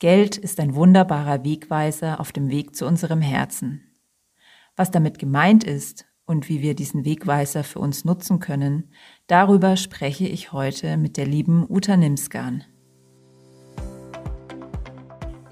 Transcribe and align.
Geld 0.00 0.38
ist 0.38 0.58
ein 0.60 0.74
wunderbarer 0.74 1.44
Wegweiser 1.44 2.20
auf 2.20 2.32
dem 2.32 2.48
Weg 2.48 2.74
zu 2.74 2.86
unserem 2.86 3.20
Herzen. 3.20 3.82
Was 4.74 4.90
damit 4.90 5.18
gemeint 5.18 5.62
ist 5.62 6.06
und 6.24 6.48
wie 6.48 6.62
wir 6.62 6.74
diesen 6.74 7.04
Wegweiser 7.04 7.64
für 7.64 7.80
uns 7.80 8.06
nutzen 8.06 8.38
können, 8.40 8.92
darüber 9.26 9.76
spreche 9.76 10.26
ich 10.26 10.52
heute 10.52 10.96
mit 10.96 11.18
der 11.18 11.26
lieben 11.26 11.66
Uta 11.68 11.98
Nimskan. 11.98 12.64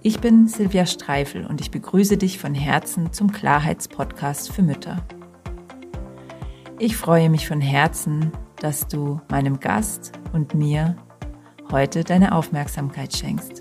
Ich 0.00 0.18
bin 0.18 0.48
Silvia 0.48 0.86
Streifel 0.86 1.44
und 1.44 1.60
ich 1.60 1.70
begrüße 1.70 2.16
dich 2.16 2.38
von 2.38 2.54
Herzen 2.54 3.12
zum 3.12 3.30
Klarheitspodcast 3.30 4.50
für 4.50 4.62
Mütter. 4.62 5.06
Ich 6.78 6.96
freue 6.96 7.28
mich 7.28 7.46
von 7.46 7.60
Herzen, 7.60 8.32
dass 8.56 8.88
du 8.88 9.20
meinem 9.30 9.60
Gast 9.60 10.12
und 10.32 10.54
mir 10.54 10.96
heute 11.70 12.02
deine 12.02 12.34
Aufmerksamkeit 12.34 13.14
schenkst. 13.14 13.60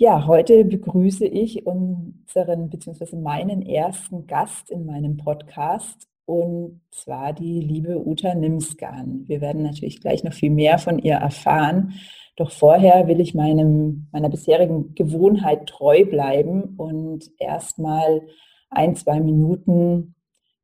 Ja, 0.00 0.28
heute 0.28 0.64
begrüße 0.64 1.26
ich 1.26 1.66
unseren 1.66 2.70
bzw. 2.70 3.16
meinen 3.16 3.62
ersten 3.62 4.28
Gast 4.28 4.70
in 4.70 4.86
meinem 4.86 5.16
Podcast 5.16 6.06
und 6.24 6.82
zwar 6.92 7.32
die 7.32 7.58
liebe 7.58 8.06
Uta 8.06 8.32
Nimskan. 8.32 9.24
Wir 9.26 9.40
werden 9.40 9.64
natürlich 9.64 10.00
gleich 10.00 10.22
noch 10.22 10.34
viel 10.34 10.50
mehr 10.50 10.78
von 10.78 11.00
ihr 11.00 11.16
erfahren, 11.16 11.94
doch 12.36 12.52
vorher 12.52 13.08
will 13.08 13.18
ich 13.18 13.34
meinem, 13.34 14.06
meiner 14.12 14.28
bisherigen 14.28 14.94
Gewohnheit 14.94 15.66
treu 15.66 16.04
bleiben 16.04 16.76
und 16.76 17.28
erstmal 17.40 18.22
ein, 18.70 18.94
zwei 18.94 19.18
Minuten 19.18 20.14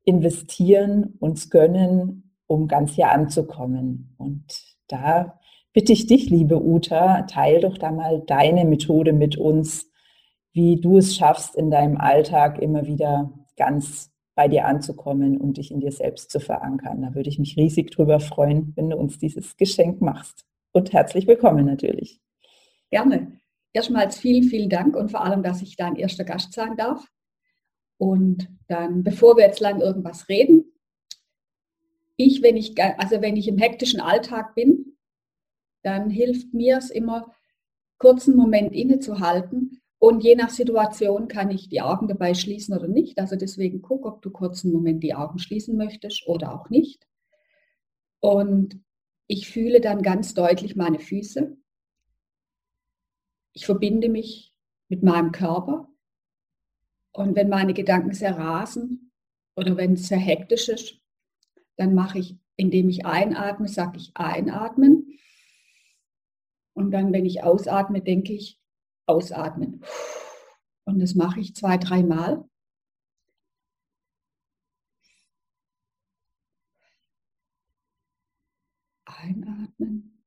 investieren, 0.05 1.15
uns 1.19 1.49
gönnen, 1.49 2.31
um 2.47 2.69
ganz 2.69 2.93
hier 2.93 3.11
anzukommen. 3.11 4.15
Und 4.17 4.45
da 4.87 5.41
bitte 5.75 5.91
ich 5.91 6.07
dich, 6.07 6.29
liebe 6.29 6.63
Uta, 6.63 7.23
teil 7.23 7.59
doch 7.59 7.77
da 7.77 7.91
mal 7.91 8.23
deine 8.25 8.63
Methode 8.63 9.11
mit 9.11 9.37
uns, 9.37 9.91
wie 10.53 10.79
du 10.79 10.97
es 10.97 11.17
schaffst, 11.17 11.55
in 11.55 11.69
deinem 11.69 11.97
Alltag 11.97 12.59
immer 12.59 12.87
wieder 12.87 13.37
ganz 13.57 14.09
bei 14.35 14.47
dir 14.47 14.65
anzukommen 14.65 15.37
und 15.37 15.57
dich 15.57 15.71
in 15.71 15.81
dir 15.81 15.91
selbst 15.91 16.31
zu 16.31 16.39
verankern. 16.39 17.01
Da 17.01 17.13
würde 17.13 17.29
ich 17.29 17.39
mich 17.39 17.57
riesig 17.57 17.91
drüber 17.91 18.21
freuen, 18.21 18.71
wenn 18.77 18.89
du 18.89 18.95
uns 18.95 19.19
dieses 19.19 19.57
Geschenk 19.57 20.01
machst. 20.01 20.45
Und 20.71 20.93
herzlich 20.93 21.27
willkommen 21.27 21.65
natürlich. 21.65 22.21
Gerne. 22.89 23.39
Erstmals 23.73 24.17
vielen, 24.17 24.43
vielen 24.43 24.69
Dank 24.69 24.95
und 24.95 25.11
vor 25.11 25.25
allem, 25.25 25.43
dass 25.43 25.61
ich 25.61 25.75
dein 25.75 25.97
erster 25.97 26.23
Gast 26.23 26.53
sein 26.53 26.77
darf. 26.77 27.05
Und 27.97 28.49
dann, 28.69 29.03
bevor 29.03 29.35
wir 29.35 29.45
jetzt 29.45 29.59
lang 29.59 29.81
irgendwas 29.81 30.29
reden, 30.29 30.71
ich, 32.15 32.41
wenn 32.41 32.55
ich, 32.55 32.81
also 32.97 33.21
wenn 33.21 33.35
ich 33.35 33.49
im 33.49 33.57
hektischen 33.57 33.99
Alltag 33.99 34.55
bin, 34.55 34.84
dann 35.85 36.09
hilft 36.09 36.53
mir 36.53 36.77
es 36.77 36.89
immer, 36.89 37.33
kurzen 37.99 38.35
Moment 38.35 38.73
innezuhalten. 38.73 39.81
Und 39.99 40.23
je 40.23 40.35
nach 40.35 40.49
Situation 40.49 41.27
kann 41.27 41.51
ich 41.51 41.69
die 41.69 41.81
Augen 41.81 42.07
dabei 42.07 42.33
schließen 42.33 42.75
oder 42.75 42.87
nicht. 42.87 43.19
Also 43.19 43.35
deswegen 43.35 43.81
guck, 43.81 44.05
ob 44.05 44.21
du 44.21 44.31
kurzen 44.31 44.71
Moment 44.71 45.03
die 45.03 45.13
Augen 45.13 45.39
schließen 45.39 45.77
möchtest 45.77 46.27
oder 46.27 46.53
auch 46.53 46.69
nicht. 46.69 47.07
Und 48.19 48.83
ich 49.27 49.49
fühle 49.49 49.79
dann 49.79 50.01
ganz 50.01 50.33
deutlich 50.33 50.75
meine 50.75 50.99
Füße. 50.99 51.55
Ich 53.53 53.65
verbinde 53.65 54.09
mich 54.09 54.53
mit 54.89 55.03
meinem 55.03 55.31
Körper. 55.31 55.87
Und 57.11 57.35
wenn 57.35 57.49
meine 57.49 57.73
Gedanken 57.73 58.13
sehr 58.13 58.37
rasen 58.37 59.11
oder 59.55 59.77
wenn 59.77 59.93
es 59.93 60.07
sehr 60.07 60.17
hektisch 60.17 60.67
ist, 60.67 60.99
dann 61.77 61.93
mache 61.93 62.19
ich, 62.19 62.37
indem 62.55 62.89
ich 62.89 63.05
einatme, 63.05 63.67
sage 63.67 63.97
ich 63.97 64.11
einatmen. 64.15 65.04
Und 66.75 66.91
dann, 66.91 67.13
wenn 67.13 67.25
ich 67.25 67.41
ausatme, 67.41 68.01
denke 68.01 68.33
ich, 68.33 68.59
ausatmen. 69.07 69.83
Und 70.85 70.99
das 70.99 71.15
mache 71.15 71.39
ich 71.39 71.55
zwei, 71.55 71.77
dreimal. 71.77 72.47
Einatmen, 79.05 80.21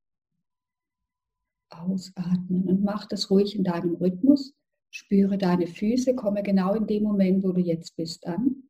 ausatmen 1.71 2.65
und 2.67 2.83
mach 2.83 3.07
das 3.07 3.31
ruhig 3.31 3.55
in 3.55 3.63
deinem 3.63 3.95
Rhythmus. 3.97 4.55
Spüre 4.91 5.37
deine 5.37 5.67
Füße, 5.67 6.15
komme 6.15 6.43
genau 6.43 6.75
in 6.75 6.87
dem 6.87 7.03
Moment, 7.03 7.45
wo 7.45 7.53
du 7.53 7.61
jetzt 7.61 7.95
bist, 7.97 8.27
an. 8.27 8.69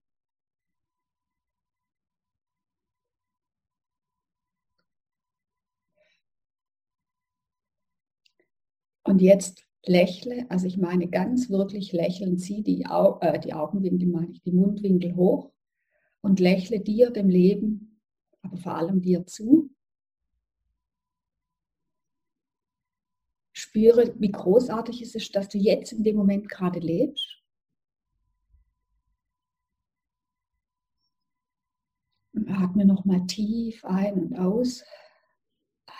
Und 9.08 9.22
jetzt 9.22 9.66
lächle, 9.86 10.44
also 10.50 10.66
ich 10.66 10.76
meine 10.76 11.08
ganz 11.08 11.48
wirklich 11.48 11.92
lächeln, 11.92 12.36
zieh 12.36 12.62
die, 12.62 12.84
Au 12.84 13.18
äh, 13.20 13.40
die 13.40 13.54
Augenwinkel, 13.54 14.06
meine 14.06 14.32
ich, 14.32 14.42
die 14.42 14.52
Mundwinkel 14.52 15.16
hoch 15.16 15.50
und 16.20 16.40
lächle 16.40 16.78
dir, 16.78 17.10
dem 17.10 17.30
Leben, 17.30 18.02
aber 18.42 18.58
vor 18.58 18.74
allem 18.74 19.00
dir 19.00 19.24
zu. 19.24 19.70
Spüre, 23.54 24.14
wie 24.18 24.30
großartig 24.30 25.00
es 25.00 25.14
ist, 25.14 25.34
dass 25.34 25.48
du 25.48 25.56
jetzt 25.56 25.92
in 25.92 26.04
dem 26.04 26.16
Moment 26.16 26.50
gerade 26.50 26.78
lebst. 26.78 27.42
Und 32.34 32.50
atme 32.50 32.84
nochmal 32.84 33.26
tief 33.26 33.82
ein 33.86 34.20
und 34.20 34.38
aus. 34.38 34.84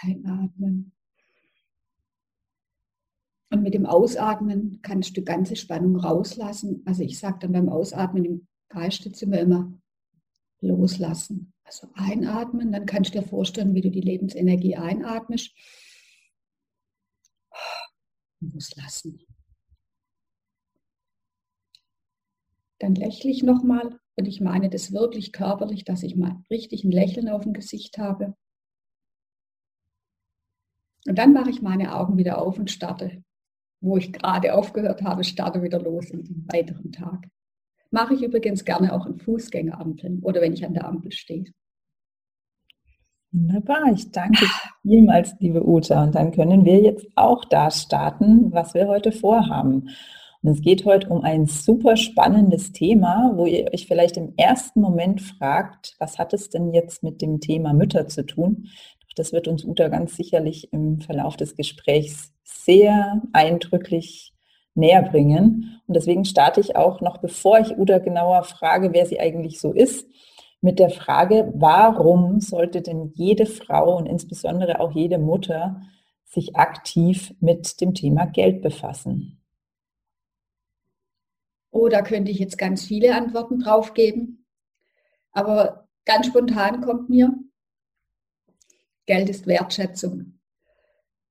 Einatmen. 0.02 0.92
Und 3.50 3.62
mit 3.62 3.75
dem 3.75 3.86
Ausatmen 3.86 4.81
kannst 4.82 5.16
du 5.16 5.22
ganze 5.22 5.56
Spannung 5.56 5.97
rauslassen. 5.97 6.82
Also 6.84 7.03
ich 7.03 7.19
sage 7.19 7.38
dann 7.41 7.53
beim 7.53 7.69
Ausatmen 7.69 8.25
im 8.25 8.47
Geistezimmer 8.69 9.38
immer 9.38 9.72
loslassen. 10.60 11.53
Also 11.64 11.88
einatmen, 11.94 12.72
dann 12.72 12.87
kannst 12.87 13.14
du 13.14 13.20
dir 13.20 13.26
vorstellen, 13.26 13.75
wie 13.75 13.81
du 13.81 13.91
die 13.91 14.00
Lebensenergie 14.00 14.76
einatmest. 14.76 15.54
Loslassen. 18.41 19.20
Dann 22.78 22.94
lächle 22.94 23.31
ich 23.31 23.42
nochmal 23.42 23.98
und 24.16 24.26
ich 24.26 24.41
meine 24.41 24.70
das 24.70 24.92
wirklich 24.92 25.32
körperlich, 25.32 25.84
dass 25.84 26.03
ich 26.03 26.16
mal 26.16 26.42
richtig 26.50 26.84
ein 26.84 26.92
Lächeln 26.92 27.28
auf 27.28 27.42
dem 27.42 27.53
Gesicht 27.53 27.98
habe. 27.98 28.37
Und 31.06 31.19
dann 31.19 31.32
mache 31.32 31.50
ich 31.50 31.62
meine 31.62 31.97
Augen 31.97 32.19
wieder 32.19 32.41
auf 32.41 32.58
und 32.58 32.70
starte 32.70 33.25
wo 33.81 33.97
ich 33.97 34.12
gerade 34.12 34.55
aufgehört 34.55 35.03
habe, 35.03 35.25
starte 35.25 35.62
wieder 35.62 35.81
los 35.81 36.11
in 36.11 36.25
den 36.25 36.47
weiteren 36.53 36.93
Tag. 36.93 37.28
Mache 37.91 38.15
ich 38.15 38.22
übrigens 38.22 38.65
gerne 38.65 38.93
auch 38.93 39.06
in 39.06 39.19
Fußgängerampeln 39.19 40.21
oder 40.22 40.41
wenn 40.41 40.53
ich 40.53 40.65
an 40.66 40.75
der 40.75 40.87
Ampel 40.87 41.12
stehe. 41.12 41.44
Wunderbar, 43.31 43.93
ich 43.93 44.11
danke 44.11 44.47
vielmals, 44.83 45.34
liebe 45.38 45.67
Uta. 45.67 46.05
Und 46.05 46.15
dann 46.15 46.33
können 46.33 46.65
wir 46.65 46.81
jetzt 46.81 47.06
auch 47.15 47.44
da 47.44 47.71
starten, 47.71 48.53
was 48.53 48.75
wir 48.75 48.88
heute 48.88 49.12
vorhaben. 49.12 49.91
Und 50.43 50.50
es 50.50 50.62
geht 50.62 50.84
heute 50.84 51.09
um 51.09 51.22
ein 51.22 51.47
super 51.47 51.97
spannendes 51.97 52.72
Thema, 52.72 53.33
wo 53.34 53.44
ihr 53.44 53.72
euch 53.72 53.87
vielleicht 53.87 54.17
im 54.17 54.34
ersten 54.37 54.81
Moment 54.81 55.21
fragt, 55.21 55.97
was 55.99 56.19
hat 56.19 56.33
es 56.33 56.49
denn 56.49 56.72
jetzt 56.72 57.03
mit 57.03 57.21
dem 57.21 57.41
Thema 57.41 57.72
Mütter 57.75 58.09
zu 58.09 58.25
tun? 58.25 58.69
Das 59.19 59.33
wird 59.33 59.49
uns 59.49 59.65
Uta 59.65 59.89
ganz 59.89 60.17
sicherlich 60.17 60.73
im 60.73 61.01
Verlauf 61.01 61.37
des 61.37 61.56
Gesprächs 61.56 62.33
sehr 62.45 63.23
eindrücklich 63.33 64.33
näher 64.75 65.03
bringen. 65.03 65.81
Und 65.87 65.95
deswegen 65.95 66.25
starte 66.25 66.61
ich 66.61 66.77
auch 66.77 67.01
noch, 67.01 67.19
bevor 67.19 67.59
ich 67.59 67.77
Uda 67.77 67.99
genauer 67.99 68.45
frage, 68.45 68.93
wer 68.93 69.06
sie 69.06 69.19
eigentlich 69.19 69.61
so 69.61 69.73
ist, 69.73 70.06
mit 70.61 70.79
der 70.79 70.91
Frage, 70.91 71.53
warum 71.56 72.41
sollte 72.41 72.83
denn 72.83 73.12
jede 73.15 73.47
Frau 73.47 73.97
und 73.97 74.06
insbesondere 74.06 74.81
auch 74.81 74.93
jede 74.93 75.19
Mutter 75.19 75.83
sich 76.25 76.56
aktiv 76.56 77.35
mit 77.41 77.81
dem 77.81 77.95
Thema 77.95 78.27
Geld 78.27 78.62
befassen? 78.62 79.41
Oh, 81.71 81.88
da 81.88 82.03
könnte 82.03 82.31
ich 82.31 82.38
jetzt 82.38 82.59
ganz 82.59 82.85
viele 82.85 83.14
Antworten 83.14 83.61
drauf 83.61 83.94
geben. 83.94 84.47
Aber 85.32 85.88
ganz 86.05 86.26
spontan 86.26 86.81
kommt 86.81 87.09
mir, 87.09 87.32
Geld 89.08 89.31
ist 89.31 89.46
Wertschätzung. 89.46 90.38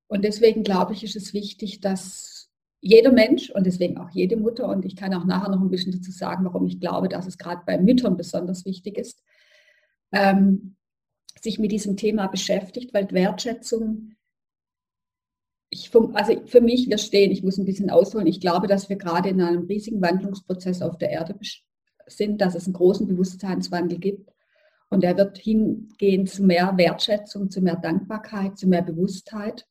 Und 0.08 0.24
deswegen 0.24 0.64
glaube 0.64 0.94
ich, 0.94 1.04
ist 1.04 1.14
es 1.14 1.32
wichtig, 1.32 1.80
dass 1.80 2.50
jeder 2.80 3.12
Mensch 3.12 3.50
und 3.50 3.66
deswegen 3.66 3.98
auch 3.98 4.10
jede 4.10 4.36
Mutter, 4.36 4.68
und 4.68 4.84
ich 4.84 4.96
kann 4.96 5.14
auch 5.14 5.24
nachher 5.24 5.50
noch 5.50 5.60
ein 5.60 5.70
bisschen 5.70 5.92
dazu 5.92 6.10
sagen, 6.10 6.44
warum 6.44 6.66
ich 6.66 6.80
glaube, 6.80 7.08
dass 7.08 7.26
es 7.26 7.38
gerade 7.38 7.62
bei 7.64 7.78
Müttern 7.78 8.16
besonders 8.16 8.64
wichtig 8.64 8.98
ist, 8.98 9.22
ähm, 10.12 10.74
sich 11.40 11.60
mit 11.60 11.70
diesem 11.70 11.96
Thema 11.96 12.26
beschäftigt, 12.26 12.92
weil 12.92 13.10
Wertschätzung, 13.12 14.16
ich, 15.70 15.94
also 15.94 16.46
für 16.46 16.60
mich, 16.60 16.88
wir 16.88 16.98
stehen, 16.98 17.30
ich 17.30 17.44
muss 17.44 17.58
ein 17.58 17.64
bisschen 17.64 17.90
ausholen, 17.90 18.26
ich 18.26 18.40
glaube, 18.40 18.66
dass 18.66 18.88
wir 18.88 18.96
gerade 18.96 19.28
in 19.28 19.40
einem 19.40 19.66
riesigen 19.66 20.02
Wandlungsprozess 20.02 20.82
auf 20.82 20.98
der 20.98 21.10
Erde 21.10 21.38
sind, 22.06 22.40
dass 22.40 22.56
es 22.56 22.64
einen 22.64 22.74
großen 22.74 23.06
Bewusstseinswandel 23.06 23.98
gibt. 23.98 24.32
Und 24.90 25.04
er 25.04 25.16
wird 25.16 25.38
hingehen 25.38 26.26
zu 26.26 26.42
mehr 26.42 26.76
Wertschätzung, 26.76 27.50
zu 27.50 27.60
mehr 27.60 27.76
Dankbarkeit, 27.76 28.58
zu 28.58 28.66
mehr 28.66 28.82
Bewusstheit. 28.82 29.66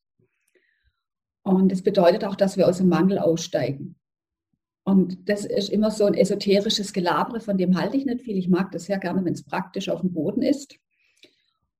Und 1.42 1.72
das 1.72 1.82
bedeutet 1.82 2.24
auch, 2.24 2.36
dass 2.36 2.56
wir 2.56 2.68
aus 2.68 2.78
dem 2.78 2.88
Mangel 2.88 3.18
aussteigen. 3.18 3.96
Und 4.84 5.28
das 5.28 5.44
ist 5.44 5.70
immer 5.70 5.90
so 5.90 6.04
ein 6.04 6.14
esoterisches 6.14 6.92
Gelabre, 6.92 7.40
von 7.40 7.58
dem 7.58 7.78
halte 7.78 7.96
ich 7.96 8.06
nicht 8.06 8.22
viel. 8.22 8.38
Ich 8.38 8.48
mag 8.48 8.72
das 8.72 8.84
sehr 8.84 8.98
gerne, 8.98 9.24
wenn 9.24 9.34
es 9.34 9.44
praktisch 9.44 9.88
auf 9.88 10.00
dem 10.00 10.12
Boden 10.12 10.42
ist. 10.42 10.78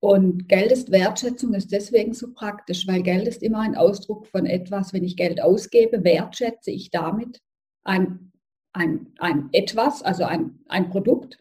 Und 0.00 0.48
Geld 0.48 0.70
ist 0.70 0.90
Wertschätzung, 0.90 1.54
ist 1.54 1.72
deswegen 1.72 2.12
so 2.12 2.32
praktisch, 2.32 2.86
weil 2.86 3.02
Geld 3.02 3.26
ist 3.26 3.42
immer 3.42 3.60
ein 3.60 3.76
Ausdruck 3.76 4.26
von 4.26 4.46
etwas. 4.46 4.92
Wenn 4.92 5.04
ich 5.04 5.16
Geld 5.16 5.40
ausgebe, 5.40 6.04
wertschätze 6.04 6.70
ich 6.70 6.90
damit 6.90 7.40
ein, 7.82 8.32
ein, 8.72 9.14
ein 9.18 9.48
etwas, 9.52 10.02
also 10.02 10.24
ein, 10.24 10.60
ein 10.68 10.90
Produkt 10.90 11.38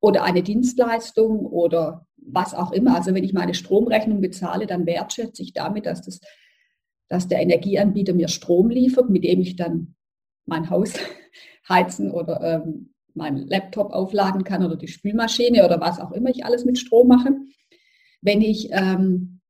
oder 0.00 0.24
eine 0.24 0.42
Dienstleistung 0.42 1.46
oder 1.46 2.06
was 2.16 2.54
auch 2.54 2.72
immer. 2.72 2.94
Also 2.94 3.14
wenn 3.14 3.24
ich 3.24 3.32
meine 3.32 3.54
Stromrechnung 3.54 4.20
bezahle, 4.20 4.66
dann 4.66 4.86
wertschätze 4.86 5.42
ich 5.42 5.52
damit, 5.52 5.86
dass, 5.86 6.02
das, 6.02 6.20
dass 7.08 7.28
der 7.28 7.40
Energieanbieter 7.40 8.14
mir 8.14 8.28
Strom 8.28 8.70
liefert, 8.70 9.10
mit 9.10 9.24
dem 9.24 9.40
ich 9.40 9.56
dann 9.56 9.94
mein 10.46 10.70
Haus 10.70 10.94
heizen 11.68 12.10
oder 12.10 12.40
ähm, 12.42 12.94
meinen 13.14 13.46
Laptop 13.48 13.92
aufladen 13.92 14.44
kann 14.44 14.64
oder 14.64 14.76
die 14.76 14.88
Spülmaschine 14.88 15.64
oder 15.64 15.80
was 15.80 16.00
auch 16.00 16.12
immer 16.12 16.30
ich 16.30 16.44
alles 16.44 16.64
mit 16.64 16.78
Strom 16.78 17.08
mache. 17.08 17.30
Wenn 18.20 18.40
ich, 18.40 18.70
ähm, 18.72 19.40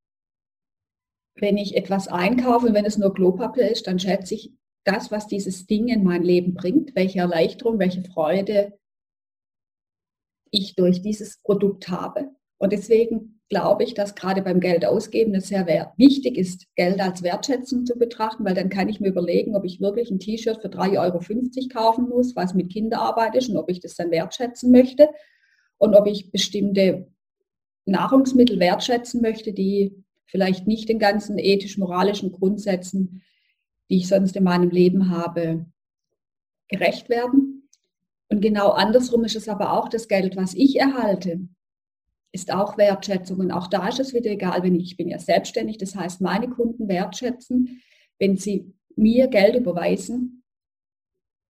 wenn 1.35 1.57
ich 1.57 1.77
etwas 1.77 2.09
einkaufe 2.09 2.69
und 2.69 2.75
wenn 2.75 2.87
es 2.87 2.99
nur 2.99 3.15
Klopapier 3.15 3.71
ist, 3.71 3.87
dann 3.87 3.99
schätze 3.99 4.35
ich 4.35 4.53
das, 4.85 5.11
was 5.11 5.27
dieses 5.27 5.67
Ding 5.67 5.89
in 5.89 6.03
mein 6.03 6.23
Leben 6.23 6.55
bringt, 6.55 6.97
welche 6.97 7.21
Erleichterung, 7.21 7.79
welche 7.79 8.03
Freude 8.03 8.79
ich 10.51 10.75
durch 10.75 11.03
dieses 11.03 11.41
Produkt 11.43 11.89
habe. 11.89 12.29
Und 12.59 12.73
deswegen 12.73 13.41
glaube 13.49 13.85
ich, 13.85 13.95
dass 13.95 14.15
gerade 14.15 14.43
beim 14.43 14.61
Geld 14.61 14.85
ausgeben 14.85 15.35
es 15.35 15.49
sehr 15.49 15.67
wichtig 15.97 16.37
ist, 16.37 16.67
Geld 16.75 17.01
als 17.01 17.23
Wertschätzung 17.23 17.87
zu 17.87 17.97
betrachten, 17.97 18.45
weil 18.45 18.55
dann 18.55 18.69
kann 18.69 18.89
ich 18.89 19.01
mir 19.01 19.09
überlegen, 19.09 19.57
ob 19.57 19.65
ich 19.65 19.81
wirklich 19.81 20.11
ein 20.11 20.19
T-Shirt 20.19 20.61
für 20.61 20.69
3,50 20.69 20.99
Euro 20.99 21.69
kaufen 21.73 22.09
muss, 22.09 22.37
was 22.37 22.55
mit 22.55 22.71
Kinderarbeit 22.71 23.35
ist 23.37 23.49
und 23.49 23.57
ob 23.57 23.71
ich 23.71 23.81
das 23.81 23.95
dann 23.95 24.11
wertschätzen 24.11 24.71
möchte 24.71 25.09
und 25.79 25.95
ob 25.95 26.07
ich 26.07 26.31
bestimmte 26.31 27.09
Nahrungsmittel 27.87 28.61
wertschätzen 28.61 29.23
möchte, 29.23 29.53
die 29.53 30.05
vielleicht 30.27 30.67
nicht 30.67 30.89
den 30.91 30.99
ganzen 30.99 31.39
ethisch-moralischen 31.39 32.33
Grundsätzen, 32.33 33.23
die 33.89 33.97
ich 33.97 34.09
sonst 34.09 34.37
in 34.37 34.45
meinem 34.45 34.69
Leben 34.69 35.11
habe, 35.11 35.65
gerecht 36.69 37.09
werden. 37.09 37.58
Und 38.31 38.41
genau 38.41 38.71
andersrum 38.71 39.25
ist 39.25 39.37
es 39.37 39.49
aber 39.49 39.73
auch 39.73 39.89
das 39.89 40.09
Geld, 40.09 40.37
was 40.37 40.55
ich 40.55 40.79
erhalte, 40.79 41.41
ist 42.33 42.53
auch 42.53 42.77
Wertschätzung. 42.77 43.39
Und 43.39 43.51
auch 43.51 43.69
da 43.69 43.89
ist 43.89 44.01
es 44.01 44.13
wieder 44.13 44.31
egal, 44.31 44.63
wenn 44.63 44.75
ich, 44.75 44.93
ich 44.93 44.97
bin 44.97 45.09
ja 45.09 45.19
selbstständig, 45.19 45.79
das 45.79 45.95
heißt, 45.95 46.21
meine 46.21 46.49
Kunden 46.49 46.89
wertschätzen, 46.89 47.81
wenn 48.19 48.37
sie 48.37 48.75
mir 48.97 49.29
Geld 49.29 49.57
überweisen, 49.57 50.43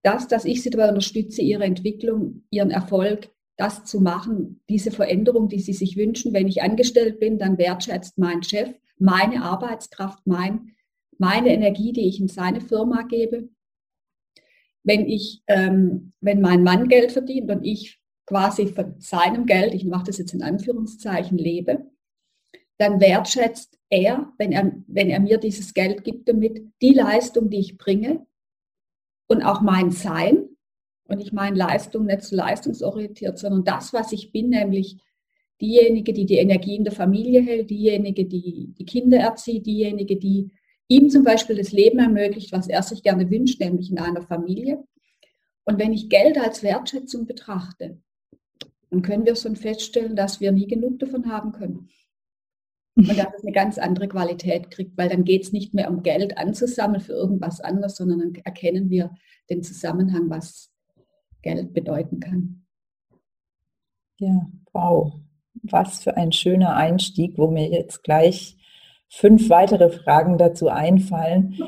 das, 0.03 0.29
dass 0.29 0.45
ich 0.45 0.63
sie 0.63 0.71
dabei 0.71 0.89
unterstütze, 0.89 1.43
ihre 1.43 1.65
Entwicklung, 1.65 2.45
ihren 2.51 2.71
Erfolg, 2.71 3.31
das 3.57 3.85
zu 3.85 4.01
machen, 4.01 4.61
diese 4.69 4.93
Veränderung, 4.93 5.49
die 5.49 5.59
sie 5.59 5.73
sich 5.73 5.97
wünschen. 5.97 6.33
Wenn 6.33 6.47
ich 6.47 6.63
angestellt 6.63 7.19
bin, 7.19 7.39
dann 7.39 7.59
wertschätzt 7.59 8.17
mein 8.17 8.43
Chef 8.45 8.73
meine 8.99 9.43
Arbeitskraft, 9.43 10.27
mein, 10.27 10.73
meine 11.19 11.53
Energie, 11.53 11.93
die 11.93 12.09
ich 12.09 12.21
in 12.21 12.29
seine 12.29 12.61
Firma 12.61 13.03
gebe. 13.03 13.49
Wenn 14.89 15.07
ich, 15.07 15.43
ähm, 15.49 16.13
wenn 16.23 16.41
mein 16.41 16.63
Mann 16.63 16.89
Geld 16.89 17.13
verdient 17.13 17.51
und 17.51 17.63
ich 17.63 18.01
quasi 18.25 18.69
von 18.69 18.95
seinem 18.99 19.45
Geld, 19.45 19.75
ich 19.75 19.85
mache 19.85 20.07
das 20.07 20.17
jetzt 20.17 20.33
in 20.33 20.43
Anführungszeichen, 20.43 21.37
lebe, 21.37 21.87
dann 22.79 22.99
wertschätzt 22.99 23.79
er, 23.91 24.33
wenn 24.39 24.53
er, 24.53 24.73
wenn 24.87 25.11
er 25.11 25.21
mir 25.21 25.37
dieses 25.37 25.75
Geld 25.75 26.05
gibt, 26.05 26.29
damit 26.29 26.73
die 26.81 26.95
Leistung, 26.95 27.51
die 27.51 27.59
ich 27.59 27.77
bringe 27.77 28.27
und 29.27 29.43
auch 29.43 29.61
mein 29.61 29.91
Sein, 29.91 30.49
und 31.09 31.21
ich 31.21 31.33
meine 31.33 31.57
Leistung 31.57 32.07
nicht 32.07 32.23
so 32.23 32.37
leistungsorientiert, 32.37 33.39
sondern 33.39 33.65
das, 33.65 33.93
was 33.93 34.13
ich 34.13 34.31
bin, 34.31 34.51
nämlich 34.51 34.99
diejenige, 35.61 36.13
die 36.13 36.27
die 36.27 36.37
Energie 36.37 36.77
in 36.77 36.85
der 36.85 36.93
Familie 36.93 37.43
hält, 37.43 37.71
diejenige, 37.71 38.27
die 38.27 38.75
die 38.79 38.85
Kinder 38.85 39.19
erzieht, 39.19 39.67
diejenige, 39.67 40.17
die 40.17 40.51
ihm 40.89 41.11
zum 41.11 41.23
Beispiel 41.23 41.57
das 41.57 41.73
Leben 41.73 41.99
ermöglicht, 41.99 42.53
was 42.53 42.67
er 42.67 42.83
sich 42.83 43.03
gerne 43.03 43.31
wünscht, 43.31 43.61
nämlich 43.61 43.91
in 43.91 43.99
einer 43.99 44.23
Familie. 44.23 44.83
Und 45.65 45.79
wenn 45.79 45.93
ich 45.93 46.09
Geld 46.09 46.39
als 46.39 46.63
Wertschätzung 46.63 47.27
betrachte, 47.27 48.01
dann 48.91 49.03
können 49.03 49.27
wir 49.27 49.37
schon 49.37 49.55
feststellen, 49.55 50.17
dass 50.17 50.41
wir 50.41 50.51
nie 50.51 50.67
genug 50.67 50.99
davon 50.99 51.31
haben 51.31 51.53
können. 51.53 51.91
Und 52.97 53.09
dass 53.17 53.35
es 53.37 53.45
eine 53.45 53.53
ganz 53.53 53.79
andere 53.79 54.09
Qualität 54.09 54.71
kriegt, 54.71 54.97
weil 54.99 55.09
dann 55.09 55.25
geht 55.25 55.45
es 55.45 55.53
nicht 55.53 55.73
mehr 55.73 55.89
um 55.89 56.03
Geld 56.03 56.37
anzusammeln 56.37 57.01
für 57.01 57.13
irgendwas 57.13 57.61
anderes, 57.61 57.97
sondern 57.97 58.19
dann 58.19 58.35
erkennen 58.45 58.91
wir 58.91 59.15
den 59.51 59.63
Zusammenhang, 59.63 60.31
was 60.31 60.73
Geld 61.43 61.75
bedeuten 61.75 62.19
kann. 62.19 62.67
Ja, 64.19 64.49
wow. 64.73 65.13
Was 65.63 66.03
für 66.03 66.17
ein 66.17 66.33
schöner 66.33 66.75
Einstieg, 66.75 67.39
wo 67.39 67.49
mir 67.49 67.69
jetzt 67.69 68.03
gleich 68.03 68.58
fünf 69.09 69.49
weitere 69.51 69.91
Fragen 69.91 70.39
dazu 70.39 70.69
einfallen. 70.69 71.59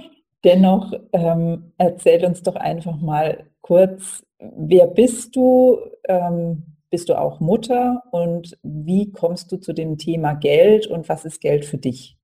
Dennoch 0.44 0.92
ähm, 1.12 1.72
erzähl 1.78 2.25
uns 2.25 2.42
doch 2.42 2.56
einfach 2.56 2.98
mal 3.00 3.50
kurz, 3.60 4.25
wer 4.38 4.87
bist 4.87 5.37
du? 5.37 5.78
Ähm, 6.08 6.70
bist 6.90 7.08
du 7.08 7.19
auch 7.19 7.38
Mutter 7.38 8.02
und 8.10 8.58
wie 8.62 9.12
kommst 9.12 9.52
du 9.52 9.58
zu 9.58 9.72
dem 9.72 9.96
Thema 9.96 10.34
Geld 10.34 10.88
und 10.88 11.08
was 11.08 11.25
ist 11.25 11.40
Geld 11.40 11.64
für 11.64 11.78
dich? 11.78 12.19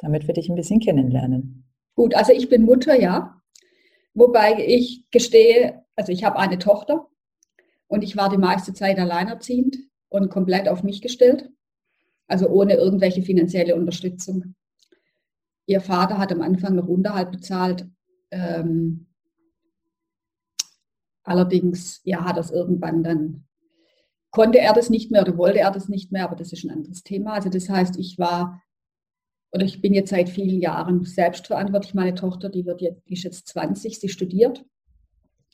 Damit 0.00 0.26
wir 0.26 0.34
dich 0.34 0.48
ein 0.48 0.56
bisschen 0.56 0.80
kennenlernen. 0.80 1.64
Gut, 1.94 2.14
also 2.14 2.32
ich 2.32 2.48
bin 2.48 2.64
Mutter, 2.64 3.00
ja. 3.00 3.40
Wobei 4.14 4.64
ich 4.66 5.04
gestehe, 5.12 5.84
also 5.94 6.10
ich 6.10 6.24
habe 6.24 6.38
eine 6.38 6.58
Tochter 6.58 7.06
und 7.86 8.02
ich 8.02 8.16
war 8.16 8.28
die 8.28 8.36
meiste 8.36 8.74
Zeit 8.74 8.98
alleinerziehend 8.98 9.76
und 10.08 10.28
komplett 10.28 10.68
auf 10.68 10.82
mich 10.82 11.00
gestellt. 11.00 11.48
Also 12.28 12.48
ohne 12.48 12.74
irgendwelche 12.74 13.22
finanzielle 13.22 13.74
Unterstützung. 13.74 14.54
Ihr 15.66 15.80
Vater 15.80 16.18
hat 16.18 16.30
am 16.30 16.42
Anfang 16.42 16.76
noch 16.76 16.86
Unterhalt 16.86 17.32
bezahlt. 17.32 17.86
Ähm, 18.30 19.06
allerdings, 21.24 22.00
ja, 22.04 22.24
hat 22.24 22.36
das 22.36 22.50
irgendwann 22.50 23.02
dann 23.02 23.48
konnte 24.30 24.58
er 24.58 24.72
das 24.72 24.90
nicht 24.90 25.10
mehr 25.10 25.22
oder 25.22 25.36
wollte 25.36 25.60
er 25.60 25.70
das 25.70 25.88
nicht 25.88 26.12
mehr, 26.12 26.24
aber 26.24 26.36
das 26.36 26.52
ist 26.52 26.64
ein 26.64 26.70
anderes 26.70 27.02
Thema. 27.02 27.32
Also 27.32 27.48
das 27.48 27.68
heißt, 27.68 27.98
ich 27.98 28.18
war 28.18 28.62
oder 29.50 29.64
ich 29.64 29.80
bin 29.80 29.94
jetzt 29.94 30.10
seit 30.10 30.28
vielen 30.28 30.60
Jahren 30.60 31.04
selbstverantwortlich. 31.04 31.94
Meine 31.94 32.14
Tochter, 32.14 32.50
die 32.50 32.66
wird 32.66 32.82
jetzt, 32.82 33.08
die 33.08 33.14
ist 33.14 33.24
jetzt 33.24 33.48
20, 33.48 33.98
sie 33.98 34.08
studiert, 34.08 34.64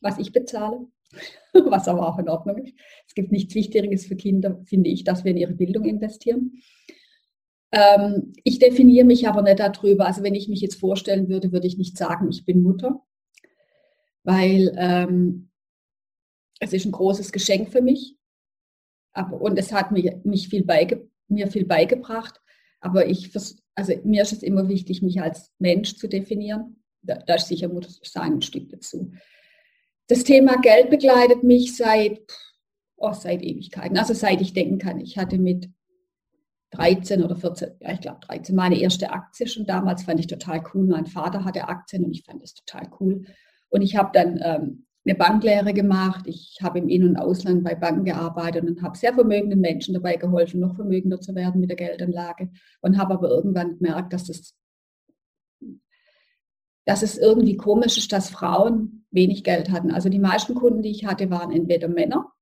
was 0.00 0.18
ich 0.18 0.32
bezahle, 0.32 0.88
was 1.52 1.88
aber 1.88 2.08
auch 2.08 2.18
in 2.18 2.28
Ordnung 2.28 2.58
ist. 2.58 2.74
Es 3.06 3.14
gibt 3.14 3.32
nichts 3.32 3.54
Wichtigeres 3.54 4.06
für 4.06 4.16
Kinder, 4.16 4.60
finde 4.64 4.90
ich, 4.90 5.04
dass 5.04 5.24
wir 5.24 5.30
in 5.32 5.36
ihre 5.36 5.54
Bildung 5.54 5.84
investieren. 5.84 6.62
Ähm, 7.72 8.32
ich 8.44 8.58
definiere 8.58 9.04
mich 9.06 9.26
aber 9.26 9.42
nicht 9.42 9.58
darüber. 9.58 10.06
Also 10.06 10.22
wenn 10.22 10.34
ich 10.34 10.48
mich 10.48 10.60
jetzt 10.60 10.78
vorstellen 10.78 11.28
würde, 11.28 11.52
würde 11.52 11.66
ich 11.66 11.76
nicht 11.76 11.96
sagen, 11.96 12.28
ich 12.30 12.44
bin 12.44 12.62
Mutter, 12.62 13.02
weil 14.22 14.72
ähm, 14.76 15.50
es 16.60 16.72
ist 16.72 16.86
ein 16.86 16.92
großes 16.92 17.32
Geschenk 17.32 17.70
für 17.70 17.82
mich. 17.82 18.16
Aber, 19.12 19.40
und 19.40 19.58
es 19.58 19.72
hat 19.72 19.92
mir, 19.92 20.20
mich 20.24 20.48
viel 20.48 20.64
beige, 20.64 21.08
mir 21.28 21.48
viel 21.48 21.64
beigebracht. 21.64 22.40
Aber 22.80 23.06
ich, 23.06 23.30
also 23.74 23.92
mir 24.04 24.22
ist 24.22 24.32
es 24.32 24.42
immer 24.42 24.68
wichtig, 24.68 25.02
mich 25.02 25.20
als 25.20 25.52
Mensch 25.58 25.96
zu 25.96 26.08
definieren. 26.08 26.82
Da, 27.02 27.16
da 27.16 27.34
ist 27.34 27.48
sicher 27.48 27.70
sein 28.02 28.34
ein 28.34 28.42
Stück 28.42 28.70
dazu. 28.70 29.12
Das 30.06 30.24
Thema 30.24 30.60
Geld 30.60 30.90
begleitet 30.90 31.42
mich 31.42 31.76
seit, 31.76 32.20
oh, 32.96 33.12
seit 33.12 33.42
Ewigkeiten, 33.42 33.96
also 33.96 34.12
seit 34.12 34.40
ich 34.40 34.52
denken 34.52 34.78
kann. 34.78 35.00
Ich 35.00 35.16
hatte 35.16 35.38
mit 35.38 35.70
13 36.72 37.22
oder 37.22 37.36
14, 37.36 37.70
ja, 37.80 37.92
ich 37.92 38.00
glaube 38.00 38.20
13, 38.26 38.54
meine 38.54 38.78
erste 38.78 39.10
Aktie 39.10 39.46
schon 39.46 39.66
damals, 39.66 40.02
fand 40.02 40.20
ich 40.20 40.26
total 40.26 40.62
cool. 40.74 40.86
Mein 40.86 41.06
Vater 41.06 41.44
hatte 41.44 41.68
Aktien 41.68 42.04
und 42.04 42.12
ich 42.12 42.24
fand 42.24 42.42
das 42.42 42.54
total 42.54 42.90
cool. 43.00 43.24
Und 43.70 43.82
ich 43.82 43.96
habe 43.96 44.10
dann 44.12 44.40
ähm, 44.42 44.86
eine 45.06 45.14
Banklehre 45.14 45.72
gemacht. 45.72 46.26
Ich 46.26 46.58
habe 46.62 46.78
im 46.78 46.88
In- 46.88 47.08
und 47.08 47.16
Ausland 47.16 47.64
bei 47.64 47.74
Banken 47.74 48.04
gearbeitet 48.04 48.64
und 48.64 48.82
habe 48.82 48.96
sehr 48.96 49.14
vermögenden 49.14 49.60
Menschen 49.60 49.94
dabei 49.94 50.16
geholfen, 50.16 50.60
noch 50.60 50.76
vermögender 50.76 51.20
zu 51.20 51.34
werden 51.34 51.60
mit 51.60 51.70
der 51.70 51.76
Geldanlage 51.76 52.50
und 52.80 52.98
habe 52.98 53.14
aber 53.14 53.28
irgendwann 53.28 53.78
gemerkt, 53.78 54.12
dass 54.12 54.28
es, 54.28 54.54
dass 56.84 57.02
es 57.02 57.18
irgendwie 57.18 57.56
komisch 57.56 57.98
ist, 57.98 58.12
dass 58.12 58.30
Frauen 58.30 59.03
wenig 59.14 59.44
Geld 59.44 59.70
hatten. 59.70 59.90
Also 59.90 60.08
die 60.08 60.18
meisten 60.18 60.54
Kunden, 60.54 60.82
die 60.82 60.90
ich 60.90 61.06
hatte, 61.06 61.30
waren 61.30 61.52
entweder 61.52 61.88
Männer 61.88 62.32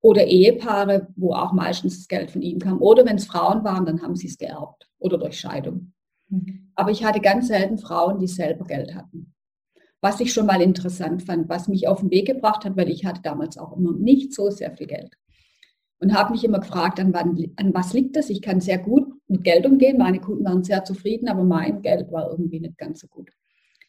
oder 0.00 0.26
Ehepaare, 0.26 1.08
wo 1.16 1.34
auch 1.34 1.52
meistens 1.52 1.98
das 1.98 2.08
Geld 2.08 2.30
von 2.30 2.42
ihnen 2.42 2.60
kam. 2.60 2.80
Oder 2.80 3.04
wenn 3.04 3.16
es 3.16 3.26
Frauen 3.26 3.64
waren, 3.64 3.86
dann 3.86 4.02
haben 4.02 4.16
sie 4.16 4.28
es 4.28 4.38
geerbt 4.38 4.88
oder 4.98 5.18
durch 5.18 5.38
Scheidung. 5.38 5.92
Mhm. 6.28 6.70
Aber 6.74 6.90
ich 6.90 7.04
hatte 7.04 7.20
ganz 7.20 7.48
selten 7.48 7.78
Frauen, 7.78 8.18
die 8.18 8.28
selber 8.28 8.64
Geld 8.64 8.94
hatten 8.94 9.34
was 10.00 10.20
ich 10.20 10.32
schon 10.32 10.46
mal 10.46 10.60
interessant 10.62 11.22
fand, 11.24 11.48
was 11.48 11.68
mich 11.68 11.88
auf 11.88 12.00
den 12.00 12.10
Weg 12.10 12.26
gebracht 12.26 12.64
hat, 12.64 12.76
weil 12.76 12.88
ich 12.88 13.04
hatte 13.04 13.22
damals 13.22 13.58
auch 13.58 13.76
immer 13.76 13.92
nicht 13.92 14.32
so 14.32 14.50
sehr 14.50 14.76
viel 14.76 14.86
Geld. 14.86 15.14
Und 16.00 16.14
habe 16.14 16.32
mich 16.32 16.44
immer 16.44 16.60
gefragt, 16.60 17.00
an, 17.00 17.12
wann, 17.12 17.36
an 17.56 17.74
was 17.74 17.92
liegt 17.92 18.14
das? 18.14 18.30
Ich 18.30 18.40
kann 18.40 18.60
sehr 18.60 18.78
gut 18.78 19.12
mit 19.26 19.42
Geld 19.42 19.66
umgehen. 19.66 19.98
Meine 19.98 20.20
Kunden 20.20 20.44
waren 20.44 20.62
sehr 20.62 20.84
zufrieden, 20.84 21.28
aber 21.28 21.42
mein 21.42 21.82
Geld 21.82 22.12
war 22.12 22.30
irgendwie 22.30 22.60
nicht 22.60 22.78
ganz 22.78 23.00
so 23.00 23.08
gut. 23.08 23.30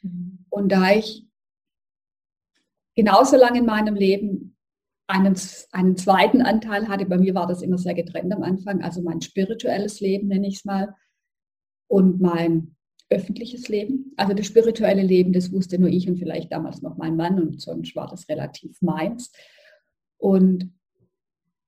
Mhm. 0.01 0.45
Und 0.49 0.71
da 0.71 0.91
ich 0.91 1.27
genauso 2.99 3.37
lange 3.37 3.59
in 3.59 3.65
meinem 3.65 3.95
Leben 3.95 4.57
einen, 5.07 5.33
einen 5.71 5.95
zweiten 5.95 6.41
Anteil 6.41 6.89
hatte, 6.89 7.05
bei 7.05 7.17
mir 7.17 7.33
war 7.33 7.47
das 7.47 7.61
immer 7.61 7.77
sehr 7.77 7.93
getrennt 7.93 8.33
am 8.33 8.43
Anfang, 8.43 8.81
also 8.81 9.01
mein 9.01 9.21
spirituelles 9.21 10.01
Leben 10.01 10.27
nenne 10.27 10.49
ich 10.49 10.57
es 10.57 10.65
mal 10.65 10.93
und 11.87 12.19
mein 12.19 12.75
öffentliches 13.09 13.69
Leben. 13.69 14.11
Also 14.17 14.33
das 14.33 14.45
spirituelle 14.45 15.01
Leben, 15.01 15.31
das 15.31 15.53
wusste 15.53 15.79
nur 15.79 15.87
ich 15.87 16.09
und 16.09 16.17
vielleicht 16.17 16.51
damals 16.51 16.81
noch 16.81 16.97
mein 16.97 17.15
Mann 17.15 17.39
und 17.39 17.61
sonst 17.61 17.95
war 17.95 18.07
das 18.09 18.27
relativ 18.27 18.81
meins. 18.81 19.31
Und 20.17 20.73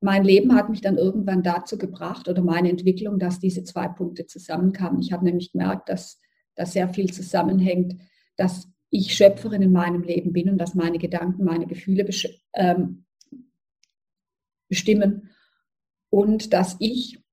mein 0.01 0.25
Leben 0.25 0.53
hat 0.53 0.69
mich 0.69 0.81
dann 0.81 0.97
irgendwann 0.97 1.43
dazu 1.43 1.77
gebracht 1.77 2.27
oder 2.27 2.43
meine 2.43 2.69
Entwicklung, 2.69 3.19
dass 3.19 3.39
diese 3.39 3.63
zwei 3.63 3.87
Punkte 3.87 4.27
zusammenkamen. 4.27 4.99
Ich 4.99 5.13
habe 5.13 5.23
nämlich 5.23 5.53
gemerkt, 5.53 5.87
dass 5.87 6.19
da 6.55 6.65
sehr 6.65 6.89
viel 6.89 7.13
zusammenhängt, 7.13 7.95
dass 8.35 8.70
ich 8.91 9.15
Schöpferin 9.15 9.61
in 9.61 9.71
meinem 9.71 10.03
Leben 10.03 10.33
bin 10.33 10.49
und 10.49 10.57
dass 10.57 10.75
meine 10.75 10.99
Gedanken, 10.99 11.45
meine 11.45 11.65
Gefühle 11.65 12.05
ähm, 12.53 13.05
bestimmen 14.67 15.29
und 16.09 16.53
dass 16.53 16.75
ich 16.79 17.23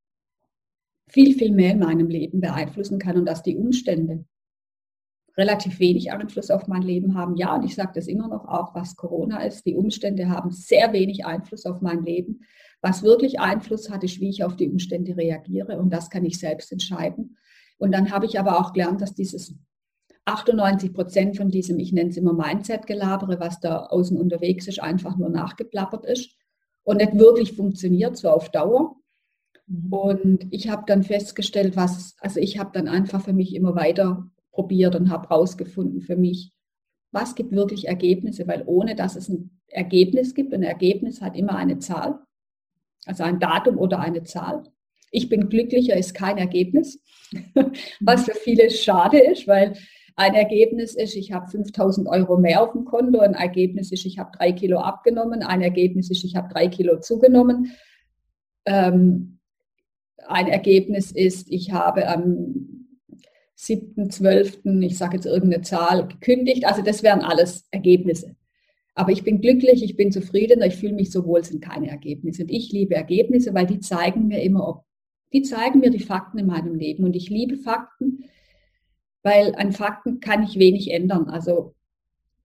viel, 1.08 1.34
viel 1.34 1.52
mehr 1.52 1.72
in 1.72 1.80
meinem 1.80 2.08
Leben 2.08 2.40
beeinflussen 2.40 2.98
kann 2.98 3.16
und 3.16 3.26
dass 3.26 3.42
die 3.42 3.56
Umstände 3.56 4.24
relativ 5.36 5.78
wenig 5.78 6.12
Einfluss 6.12 6.50
auf 6.50 6.66
mein 6.66 6.82
Leben 6.82 7.14
haben. 7.14 7.36
Ja, 7.36 7.54
und 7.54 7.64
ich 7.64 7.74
sage 7.74 7.92
das 7.94 8.08
immer 8.08 8.28
noch 8.28 8.46
auch, 8.46 8.74
was 8.74 8.96
Corona 8.96 9.42
ist. 9.44 9.64
Die 9.66 9.76
Umstände 9.76 10.28
haben 10.28 10.50
sehr 10.50 10.92
wenig 10.92 11.24
Einfluss 11.26 11.64
auf 11.64 11.80
mein 11.80 12.04
Leben. 12.04 12.40
Was 12.82 13.02
wirklich 13.02 13.38
Einfluss 13.40 13.88
hat, 13.88 14.02
ist, 14.04 14.20
wie 14.20 14.30
ich 14.30 14.44
auf 14.44 14.56
die 14.56 14.68
Umstände 14.68 15.16
reagiere. 15.16 15.78
Und 15.78 15.90
das 15.90 16.10
kann 16.10 16.24
ich 16.24 16.38
selbst 16.38 16.72
entscheiden. 16.72 17.36
Und 17.78 17.92
dann 17.92 18.10
habe 18.10 18.26
ich 18.26 18.38
aber 18.38 18.58
auch 18.58 18.72
gelernt, 18.72 19.00
dass 19.00 19.14
dieses 19.14 19.54
98 20.28 20.92
Prozent 20.92 21.36
von 21.36 21.50
diesem, 21.50 21.78
ich 21.78 21.92
nenne 21.92 22.10
es 22.10 22.16
immer 22.16 22.32
Mindset-Gelabere, 22.32 23.40
was 23.40 23.60
da 23.60 23.86
außen 23.86 24.16
unterwegs 24.16 24.68
ist, 24.68 24.80
einfach 24.80 25.16
nur 25.16 25.30
nachgeplappert 25.30 26.04
ist 26.04 26.36
und 26.84 26.98
nicht 26.98 27.16
wirklich 27.18 27.52
funktioniert, 27.52 28.16
so 28.16 28.28
auf 28.30 28.50
Dauer. 28.50 28.96
Mhm. 29.66 29.92
Und 29.92 30.46
ich 30.50 30.68
habe 30.68 30.84
dann 30.86 31.02
festgestellt, 31.02 31.76
was, 31.76 32.16
also 32.20 32.40
ich 32.40 32.58
habe 32.58 32.70
dann 32.72 32.88
einfach 32.88 33.22
für 33.22 33.32
mich 33.32 33.54
immer 33.54 33.74
weiter 33.74 34.30
probiert 34.52 34.94
und 34.94 35.10
habe 35.10 35.28
herausgefunden 35.28 36.00
für 36.00 36.16
mich, 36.16 36.52
was 37.10 37.34
gibt 37.34 37.52
wirklich 37.52 37.88
Ergebnisse, 37.88 38.46
weil 38.46 38.64
ohne 38.66 38.94
dass 38.94 39.16
es 39.16 39.28
ein 39.28 39.58
Ergebnis 39.68 40.34
gibt, 40.34 40.52
ein 40.52 40.62
Ergebnis 40.62 41.22
hat 41.22 41.36
immer 41.36 41.56
eine 41.56 41.78
Zahl, 41.78 42.18
also 43.06 43.22
ein 43.22 43.40
Datum 43.40 43.78
oder 43.78 44.00
eine 44.00 44.24
Zahl. 44.24 44.64
Ich 45.10 45.30
bin 45.30 45.48
glücklicher 45.48 45.96
ist 45.96 46.12
kein 46.12 46.36
Ergebnis, 46.36 47.02
was 48.00 48.24
für 48.24 48.34
viele 48.34 48.68
schade 48.70 49.18
ist, 49.18 49.46
weil 49.46 49.74
ein 50.18 50.34
Ergebnis 50.34 50.96
ist, 50.96 51.14
ich 51.14 51.30
habe 51.30 51.48
5000 51.48 52.08
Euro 52.08 52.38
mehr 52.38 52.60
auf 52.60 52.72
dem 52.72 52.84
Konto, 52.84 53.20
ein 53.20 53.34
Ergebnis 53.34 53.92
ist, 53.92 54.04
ich 54.04 54.18
habe 54.18 54.36
drei 54.36 54.50
Kilo 54.50 54.80
abgenommen, 54.80 55.44
ein 55.44 55.62
Ergebnis 55.62 56.10
ist, 56.10 56.24
ich 56.24 56.34
habe 56.34 56.52
drei 56.52 56.66
Kilo 56.66 56.98
zugenommen. 56.98 57.70
Ähm, 58.66 59.38
ein 60.26 60.48
Ergebnis 60.48 61.12
ist, 61.12 61.48
ich 61.52 61.70
habe 61.70 62.08
am 62.08 62.88
7.12., 63.56 64.82
ich 64.82 64.98
sage 64.98 65.18
jetzt 65.18 65.26
irgendeine 65.26 65.62
Zahl, 65.62 66.08
gekündigt. 66.08 66.66
Also 66.66 66.82
das 66.82 67.04
wären 67.04 67.20
alles 67.20 67.68
Ergebnisse. 67.70 68.34
Aber 68.96 69.12
ich 69.12 69.22
bin 69.22 69.40
glücklich, 69.40 69.84
ich 69.84 69.96
bin 69.96 70.10
zufrieden, 70.10 70.62
ich 70.62 70.74
fühle 70.74 70.94
mich 70.94 71.12
so 71.12 71.24
wohl, 71.26 71.44
sind 71.44 71.62
keine 71.62 71.90
Ergebnisse. 71.90 72.42
Und 72.42 72.50
ich 72.50 72.72
liebe 72.72 72.96
Ergebnisse, 72.96 73.54
weil 73.54 73.66
die 73.66 73.78
zeigen 73.78 74.26
mir 74.26 74.42
immer, 74.42 74.66
ob, 74.68 74.84
die 75.32 75.42
zeigen 75.42 75.78
mir 75.78 75.90
die 75.90 76.00
Fakten 76.00 76.38
in 76.38 76.46
meinem 76.46 76.74
Leben. 76.74 77.04
Und 77.04 77.14
ich 77.14 77.30
liebe 77.30 77.56
Fakten, 77.56 78.24
weil 79.22 79.54
an 79.56 79.72
Fakten 79.72 80.20
kann 80.20 80.42
ich 80.42 80.58
wenig 80.58 80.90
ändern. 80.90 81.28
Also 81.28 81.74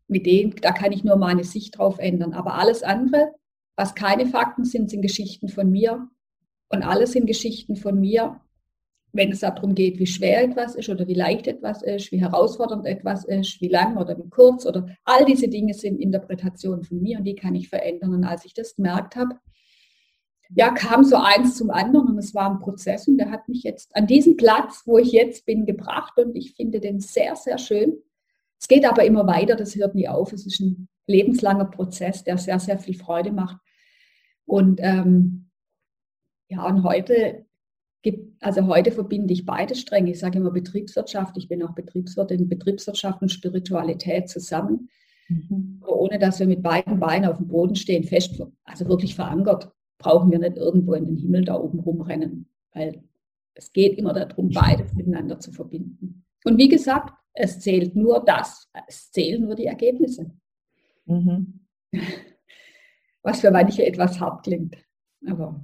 mit 0.07 0.25
denen, 0.25 0.55
da 0.61 0.71
kann 0.71 0.91
ich 0.91 1.03
nur 1.03 1.17
meine 1.17 1.43
Sicht 1.43 1.77
drauf 1.77 1.99
ändern. 1.99 2.33
Aber 2.33 2.55
alles 2.55 2.83
andere, 2.83 3.33
was 3.75 3.95
keine 3.95 4.25
Fakten 4.25 4.65
sind, 4.65 4.89
sind 4.89 5.01
Geschichten 5.01 5.49
von 5.49 5.69
mir. 5.69 6.07
Und 6.69 6.83
alles 6.83 7.11
sind 7.11 7.27
Geschichten 7.27 7.75
von 7.75 7.99
mir, 7.99 8.39
wenn 9.11 9.31
es 9.31 9.41
darum 9.41 9.75
geht, 9.75 9.99
wie 9.99 10.07
schwer 10.07 10.43
etwas 10.43 10.75
ist 10.75 10.89
oder 10.89 11.07
wie 11.07 11.13
leicht 11.13 11.47
etwas 11.47 11.83
ist, 11.83 12.11
wie 12.11 12.19
herausfordernd 12.19 12.87
etwas 12.87 13.25
ist, 13.25 13.61
wie 13.61 13.67
lang 13.67 13.97
oder 13.97 14.17
wie 14.17 14.27
kurz 14.29 14.65
oder 14.65 14.87
all 15.03 15.23
diese 15.25 15.47
Dinge 15.47 15.75
sind 15.75 15.99
Interpretationen 15.99 16.83
von 16.83 16.99
mir 16.99 17.19
und 17.19 17.25
die 17.25 17.35
kann 17.35 17.53
ich 17.53 17.69
verändern. 17.69 18.15
Und 18.15 18.23
als 18.23 18.43
ich 18.43 18.55
das 18.55 18.75
gemerkt 18.75 19.15
habe, 19.15 19.35
ja, 20.55 20.71
kam 20.71 21.03
so 21.03 21.15
eins 21.15 21.57
zum 21.57 21.71
anderen 21.71 22.09
und 22.09 22.17
es 22.17 22.33
war 22.33 22.49
ein 22.49 22.59
Prozess 22.59 23.07
und 23.07 23.17
der 23.17 23.31
hat 23.31 23.47
mich 23.47 23.63
jetzt 23.63 23.95
an 23.95 24.07
diesen 24.07 24.37
Platz, 24.37 24.83
wo 24.85 24.97
ich 24.97 25.11
jetzt 25.11 25.45
bin, 25.45 25.65
gebracht 25.65 26.17
und 26.17 26.35
ich 26.35 26.53
finde 26.53 26.79
den 26.79 26.99
sehr, 26.99 27.35
sehr 27.35 27.57
schön. 27.57 27.97
Es 28.59 28.67
geht 28.67 28.85
aber 28.85 29.03
immer 29.03 29.27
weiter, 29.27 29.55
das 29.55 29.75
hört 29.75 29.95
nie 29.95 30.07
auf. 30.07 30.31
Es 30.31 30.45
ist 30.45 30.59
ein 30.59 30.87
lebenslanger 31.07 31.65
Prozess, 31.65 32.23
der 32.23 32.37
sehr, 32.37 32.59
sehr 32.59 32.77
viel 32.77 32.95
Freude 32.95 33.31
macht. 33.31 33.57
Und 34.45 34.79
ähm, 34.81 35.49
ja, 36.49 36.65
und 36.65 36.83
heute 36.83 37.45
gibt, 38.03 38.41
also 38.43 38.67
heute 38.67 38.91
verbinde 38.91 39.33
ich 39.33 39.45
beide 39.45 39.75
Stränge. 39.75 40.11
Ich 40.11 40.19
sage 40.19 40.37
immer 40.37 40.51
Betriebswirtschaft, 40.51 41.35
ich 41.37 41.47
bin 41.47 41.63
auch 41.63 41.73
Betriebswirtin, 41.73 42.47
Betriebswirtschaft 42.47 43.21
und 43.21 43.29
Spiritualität 43.29 44.29
zusammen. 44.29 44.89
Mhm. 45.29 45.81
ohne 45.87 46.19
dass 46.19 46.39
wir 46.39 46.47
mit 46.47 46.61
beiden 46.61 46.99
Beinen 46.99 47.29
auf 47.29 47.37
dem 47.37 47.47
Boden 47.47 47.77
stehen, 47.77 48.03
fest, 48.03 48.43
also 48.65 48.89
wirklich 48.89 49.15
verankert, 49.15 49.71
brauchen 50.03 50.31
wir 50.31 50.39
nicht 50.39 50.57
irgendwo 50.57 50.93
in 50.93 51.05
den 51.05 51.17
Himmel 51.17 51.45
da 51.45 51.59
oben 51.59 51.79
rumrennen, 51.79 52.47
weil 52.73 53.03
es 53.55 53.71
geht 53.71 53.97
immer 53.97 54.13
darum, 54.13 54.49
beides 54.49 54.93
miteinander 54.93 55.39
zu 55.39 55.51
verbinden. 55.51 56.25
Und 56.43 56.57
wie 56.57 56.69
gesagt, 56.69 57.13
es 57.33 57.59
zählt 57.59 57.95
nur 57.95 58.23
das, 58.23 58.69
es 58.87 59.11
zählen 59.11 59.41
nur 59.41 59.55
die 59.55 59.65
Ergebnisse. 59.65 60.31
Mhm. 61.05 61.61
Was 63.23 63.39
für 63.39 63.51
manche 63.51 63.85
etwas 63.85 64.19
hart 64.19 64.43
klingt, 64.43 64.75
aber 65.25 65.63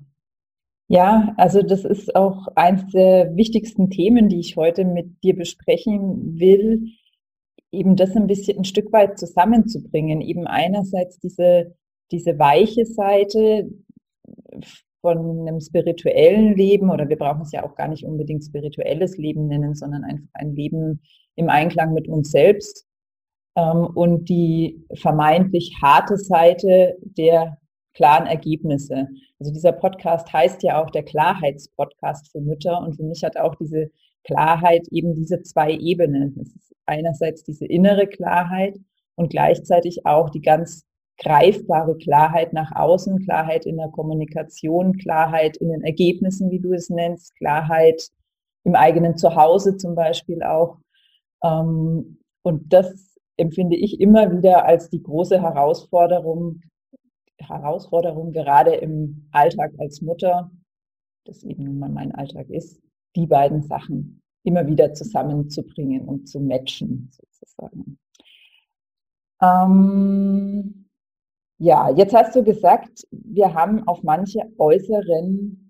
ja, 0.91 1.36
also 1.38 1.62
das 1.62 1.86
ist 1.86 2.15
auch 2.15 2.48
eines 2.55 2.88
der 2.88 3.36
wichtigsten 3.36 3.91
Themen, 3.91 4.27
die 4.27 4.39
ich 4.39 4.55
heute 4.55 4.86
mit 4.86 5.24
dir 5.24 5.36
besprechen 5.36 6.39
will, 6.39 6.88
eben 7.72 7.96
das 7.96 8.15
ein 8.15 8.25
bisschen 8.25 8.58
ein 8.58 8.65
Stück 8.65 8.91
weit 8.91 9.19
zusammenzubringen. 9.19 10.22
Eben 10.22 10.48
einerseits 10.48 11.19
diese, 11.19 11.75
diese 12.12 12.39
weiche 12.39 12.86
Seite 12.86 13.69
von 15.01 15.48
einem 15.48 15.62
spirituellen 15.62 16.56
Leben, 16.56 16.89
oder 16.89 17.08
wir 17.08 17.18
brauchen 17.18 17.44
es 17.44 17.51
ja 17.51 17.63
auch 17.63 17.75
gar 17.75 17.88
nicht 17.88 18.03
unbedingt 18.03 18.44
spirituelles 18.44 19.18
Leben 19.18 19.48
nennen, 19.48 19.75
sondern 19.75 20.03
einfach 20.03 20.27
ein 20.34 20.56
Leben 20.56 21.01
im 21.36 21.50
Einklang 21.50 21.94
mit 21.94 22.08
uns 22.08 22.32
selbst. 22.32 22.86
Ähm, 23.56 23.88
und 23.96 24.27
die 24.29 24.86
vermeintlich 24.94 25.74
harte 25.82 26.18
Seite 26.18 26.98
der 27.01 27.58
klaren 27.94 28.27
Ergebnisse. 28.27 29.08
Also 29.39 29.51
dieser 29.53 29.72
Podcast 29.72 30.32
heißt 30.32 30.63
ja 30.63 30.82
auch 30.82 30.89
der 30.89 31.03
Klarheitspodcast 31.03 32.32
für 32.32 32.41
Mütter 32.41 32.79
und 32.79 32.96
für 32.96 33.03
mich 33.03 33.24
hat 33.24 33.38
auch 33.38 33.56
diese 33.56 33.89
Klarheit 34.24 34.88
eben 34.91 35.15
diese 35.15 35.41
zwei 35.44 35.72
Ebenen. 35.72 36.38
Es 36.41 36.56
ist 36.56 36.75
einerseits 36.86 37.44
diese 37.44 37.65
innere 37.65 38.08
Klarheit 38.08 38.77
und 39.15 39.29
gleichzeitig 39.29 40.06
auch 40.06 40.29
die 40.29 40.41
ganz 40.41 40.86
greifbare 41.20 41.98
Klarheit 41.98 42.54
nach 42.54 42.72
außen, 42.76 43.20
Klarheit 43.26 43.66
in 43.66 43.78
der 43.78 43.90
Kommunikation, 43.90 44.98
Klarheit 44.98 45.58
in 45.58 45.70
den 45.70 45.84
Ergebnissen, 45.84 46.50
wie 46.50 46.60
du 46.60 46.74
es 46.74 46.90
nennst, 46.90 47.36
Klarheit 47.36 48.10
im 48.64 48.76
eigenen 48.76 49.18
Zuhause 49.18 49.78
zum 49.78 49.96
Beispiel 49.96 50.44
auch. 50.44 50.78
Ähm, 51.44 52.20
und 52.42 52.74
das 52.74 53.18
empfinde 53.38 53.76
ich 53.76 54.00
immer 54.00 54.32
wieder 54.32 54.66
als 54.66 54.90
die 54.90 55.04
große 55.04 55.42
Herausforderung, 55.42 56.62
Herausforderung, 57.38 58.32
gerade 58.32 58.76
im 58.76 59.28
Alltag 59.32 59.72
als 59.78 60.02
Mutter, 60.02 60.52
das 61.26 61.44
eben 61.44 61.64
nun 61.64 61.80
mal 61.80 61.90
mein 61.90 62.14
Alltag 62.14 62.50
ist, 62.50 62.82
die 63.16 63.28
beiden 63.28 63.64
Sachen 63.64 64.22
immer 64.44 64.68
wieder 64.68 64.94
zusammenzubringen 64.94 66.08
und 66.08 66.28
zu 66.28 66.40
matchen, 66.40 67.12
sozusagen. 67.12 67.98
Ähm, 69.42 70.88
ja, 71.60 71.89
jetzt 71.92 72.13
hast 72.13 72.36
du 72.36 72.44
gesagt, 72.44 73.06
wir 73.12 73.54
haben 73.54 73.88
auf 73.88 74.01
manche 74.04 74.42
äußeren 74.58 75.70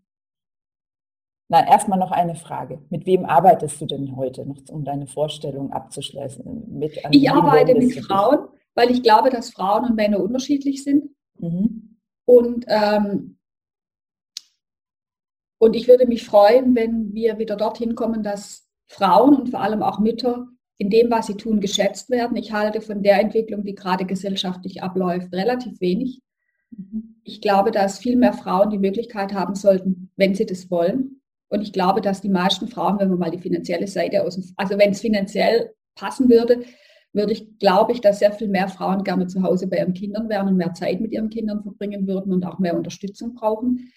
na, 1.52 1.68
erstmal 1.68 1.98
noch 1.98 2.12
eine 2.12 2.36
Frage. 2.36 2.80
Mit 2.92 3.08
wem 3.08 3.26
arbeitest 3.26 3.82
du 3.82 3.88
denn 3.88 4.16
heute, 4.16 4.46
noch, 4.46 4.58
um 4.70 4.86
deine 4.86 5.08
Vorstellung 5.08 5.74
abzuschließen? 5.74 6.78
Mit, 6.78 7.02
ich 7.10 7.32
arbeite 7.32 7.74
mit 7.74 8.06
Frauen, 8.06 8.50
weil 8.76 8.92
ich 8.92 9.02
glaube, 9.02 9.32
dass 9.32 9.50
Frauen 9.50 9.86
und 9.86 9.96
Männer 9.96 10.20
unterschiedlich 10.20 10.84
sind. 10.84 11.10
Mhm. 11.40 11.98
Und, 12.26 12.66
ähm, 12.68 13.40
und 15.58 15.76
ich 15.76 15.88
würde 15.88 16.06
mich 16.06 16.24
freuen, 16.24 16.76
wenn 16.76 17.16
wir 17.16 17.40
wieder 17.40 17.56
dorthin 17.56 17.96
kommen, 17.96 18.22
dass 18.22 18.70
Frauen 18.86 19.36
und 19.36 19.50
vor 19.50 19.62
allem 19.62 19.82
auch 19.82 19.98
Mütter 19.98 20.48
in 20.80 20.90
dem, 20.90 21.12
was 21.12 21.28
sie 21.28 21.36
tun, 21.36 21.60
geschätzt 21.60 22.10
werden. 22.10 22.38
Ich 22.38 22.52
halte 22.54 22.82
von 22.82 23.04
der 23.04 23.20
Entwicklung, 23.20 23.64
die 23.64 23.76
gerade 23.76 24.06
gesellschaftlich 24.06 24.82
abläuft, 24.82 25.32
relativ 25.34 25.80
wenig. 25.82 26.22
Mhm. 26.72 27.18
Ich 27.24 27.42
glaube, 27.42 27.70
dass 27.70 28.00
viel 28.00 28.16
mehr 28.16 28.34
Frauen 28.34 28.72
die 28.72 28.80
Möglichkeit 28.80 29.34
haben 29.34 29.54
sollten, 29.56 30.10
wenn 30.16 30.34
sie 30.34 30.46
das 30.46 30.72
wollen, 30.72 31.22
Und 31.50 31.62
ich 31.62 31.74
glaube, 31.74 32.00
dass 32.02 32.22
die 32.22 32.30
meisten 32.30 32.68
Frauen, 32.68 33.00
wenn 33.00 33.10
man 33.10 33.20
mal 33.20 33.32
die 33.32 33.40
finanzielle 33.40 33.88
Seite 33.88 34.24
aus, 34.24 34.40
also 34.56 34.78
wenn 34.78 34.92
es 34.92 35.02
finanziell 35.02 35.72
passen 35.96 36.30
würde, 36.30 36.64
würde 37.12 37.34
ich, 37.34 37.58
glaube 37.58 37.92
ich, 37.92 38.02
dass 38.02 38.20
sehr 38.20 38.32
viel 38.32 38.48
mehr 38.48 38.68
Frauen 38.68 39.04
gerne 39.04 39.26
zu 39.26 39.42
Hause 39.42 39.68
bei 39.68 39.78
ihren 39.78 39.96
Kindern 39.96 40.30
wären 40.30 40.48
und 40.48 40.58
mehr 40.58 40.74
Zeit 40.76 41.02
mit 41.02 41.12
ihren 41.12 41.30
Kindern 41.30 41.64
verbringen 41.64 42.08
würden 42.08 42.32
und 42.32 42.46
auch 42.46 42.60
mehr 42.60 42.78
Unterstützung 42.78 43.34
brauchen. 43.34 43.92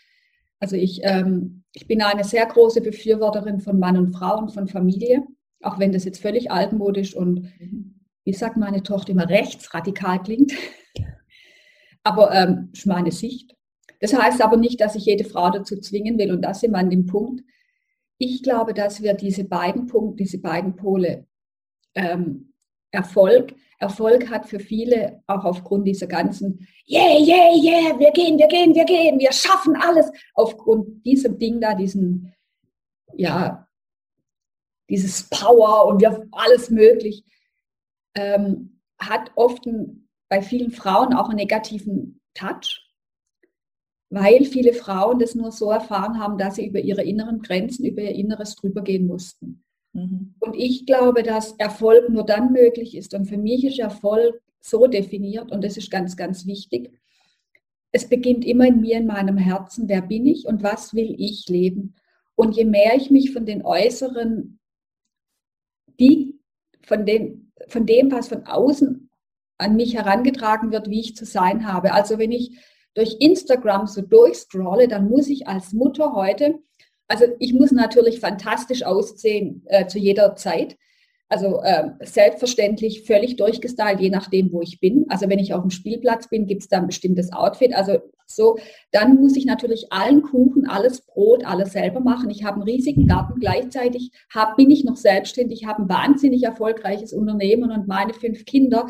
Also 0.61 0.77
ich, 0.77 1.01
ähm, 1.05 1.63
ich 1.75 1.87
bin 1.87 2.01
eine 2.03 2.25
sehr 2.25 2.47
große 2.47 2.81
Befürworterin 2.81 3.61
von 3.61 3.79
Mann 3.79 3.99
und 3.99 4.13
Frau 4.15 4.39
und 4.39 4.53
von 4.53 4.67
Familie, 4.67 5.23
auch 5.63 5.79
wenn 5.79 5.93
das 5.93 6.05
jetzt 6.05 6.21
völlig 6.21 6.51
altmodisch 6.51 7.15
und, 7.15 7.49
wie 8.25 8.33
sagt 8.33 8.57
meine 8.57 8.83
Tochter 8.83 9.11
immer, 9.13 9.29
rechtsradikal 9.29 10.23
klingt. 10.23 10.53
Aber 12.05 12.33
ähm, 12.33 12.71
ist 12.73 12.87
meine 12.87 13.13
Sicht. 13.13 13.57
Das 14.01 14.13
heißt 14.13 14.43
aber 14.43 14.57
nicht, 14.57 14.81
dass 14.81 14.97
ich 14.97 15.07
jede 15.07 15.23
Frau 15.23 15.49
dazu 15.51 15.81
zwingen 15.81 16.19
will. 16.19 16.33
Und 16.33 16.43
das 16.43 16.59
sind 16.59 16.73
wir 16.73 16.79
an 16.79 16.91
dem 16.91 17.07
Punkt. 17.07 17.45
Ich 18.19 18.43
glaube, 18.43 18.75
dass 18.75 19.01
wir 19.01 19.15
diese 19.15 19.45
beiden 19.45 19.87
Punkte, 19.87 20.25
diese 20.25 20.39
beiden 20.39 20.75
Pole 20.75 21.29
ähm, 21.95 22.53
Erfolg, 22.91 23.55
Erfolg 23.79 24.31
hat 24.31 24.47
für 24.47 24.59
viele 24.61 25.23
auch 25.27 25.45
aufgrund 25.45 25.87
dieser 25.87 26.07
ganzen 26.07 26.67
Yeah, 26.89 27.17
yeah, 27.19 27.55
yeah, 27.55 27.99
wir 27.99 28.11
gehen, 28.11 28.39
wir 28.39 28.49
gehen, 28.49 28.75
wir 28.75 28.85
gehen, 28.85 29.19
wir 29.19 29.33
schaffen 29.33 29.77
alles. 29.77 30.11
Aufgrund 30.35 31.07
diesem 31.07 31.39
Ding 31.39 31.61
da, 31.61 31.75
diesen, 31.75 32.33
ja, 33.15 33.69
dieses 34.93 35.29
Power 35.29 35.87
und 35.87 36.01
wir 36.01 36.29
alles 36.31 36.71
möglich, 36.71 37.25
ähm, 38.15 38.81
hat 38.99 39.33
oft 39.35 39.67
ein, 39.67 40.09
bei 40.29 40.43
vielen 40.43 40.71
Frauen 40.71 41.15
auch 41.15 41.29
einen 41.29 41.37
negativen 41.37 42.21
Touch 42.35 42.83
weil 44.13 44.45
viele 44.45 44.75
Frauen 44.75 45.19
das 45.19 45.35
nur 45.35 45.53
so 45.53 45.71
erfahren 45.71 46.19
haben, 46.19 46.37
dass 46.37 46.57
sie 46.57 46.67
über 46.67 46.81
ihre 46.81 47.03
inneren 47.03 47.41
Grenzen, 47.41 47.87
über 47.87 48.03
ihr 48.03 48.15
Inneres 48.15 48.57
drüber 48.57 48.83
gehen 48.83 49.07
mussten. 49.07 49.65
Mhm. 49.95 50.35
Und 50.39 50.55
ich 50.55 50.85
glaube, 50.85 51.23
dass 51.23 51.53
Erfolg 51.53 52.11
nur 52.11 52.27
dann 52.27 52.53
möglich 52.53 52.95
ist. 52.95 53.15
Und 53.15 53.25
für 53.25 53.39
mich 53.39 53.65
ist 53.65 53.79
Erfolg 53.79 54.39
so 54.61 54.87
definiert, 54.87 55.51
und 55.51 55.65
das 55.65 55.79
ist 55.79 55.91
ganz, 55.91 56.15
ganz 56.15 56.47
wichtig. 56.47 56.93
Es 57.91 58.07
beginnt 58.07 58.45
immer 58.45 58.67
in 58.67 58.83
mir, 58.83 58.99
in 58.99 59.07
meinem 59.07 59.39
Herzen, 59.39 59.89
wer 59.89 60.03
bin 60.03 60.27
ich 60.27 60.47
und 60.47 60.63
was 60.63 60.93
will 60.93 61.15
ich 61.17 61.49
leben. 61.49 61.95
Und 62.35 62.55
je 62.55 62.67
mehr 62.67 62.95
ich 62.95 63.11
mich 63.11 63.33
von 63.33 63.47
den 63.47 63.65
äußeren, 63.65 64.59
die, 65.99 66.39
von, 66.83 67.07
den, 67.07 67.53
von 67.69 67.87
dem, 67.87 68.11
was 68.11 68.29
von 68.29 68.47
außen 68.47 69.11
an 69.59 69.77
mich 69.77 69.95
herangetragen 69.95 70.73
wird, 70.73 70.91
wie 70.91 71.01
ich 71.01 71.17
zu 71.17 71.25
sein 71.25 71.67
habe. 71.67 71.93
Also 71.93 72.19
wenn 72.19 72.33
ich 72.33 72.59
durch 72.95 73.17
Instagram 73.21 73.87
so 73.87 74.03
durchscrolle, 74.03 74.89
dann 74.89 75.09
muss 75.09 75.29
ich 75.29 75.47
als 75.49 75.73
Mutter 75.73 76.13
heute, 76.15 76.59
also 77.09 77.27
ich 77.39 77.53
muss 77.53 77.73
natürlich 77.73 78.21
fantastisch 78.21 78.85
aussehen 78.85 79.63
äh, 79.67 79.87
zu 79.87 79.99
jeder 79.99 80.35
Zeit. 80.35 80.77
Also 81.33 81.63
äh, 81.63 81.93
selbstverständlich 82.01 83.07
völlig 83.07 83.37
durchgestylt, 83.37 84.01
je 84.01 84.11
nachdem, 84.11 84.53
wo 84.53 84.61
ich 84.61 84.81
bin. 84.81 85.07
Also 85.09 85.31
wenn 85.31 85.39
ich 85.39 85.55
auf 85.55 85.63
dem 85.63 85.71
Spielplatz 85.71 86.29
bin, 86.29 86.47
gibt 86.47 86.61
es 86.61 86.69
da 86.69 86.77
ein 86.77 86.87
bestimmtes 86.87 87.33
Outfit. 87.33 87.75
Also 87.75 88.01
so, 88.27 88.59
dann 88.91 89.15
muss 89.15 89.35
ich 89.35 89.47
natürlich 89.47 89.91
allen 89.91 90.21
Kuchen, 90.21 90.69
alles 90.69 91.07
Brot, 91.07 91.47
alles 91.47 91.73
selber 91.73 92.01
machen. 92.01 92.29
Ich 92.29 92.45
habe 92.45 92.57
einen 92.57 92.69
riesigen 92.69 93.07
Garten. 93.07 93.41
Gleichzeitig 93.41 94.11
hab, 94.35 94.59
bin 94.59 94.71
ich 94.71 94.85
noch 94.85 94.99
selbstständig, 94.99 95.65
habe 95.65 95.85
ein 95.85 95.89
wahnsinnig 95.89 96.43
erfolgreiches 96.43 97.15
Unternehmen 97.15 97.71
und 97.71 97.89
meine 97.89 98.13
fünf 98.13 98.45
Kinder 98.45 98.89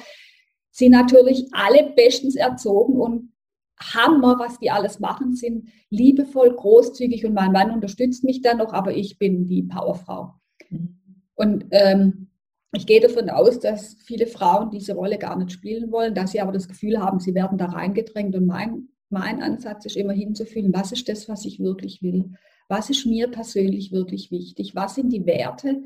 sind 0.72 0.90
natürlich 0.90 1.46
alle 1.52 1.92
bestens 1.94 2.34
erzogen 2.34 2.94
und 2.94 3.32
Hammer, 3.78 4.40
was 4.40 4.58
die 4.58 4.72
alles 4.72 4.98
machen, 4.98 5.36
sind 5.36 5.68
liebevoll, 5.90 6.56
großzügig 6.56 7.24
und 7.24 7.34
mein 7.34 7.52
Mann 7.52 7.70
unterstützt 7.70 8.24
mich 8.24 8.42
dann 8.42 8.58
noch, 8.58 8.72
aber 8.72 8.96
ich 8.96 9.16
bin 9.18 9.46
die 9.46 9.62
Powerfrau. 9.62 10.34
Mhm. 10.70 10.98
Und 11.36 11.66
ähm, 11.70 12.28
ich 12.72 12.86
gehe 12.86 13.00
davon 13.00 13.28
aus, 13.30 13.60
dass 13.60 13.96
viele 14.04 14.26
Frauen 14.26 14.70
diese 14.70 14.94
Rolle 14.94 15.18
gar 15.18 15.36
nicht 15.36 15.52
spielen 15.52 15.92
wollen, 15.92 16.14
dass 16.14 16.32
sie 16.32 16.40
aber 16.40 16.52
das 16.52 16.68
Gefühl 16.68 16.98
haben, 16.98 17.20
sie 17.20 17.34
werden 17.34 17.58
da 17.58 17.66
reingedrängt. 17.66 18.34
Und 18.34 18.46
mein, 18.46 18.88
mein 19.10 19.42
Ansatz 19.42 19.84
ist 19.84 19.96
immer 19.96 20.12
hinzufühlen, 20.12 20.72
was 20.72 20.92
ist 20.92 21.08
das, 21.08 21.28
was 21.28 21.44
ich 21.44 21.60
wirklich 21.60 22.02
will? 22.02 22.32
Was 22.68 22.88
ist 22.88 23.04
mir 23.06 23.30
persönlich 23.30 23.92
wirklich 23.92 24.30
wichtig? 24.30 24.74
Was 24.74 24.94
sind 24.94 25.12
die 25.12 25.26
Werte? 25.26 25.82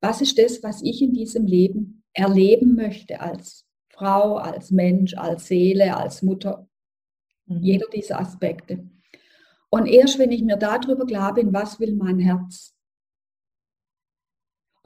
Was 0.00 0.20
ist 0.20 0.38
das, 0.38 0.62
was 0.62 0.82
ich 0.82 1.00
in 1.00 1.14
diesem 1.14 1.46
Leben 1.46 2.04
erleben 2.12 2.74
möchte 2.74 3.20
als 3.20 3.64
Frau, 3.88 4.36
als 4.36 4.70
Mensch, 4.70 5.14
als 5.14 5.46
Seele, 5.46 5.96
als 5.96 6.22
Mutter 6.22 6.68
Mhm. 7.46 7.62
Jeder 7.62 7.86
dieser 7.92 8.20
Aspekte. 8.20 8.84
Und 9.70 9.86
erst 9.86 10.18
wenn 10.18 10.32
ich 10.32 10.42
mir 10.42 10.56
darüber 10.56 11.06
klar 11.06 11.34
bin, 11.34 11.52
was 11.52 11.80
will 11.80 11.94
mein 11.94 12.18
Herz? 12.18 12.75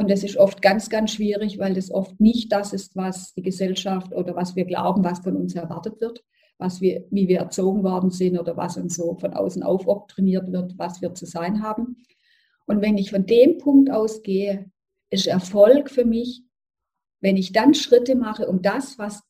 Und 0.00 0.10
das 0.10 0.24
ist 0.24 0.38
oft 0.38 0.62
ganz, 0.62 0.88
ganz 0.88 1.12
schwierig, 1.12 1.58
weil 1.58 1.74
das 1.74 1.90
oft 1.90 2.18
nicht 2.20 2.50
das 2.52 2.72
ist, 2.72 2.96
was 2.96 3.34
die 3.34 3.42
Gesellschaft 3.42 4.14
oder 4.14 4.34
was 4.34 4.56
wir 4.56 4.64
glauben, 4.64 5.04
was 5.04 5.18
von 5.18 5.36
uns 5.36 5.54
erwartet 5.54 6.00
wird, 6.00 6.24
was 6.56 6.80
wir, 6.80 7.04
wie 7.10 7.28
wir 7.28 7.40
erzogen 7.40 7.82
worden 7.82 8.10
sind 8.10 8.38
oder 8.38 8.56
was 8.56 8.78
uns 8.78 8.96
so 8.96 9.16
von 9.16 9.34
außen 9.34 9.62
aufoktriniert 9.62 10.50
wird, 10.52 10.78
was 10.78 11.02
wir 11.02 11.12
zu 11.12 11.26
sein 11.26 11.62
haben. 11.62 11.98
Und 12.64 12.80
wenn 12.80 12.96
ich 12.96 13.10
von 13.10 13.26
dem 13.26 13.58
Punkt 13.58 13.90
ausgehe, 13.90 14.70
ist 15.10 15.26
Erfolg 15.26 15.90
für 15.90 16.06
mich, 16.06 16.44
wenn 17.20 17.36
ich 17.36 17.52
dann 17.52 17.74
Schritte 17.74 18.14
mache, 18.14 18.48
um 18.48 18.62
das, 18.62 18.98
was 18.98 19.20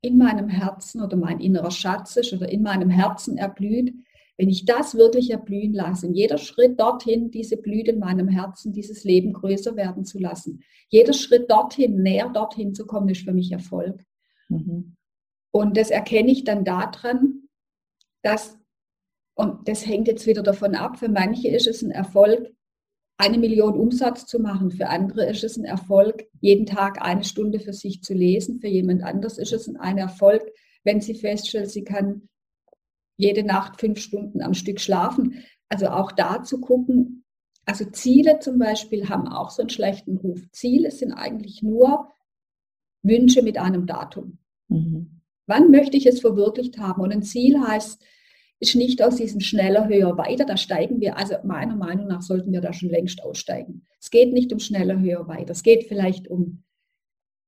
in 0.00 0.16
meinem 0.16 0.48
Herzen 0.48 1.02
oder 1.02 1.16
mein 1.16 1.40
innerer 1.40 1.72
Schatz 1.72 2.14
ist 2.14 2.32
oder 2.32 2.48
in 2.48 2.62
meinem 2.62 2.88
Herzen 2.88 3.36
erblüht, 3.36 3.92
wenn 4.36 4.48
ich 4.48 4.64
das 4.64 4.96
wirklich 4.96 5.30
erblühen 5.30 5.72
lasse, 5.72 6.06
und 6.06 6.14
jeder 6.14 6.38
Schritt 6.38 6.80
dorthin, 6.80 7.30
diese 7.30 7.56
Blüte 7.56 7.92
in 7.92 8.00
meinem 8.00 8.28
Herzen, 8.28 8.72
dieses 8.72 9.04
Leben 9.04 9.32
größer 9.32 9.76
werden 9.76 10.04
zu 10.04 10.18
lassen, 10.18 10.62
jeder 10.88 11.12
Schritt 11.12 11.50
dorthin, 11.50 12.02
näher 12.02 12.30
dorthin 12.30 12.74
zu 12.74 12.86
kommen, 12.86 13.08
ist 13.08 13.24
für 13.24 13.32
mich 13.32 13.52
Erfolg. 13.52 14.04
Mhm. 14.48 14.96
Und 15.52 15.76
das 15.76 15.90
erkenne 15.90 16.32
ich 16.32 16.42
dann 16.44 16.64
daran, 16.64 17.48
dass, 18.22 18.58
und 19.34 19.68
das 19.68 19.86
hängt 19.86 20.08
jetzt 20.08 20.26
wieder 20.26 20.42
davon 20.42 20.74
ab, 20.74 20.98
für 20.98 21.08
manche 21.08 21.48
ist 21.48 21.68
es 21.68 21.82
ein 21.82 21.92
Erfolg, 21.92 22.50
eine 23.16 23.38
Million 23.38 23.78
Umsatz 23.78 24.26
zu 24.26 24.40
machen. 24.40 24.72
Für 24.72 24.88
andere 24.88 25.26
ist 25.26 25.44
es 25.44 25.56
ein 25.56 25.64
Erfolg, 25.64 26.24
jeden 26.40 26.66
Tag 26.66 27.00
eine 27.00 27.22
Stunde 27.22 27.60
für 27.60 27.72
sich 27.72 28.02
zu 28.02 28.12
lesen. 28.12 28.58
Für 28.58 28.66
jemand 28.66 29.04
anders 29.04 29.38
ist 29.38 29.52
es 29.52 29.72
ein 29.76 29.98
Erfolg, 29.98 30.42
wenn 30.82 31.00
sie 31.00 31.14
feststellt, 31.14 31.70
sie 31.70 31.84
kann 31.84 32.28
jede 33.16 33.44
Nacht 33.44 33.80
fünf 33.80 34.00
Stunden 34.00 34.42
am 34.42 34.54
Stück 34.54 34.80
schlafen. 34.80 35.42
Also 35.68 35.88
auch 35.88 36.12
da 36.12 36.42
zu 36.42 36.60
gucken, 36.60 37.24
also 37.66 37.84
Ziele 37.86 38.40
zum 38.40 38.58
Beispiel 38.58 39.08
haben 39.08 39.26
auch 39.26 39.50
so 39.50 39.62
einen 39.62 39.70
schlechten 39.70 40.16
Ruf. 40.18 40.40
Ziele 40.52 40.90
sind 40.90 41.12
eigentlich 41.12 41.62
nur 41.62 42.08
Wünsche 43.02 43.42
mit 43.42 43.58
einem 43.58 43.86
Datum. 43.86 44.38
Mhm. 44.68 45.20
Wann 45.46 45.70
möchte 45.70 45.96
ich 45.96 46.06
es 46.06 46.20
verwirklicht 46.20 46.78
haben? 46.78 47.02
Und 47.02 47.12
ein 47.12 47.22
Ziel 47.22 47.60
heißt, 47.60 48.02
ist 48.60 48.76
nicht 48.76 49.02
aus 49.02 49.16
diesem 49.16 49.40
schneller, 49.40 49.88
höher, 49.88 50.16
weiter. 50.16 50.44
Da 50.44 50.56
steigen 50.56 51.00
wir, 51.00 51.18
also 51.18 51.34
meiner 51.44 51.76
Meinung 51.76 52.06
nach 52.06 52.22
sollten 52.22 52.52
wir 52.52 52.60
da 52.60 52.72
schon 52.72 52.88
längst 52.88 53.22
aussteigen. 53.22 53.86
Es 54.00 54.10
geht 54.10 54.32
nicht 54.32 54.52
um 54.52 54.58
schneller, 54.58 54.98
höher, 54.98 55.26
weiter. 55.28 55.52
Es 55.52 55.62
geht 55.62 55.84
vielleicht 55.84 56.28
um 56.28 56.62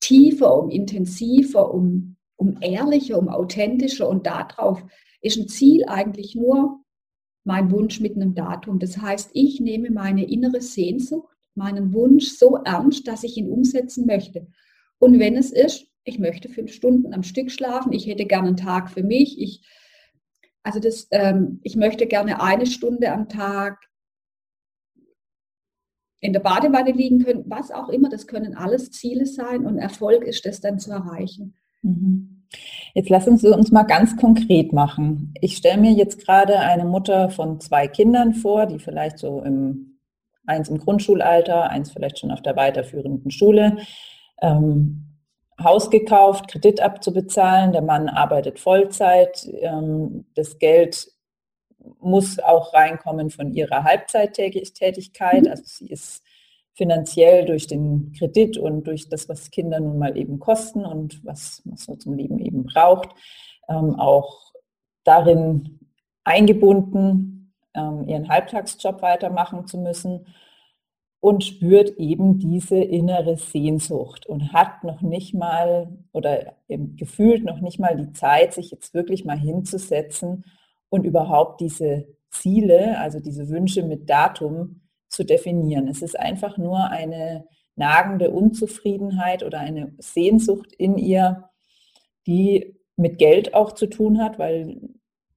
tiefer, 0.01 0.59
um 0.59 0.69
intensiver, 0.69 1.73
um, 1.73 2.17
um 2.37 2.59
ehrlicher, 2.61 3.19
um 3.19 3.29
authentischer. 3.29 4.09
Und 4.09 4.27
darauf 4.27 4.85
ist 5.21 5.37
ein 5.39 5.49
Ziel 5.49 5.85
eigentlich 5.87 6.35
nur 6.35 6.81
mein 7.45 7.71
Wunsch 7.71 8.01
mit 8.01 8.17
einem 8.17 8.35
Datum. 8.35 8.79
Das 8.79 8.99
heißt, 8.99 9.31
ich 9.33 9.61
nehme 9.61 9.91
meine 9.91 10.29
innere 10.29 10.61
Sehnsucht, 10.61 11.37
meinen 11.55 11.93
Wunsch 11.93 12.29
so 12.29 12.57
ernst, 12.57 13.07
dass 13.07 13.25
ich 13.25 13.37
ihn 13.37 13.51
umsetzen 13.51 14.07
möchte. 14.07 14.49
Und 14.99 15.19
wenn 15.19 15.37
es 15.37 15.53
ist, 15.53 15.87
ich 16.05 16.19
möchte 16.19 16.49
fünf 16.49 16.73
Stunden 16.73 17.15
am 17.15 17.23
Stück 17.23 17.51
schlafen, 17.51 17.93
ich 17.93 18.07
hätte 18.07 18.27
gerne 18.27 18.49
einen 18.49 18.57
Tag 18.57 18.91
für 18.91 19.03
mich, 19.03 19.41
ich 19.41 19.63
also 20.67 20.81
das, 20.81 21.07
ähm, 21.13 21.61
ich 21.63 21.77
möchte 21.77 22.09
gerne 22.09 22.43
eine 22.43 22.67
Stunde 22.67 23.13
am 23.13 23.29
Tag 23.29 23.79
in 26.19 26.33
der 26.33 26.41
Badewanne 26.41 26.91
liegen 26.91 27.25
können, 27.25 27.45
was 27.47 27.71
auch 27.71 27.89
immer, 27.89 28.09
das 28.09 28.27
können 28.27 28.57
alles 28.57 28.91
Ziele 28.91 29.27
sein 29.27 29.65
und 29.65 29.79
Erfolg 29.79 30.25
ist 30.25 30.45
das 30.45 30.61
dann 30.61 30.81
zu 30.81 30.91
erreichen. 30.91 31.55
Mhm. 31.83 32.36
Jetzt 32.95 33.11
lass 33.11 33.29
uns 33.29 33.45
uns 33.45 33.71
mal 33.71 33.83
ganz 33.83 34.17
konkret 34.17 34.73
machen. 34.73 35.35
Ich 35.41 35.57
stelle 35.57 35.81
mir 35.81 35.93
jetzt 35.93 36.25
gerade 36.25 36.59
eine 36.59 36.85
Mutter 36.85 37.31
von 37.31 37.61
zwei 37.61 37.89
Kindern 37.89 38.35
vor, 38.35 38.67
die 38.67 38.79
vielleicht 38.79 39.19
so 39.19 39.43
im, 39.43 39.99
eins 40.47 40.69
im 40.69 40.79
Grundschulalter, 40.79 41.71
eins 41.71 41.91
vielleicht 41.91 42.19
schon 42.19 42.31
auf 42.31 42.43
der 42.43 42.57
weiterführenden 42.57 43.31
Schule, 43.31 43.79
ähm, 44.41 45.03
Haus 45.63 45.91
gekauft, 45.91 46.49
Kredit 46.49 46.81
abzubezahlen. 46.81 47.73
Der 47.73 47.83
Mann 47.83 48.09
arbeitet 48.09 48.59
Vollzeit. 48.59 49.49
Ähm, 49.61 50.27
das 50.35 50.59
Geld 50.59 51.09
muss 52.01 52.39
auch 52.39 52.75
reinkommen 52.75 53.31
von 53.31 53.53
ihrer 53.53 53.85
Halbzeittätigkeit. 53.85 55.45
Mhm. 55.45 55.51
Also 55.51 55.63
sie 55.65 55.89
ist 55.89 56.23
finanziell 56.77 57.47
durch 57.47 57.67
den 57.67 58.13
Kredit 58.13 58.59
und 58.59 58.87
durch 58.87 59.09
das, 59.09 59.29
was 59.29 59.51
Kinder 59.51 59.81
nun 59.81 59.99
mal 59.99 60.17
eben 60.17 60.39
kosten 60.39 60.85
und 60.85 61.25
was 61.25 61.63
man 61.65 61.77
so 61.77 61.97
zum 61.97 62.15
Leben 62.15 62.39
eben 62.39 62.65
braucht, 62.65 63.09
ähm, 63.69 63.99
auch 63.99 64.53
darin 65.03 65.81
eingebunden, 66.25 67.55
ähm, 67.75 68.07
ihren 68.07 68.29
Halbtagsjob 68.29 69.01
weitermachen 69.01 69.67
zu 69.67 69.79
müssen 69.79 70.27
und 71.21 71.45
spürt 71.45 71.97
eben 71.97 72.39
diese 72.39 72.77
innere 72.77 73.37
Sehnsucht 73.37 74.27
und 74.27 74.53
hat 74.53 74.85
noch 74.85 75.01
nicht 75.01 75.35
mal 75.35 75.89
oder 76.13 76.55
gefühlt 76.69 77.45
noch 77.45 77.61
nicht 77.61 77.81
mal 77.81 77.97
die 77.97 78.13
Zeit, 78.13 78.53
sich 78.53 78.71
jetzt 78.71 78.93
wirklich 78.93 79.25
mal 79.25 79.39
hinzusetzen 79.39 80.45
und 80.91 81.05
überhaupt 81.05 81.61
diese 81.63 82.07
Ziele, 82.31 83.01
also 83.01 83.19
diese 83.19 83.49
Wünsche 83.49 83.83
mit 83.83 84.11
Datum 84.11 84.83
zu 85.09 85.25
definieren. 85.25 85.89
Es 85.89 86.03
ist 86.03 86.19
einfach 86.19 86.59
nur 86.59 86.91
eine 86.91 87.47
nagende 87.77 88.31
Unzufriedenheit 88.31 89.43
oder 89.43 89.61
eine 89.61 89.95
Sehnsucht 89.99 90.73
in 90.73 90.99
ihr, 90.99 91.51
die 92.27 92.77
mit 92.97 93.19
Geld 93.19 93.55
auch 93.55 93.73
zu 93.73 93.87
tun 93.87 94.23
hat, 94.23 94.39
weil 94.39 94.81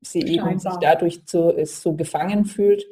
sie 0.01 0.21
Scheinbar. 0.21 0.51
eben 0.51 0.59
sich 0.59 0.73
dadurch 0.81 1.21
so, 1.25 1.53
so 1.65 1.93
gefangen 1.93 2.45
fühlt. 2.45 2.85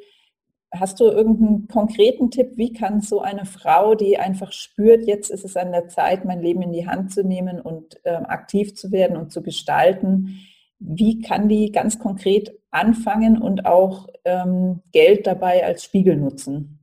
Hast 0.70 1.00
du 1.00 1.04
irgendeinen 1.04 1.66
konkreten 1.66 2.30
Tipp, 2.30 2.52
wie 2.56 2.74
kann 2.74 3.00
so 3.00 3.22
eine 3.22 3.46
Frau, 3.46 3.94
die 3.94 4.18
einfach 4.18 4.52
spürt, 4.52 5.06
jetzt 5.06 5.30
ist 5.30 5.44
es 5.44 5.56
an 5.56 5.72
der 5.72 5.88
Zeit, 5.88 6.26
mein 6.26 6.42
Leben 6.42 6.60
in 6.60 6.72
die 6.72 6.86
Hand 6.86 7.10
zu 7.10 7.24
nehmen 7.24 7.58
und 7.58 7.98
äh, 8.04 8.10
aktiv 8.10 8.74
zu 8.74 8.92
werden 8.92 9.16
und 9.16 9.32
zu 9.32 9.42
gestalten, 9.42 10.40
wie 10.78 11.20
kann 11.20 11.48
die 11.48 11.72
ganz 11.72 11.98
konkret 11.98 12.52
anfangen 12.70 13.40
und 13.40 13.66
auch 13.66 14.08
ähm, 14.24 14.82
Geld 14.92 15.26
dabei 15.26 15.64
als 15.64 15.84
Spiegel 15.84 16.16
nutzen? 16.16 16.78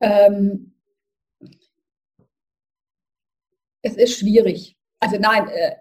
Ähm, 0.00 0.74
es 3.82 3.96
ist 3.96 4.18
schwierig. 4.18 4.76
Also 5.00 5.18
nein, 5.18 5.48
äh, 5.48 5.76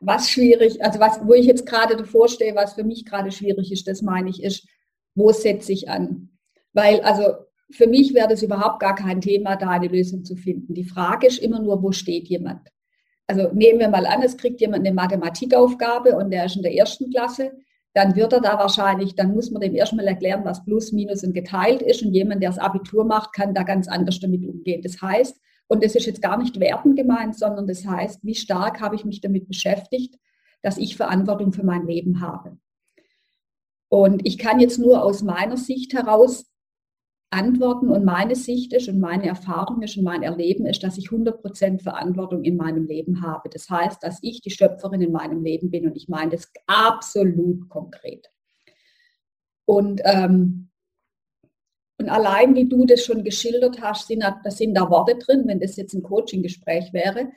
was 0.00 0.30
schwierig, 0.30 0.82
also 0.82 0.98
was, 0.98 1.20
wo 1.26 1.34
ich 1.34 1.46
jetzt 1.46 1.66
gerade 1.66 1.96
davor 1.96 2.28
stehe, 2.28 2.54
was 2.54 2.74
für 2.74 2.84
mich 2.84 3.04
gerade 3.04 3.30
schwierig 3.30 3.70
ist, 3.70 3.86
das 3.86 4.02
meine 4.02 4.30
ich, 4.30 4.42
ist, 4.42 4.66
wo 5.14 5.30
setze 5.32 5.72
ich 5.72 5.88
an? 5.88 6.30
Weil, 6.72 7.00
also 7.02 7.34
für 7.70 7.86
mich 7.86 8.14
wäre 8.14 8.28
das 8.28 8.42
überhaupt 8.42 8.80
gar 8.80 8.94
kein 8.94 9.20
Thema, 9.20 9.56
da 9.56 9.68
eine 9.70 9.88
Lösung 9.88 10.24
zu 10.24 10.36
finden. 10.36 10.74
Die 10.74 10.84
Frage 10.84 11.26
ist 11.26 11.38
immer 11.38 11.60
nur, 11.60 11.82
wo 11.82 11.92
steht 11.92 12.28
jemand? 12.28 12.68
Also 13.30 13.48
nehmen 13.52 13.78
wir 13.78 13.88
mal 13.88 14.06
an, 14.06 14.22
es 14.22 14.36
kriegt 14.36 14.60
jemand 14.60 14.84
eine 14.84 14.92
Mathematikaufgabe 14.92 16.16
und 16.16 16.32
der 16.32 16.46
ist 16.46 16.56
in 16.56 16.62
der 16.62 16.74
ersten 16.74 17.10
Klasse, 17.10 17.52
dann 17.94 18.16
wird 18.16 18.32
er 18.32 18.40
da 18.40 18.58
wahrscheinlich, 18.58 19.14
dann 19.14 19.32
muss 19.32 19.52
man 19.52 19.62
dem 19.62 19.76
erstmal 19.76 20.04
erklären, 20.08 20.44
was 20.44 20.64
Plus, 20.64 20.90
Minus 20.90 21.22
und 21.22 21.32
geteilt 21.32 21.80
ist. 21.80 22.02
Und 22.02 22.12
jemand, 22.12 22.42
der 22.42 22.50
das 22.50 22.58
Abitur 22.58 23.04
macht, 23.04 23.32
kann 23.32 23.54
da 23.54 23.62
ganz 23.62 23.86
anders 23.86 24.18
damit 24.18 24.44
umgehen. 24.44 24.82
Das 24.82 25.00
heißt, 25.00 25.40
und 25.68 25.84
das 25.84 25.94
ist 25.94 26.06
jetzt 26.06 26.20
gar 26.20 26.38
nicht 26.38 26.58
wertend 26.58 26.96
gemeint, 26.96 27.38
sondern 27.38 27.68
das 27.68 27.86
heißt, 27.86 28.24
wie 28.24 28.34
stark 28.34 28.80
habe 28.80 28.96
ich 28.96 29.04
mich 29.04 29.20
damit 29.20 29.46
beschäftigt, 29.46 30.16
dass 30.62 30.76
ich 30.76 30.96
Verantwortung 30.96 31.52
für 31.52 31.64
mein 31.64 31.86
Leben 31.86 32.20
habe. 32.20 32.58
Und 33.88 34.26
ich 34.26 34.38
kann 34.38 34.58
jetzt 34.58 34.80
nur 34.80 35.04
aus 35.04 35.22
meiner 35.22 35.56
Sicht 35.56 35.92
heraus 35.92 36.49
antworten 37.30 37.90
und 37.90 38.04
meine 38.04 38.34
Sicht 38.34 38.72
ist 38.72 38.88
und 38.88 38.98
meine 38.98 39.28
Erfahrung 39.28 39.82
ist 39.82 39.96
und 39.96 40.04
mein 40.04 40.22
Erleben 40.22 40.66
ist, 40.66 40.82
dass 40.82 40.98
ich 40.98 41.08
100% 41.08 41.80
Verantwortung 41.80 42.42
in 42.42 42.56
meinem 42.56 42.86
Leben 42.86 43.22
habe. 43.22 43.48
Das 43.48 43.70
heißt, 43.70 44.02
dass 44.02 44.18
ich 44.22 44.40
die 44.40 44.50
Schöpferin 44.50 45.00
in 45.00 45.12
meinem 45.12 45.42
Leben 45.44 45.70
bin 45.70 45.86
und 45.86 45.96
ich 45.96 46.08
meine 46.08 46.32
das 46.32 46.50
absolut 46.66 47.68
konkret. 47.68 48.30
Und 49.64 50.00
ähm, 50.04 50.70
und 52.00 52.08
allein 52.08 52.54
wie 52.54 52.66
du 52.66 52.86
das 52.86 53.04
schon 53.04 53.22
geschildert 53.24 53.82
hast, 53.82 54.08
sind 54.08 54.22
da, 54.22 54.40
sind 54.46 54.74
da 54.74 54.88
Worte 54.88 55.18
drin, 55.18 55.42
wenn 55.46 55.60
das 55.60 55.76
jetzt 55.76 55.92
ein 55.92 56.02
Coaching-Gespräch 56.02 56.94
wäre, 56.94 57.30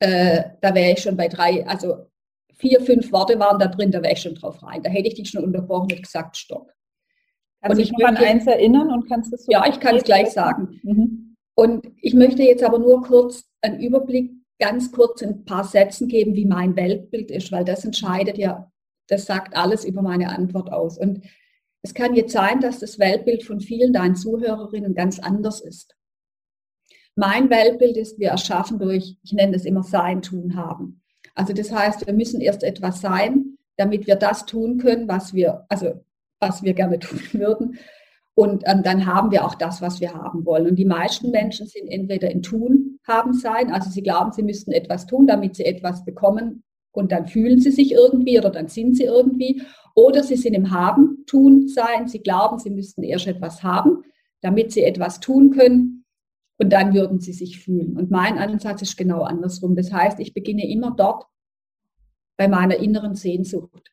äh, 0.00 0.50
da 0.60 0.74
wäre 0.74 0.92
ich 0.92 1.00
schon 1.00 1.16
bei 1.16 1.28
drei, 1.28 1.66
also 1.66 2.10
vier, 2.54 2.82
fünf 2.82 3.10
Worte 3.10 3.38
waren 3.38 3.58
da 3.58 3.68
drin, 3.68 3.90
da 3.90 4.02
wäre 4.02 4.12
ich 4.12 4.20
schon 4.20 4.34
drauf 4.34 4.62
rein. 4.62 4.82
Da 4.82 4.90
hätte 4.90 5.08
ich 5.08 5.14
dich 5.14 5.30
schon 5.30 5.44
unterbrochen 5.44 5.92
und 5.92 6.02
gesagt, 6.02 6.36
stopp. 6.36 6.70
Kannst 7.62 7.78
du 7.78 7.82
dich 7.82 7.92
noch 7.92 8.08
an 8.08 8.16
eins 8.16 8.46
erinnern 8.46 8.90
und 8.90 9.08
kannst 9.08 9.32
es 9.32 9.44
so 9.44 9.52
Ja, 9.52 9.64
ich 9.68 9.78
kann 9.80 9.96
es 9.96 10.02
gleich 10.02 10.30
sagen. 10.30 10.80
Mhm. 10.82 11.36
Und 11.54 11.86
ich 12.00 12.14
möchte 12.14 12.42
jetzt 12.42 12.64
aber 12.64 12.78
nur 12.78 13.02
kurz 13.02 13.44
einen 13.60 13.80
Überblick, 13.80 14.32
ganz 14.58 14.90
kurz 14.90 15.22
in 15.22 15.30
ein 15.30 15.44
paar 15.44 15.64
Sätzen 15.64 16.08
geben, 16.08 16.34
wie 16.34 16.46
mein 16.46 16.76
Weltbild 16.76 17.30
ist, 17.30 17.52
weil 17.52 17.64
das 17.64 17.84
entscheidet 17.84 18.38
ja, 18.38 18.70
das 19.08 19.26
sagt 19.26 19.56
alles 19.56 19.84
über 19.84 20.02
meine 20.02 20.30
Antwort 20.30 20.72
aus. 20.72 20.98
Und 20.98 21.24
es 21.82 21.94
kann 21.94 22.14
jetzt 22.14 22.32
sein, 22.32 22.60
dass 22.60 22.78
das 22.78 22.98
Weltbild 22.98 23.44
von 23.44 23.60
vielen 23.60 23.92
deinen 23.92 24.16
Zuhörerinnen 24.16 24.94
ganz 24.94 25.18
anders 25.18 25.60
ist. 25.60 25.96
Mein 27.14 27.50
Weltbild 27.50 27.96
ist, 27.96 28.18
wir 28.18 28.30
erschaffen 28.30 28.78
durch, 28.78 29.18
ich 29.22 29.32
nenne 29.32 29.52
das 29.52 29.64
immer 29.64 29.82
Sein, 29.82 30.22
Tun, 30.22 30.56
Haben. 30.56 31.02
Also 31.34 31.52
das 31.52 31.70
heißt, 31.70 32.06
wir 32.06 32.14
müssen 32.14 32.40
erst 32.40 32.62
etwas 32.62 33.00
sein, 33.00 33.58
damit 33.76 34.06
wir 34.06 34.16
das 34.16 34.46
tun 34.46 34.78
können, 34.78 35.08
was 35.08 35.34
wir, 35.34 35.66
also 35.68 36.04
was 36.42 36.62
wir 36.62 36.74
gerne 36.74 36.98
tun 36.98 37.20
würden. 37.32 37.78
Und 38.34 38.64
ähm, 38.66 38.82
dann 38.82 39.06
haben 39.06 39.30
wir 39.30 39.44
auch 39.44 39.54
das, 39.54 39.82
was 39.82 40.00
wir 40.00 40.14
haben 40.14 40.44
wollen. 40.46 40.66
Und 40.66 40.76
die 40.76 40.86
meisten 40.86 41.30
Menschen 41.30 41.66
sind 41.66 41.88
entweder 41.88 42.30
in 42.30 42.42
Tun, 42.42 42.98
Haben, 43.06 43.34
Sein, 43.34 43.70
also 43.70 43.90
sie 43.90 44.02
glauben, 44.02 44.32
sie 44.32 44.42
müssten 44.42 44.72
etwas 44.72 45.06
tun, 45.06 45.26
damit 45.26 45.56
sie 45.56 45.66
etwas 45.66 46.04
bekommen. 46.04 46.62
Und 46.92 47.12
dann 47.12 47.26
fühlen 47.26 47.60
sie 47.60 47.70
sich 47.70 47.92
irgendwie 47.92 48.38
oder 48.38 48.50
dann 48.50 48.68
sind 48.68 48.96
sie 48.96 49.04
irgendwie. 49.04 49.62
Oder 49.94 50.22
sie 50.22 50.36
sind 50.36 50.54
im 50.54 50.70
Haben, 50.70 51.24
Tun, 51.26 51.68
Sein. 51.68 52.08
Sie 52.08 52.20
glauben, 52.20 52.58
sie 52.58 52.70
müssten 52.70 53.02
erst 53.02 53.26
etwas 53.26 53.62
haben, 53.62 54.02
damit 54.40 54.72
sie 54.72 54.82
etwas 54.82 55.20
tun 55.20 55.50
können. 55.50 56.04
Und 56.58 56.72
dann 56.72 56.94
würden 56.94 57.20
sie 57.20 57.32
sich 57.32 57.60
fühlen. 57.60 57.96
Und 57.98 58.10
mein 58.10 58.38
Ansatz 58.38 58.82
ist 58.82 58.96
genau 58.96 59.22
andersrum. 59.22 59.76
Das 59.76 59.92
heißt, 59.92 60.20
ich 60.20 60.32
beginne 60.32 60.66
immer 60.68 60.94
dort 60.96 61.26
bei 62.38 62.48
meiner 62.48 62.76
inneren 62.76 63.14
Sehnsucht. 63.14 63.92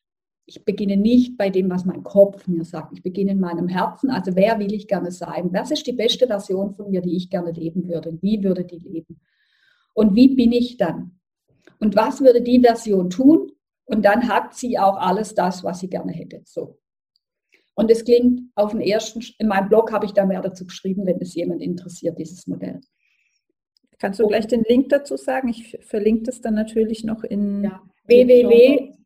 Ich 0.50 0.64
beginne 0.64 0.96
nicht 0.96 1.38
bei 1.38 1.48
dem, 1.48 1.70
was 1.70 1.84
mein 1.84 2.02
Kopf 2.02 2.48
mir 2.48 2.64
sagt. 2.64 2.92
Ich 2.92 3.04
beginne 3.04 3.30
in 3.30 3.38
meinem 3.38 3.68
Herzen. 3.68 4.10
Also 4.10 4.34
wer 4.34 4.58
will 4.58 4.72
ich 4.72 4.88
gerne 4.88 5.12
sein? 5.12 5.52
Was 5.52 5.70
ist 5.70 5.86
die 5.86 5.92
beste 5.92 6.26
Version 6.26 6.74
von 6.74 6.90
mir, 6.90 7.02
die 7.02 7.16
ich 7.16 7.30
gerne 7.30 7.52
leben 7.52 7.88
würde? 7.88 8.18
Wie 8.20 8.42
würde 8.42 8.64
die 8.64 8.80
leben? 8.80 9.20
Und 9.94 10.16
wie 10.16 10.34
bin 10.34 10.50
ich 10.50 10.76
dann? 10.76 11.20
Und 11.78 11.94
was 11.94 12.20
würde 12.20 12.42
die 12.42 12.60
Version 12.60 13.10
tun? 13.10 13.52
Und 13.84 14.04
dann 14.04 14.28
hat 14.28 14.54
sie 14.54 14.76
auch 14.76 14.96
alles 14.96 15.36
das, 15.36 15.62
was 15.62 15.78
sie 15.78 15.88
gerne 15.88 16.10
hätte. 16.10 16.42
So. 16.44 16.80
Und 17.74 17.88
es 17.88 18.04
klingt 18.04 18.40
auf 18.56 18.72
den 18.72 18.80
ersten, 18.80 19.22
in 19.38 19.46
meinem 19.46 19.68
Blog 19.68 19.92
habe 19.92 20.04
ich 20.04 20.12
da 20.12 20.26
mehr 20.26 20.42
dazu 20.42 20.66
geschrieben, 20.66 21.06
wenn 21.06 21.20
es 21.20 21.32
jemand 21.36 21.62
interessiert, 21.62 22.18
dieses 22.18 22.48
Modell. 22.48 22.80
Kannst 24.00 24.18
du 24.18 24.26
gleich 24.26 24.48
den 24.48 24.64
Link 24.68 24.88
dazu 24.88 25.16
sagen? 25.16 25.48
Ich 25.48 25.78
verlinke 25.82 26.24
das 26.24 26.40
dann 26.40 26.54
natürlich 26.54 27.04
noch 27.04 27.22
in 27.22 27.62
ja. 27.62 27.80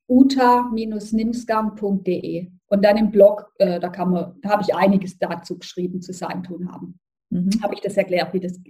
www.uta-nimsgarn.de 0.08 2.50
und 2.66 2.84
dann 2.84 2.96
im 2.96 3.10
Blog, 3.10 3.52
äh, 3.58 3.80
da 3.80 3.88
kann 3.88 4.10
man, 4.10 4.40
da 4.42 4.50
habe 4.50 4.62
ich 4.62 4.72
einiges 4.74 5.18
dazu 5.18 5.58
geschrieben 5.58 6.02
zu 6.02 6.12
sein 6.12 6.42
tun 6.42 6.70
haben. 6.72 6.98
Mhm. 7.30 7.50
Habe 7.62 7.74
ich 7.74 7.80
das 7.80 7.96
erklärt, 7.96 8.34
wie 8.34 8.40
das 8.40 8.60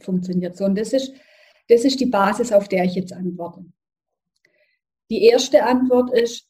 funktioniert. 0.00 0.56
So, 0.56 0.64
und 0.64 0.78
das 0.78 0.92
ist, 0.92 1.12
das 1.68 1.84
ist 1.84 2.00
die 2.00 2.06
Basis, 2.06 2.52
auf 2.52 2.68
der 2.68 2.84
ich 2.84 2.94
jetzt 2.94 3.12
antworte. 3.12 3.64
Die 5.10 5.24
erste 5.24 5.64
Antwort 5.64 6.12
ist, 6.12 6.48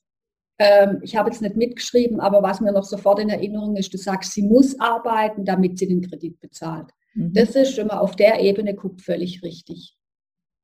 ähm, 0.58 1.00
ich 1.02 1.16
habe 1.16 1.30
jetzt 1.30 1.40
nicht 1.42 1.56
mitgeschrieben, 1.56 2.20
aber 2.20 2.42
was 2.42 2.60
mir 2.60 2.72
noch 2.72 2.84
sofort 2.84 3.18
in 3.18 3.30
Erinnerung 3.30 3.76
ist, 3.76 3.92
du 3.92 3.98
sagst, 3.98 4.32
sie 4.32 4.42
muss 4.42 4.78
arbeiten, 4.78 5.44
damit 5.44 5.78
sie 5.78 5.88
den 5.88 6.02
Kredit 6.02 6.38
bezahlt. 6.40 6.90
Mhm. 7.14 7.32
Das 7.32 7.56
ist 7.56 7.74
schon 7.74 7.88
mal 7.88 7.98
auf 7.98 8.14
der 8.16 8.40
Ebene 8.40 8.74
guckt 8.74 9.02
völlig 9.02 9.42
richtig. 9.42 9.96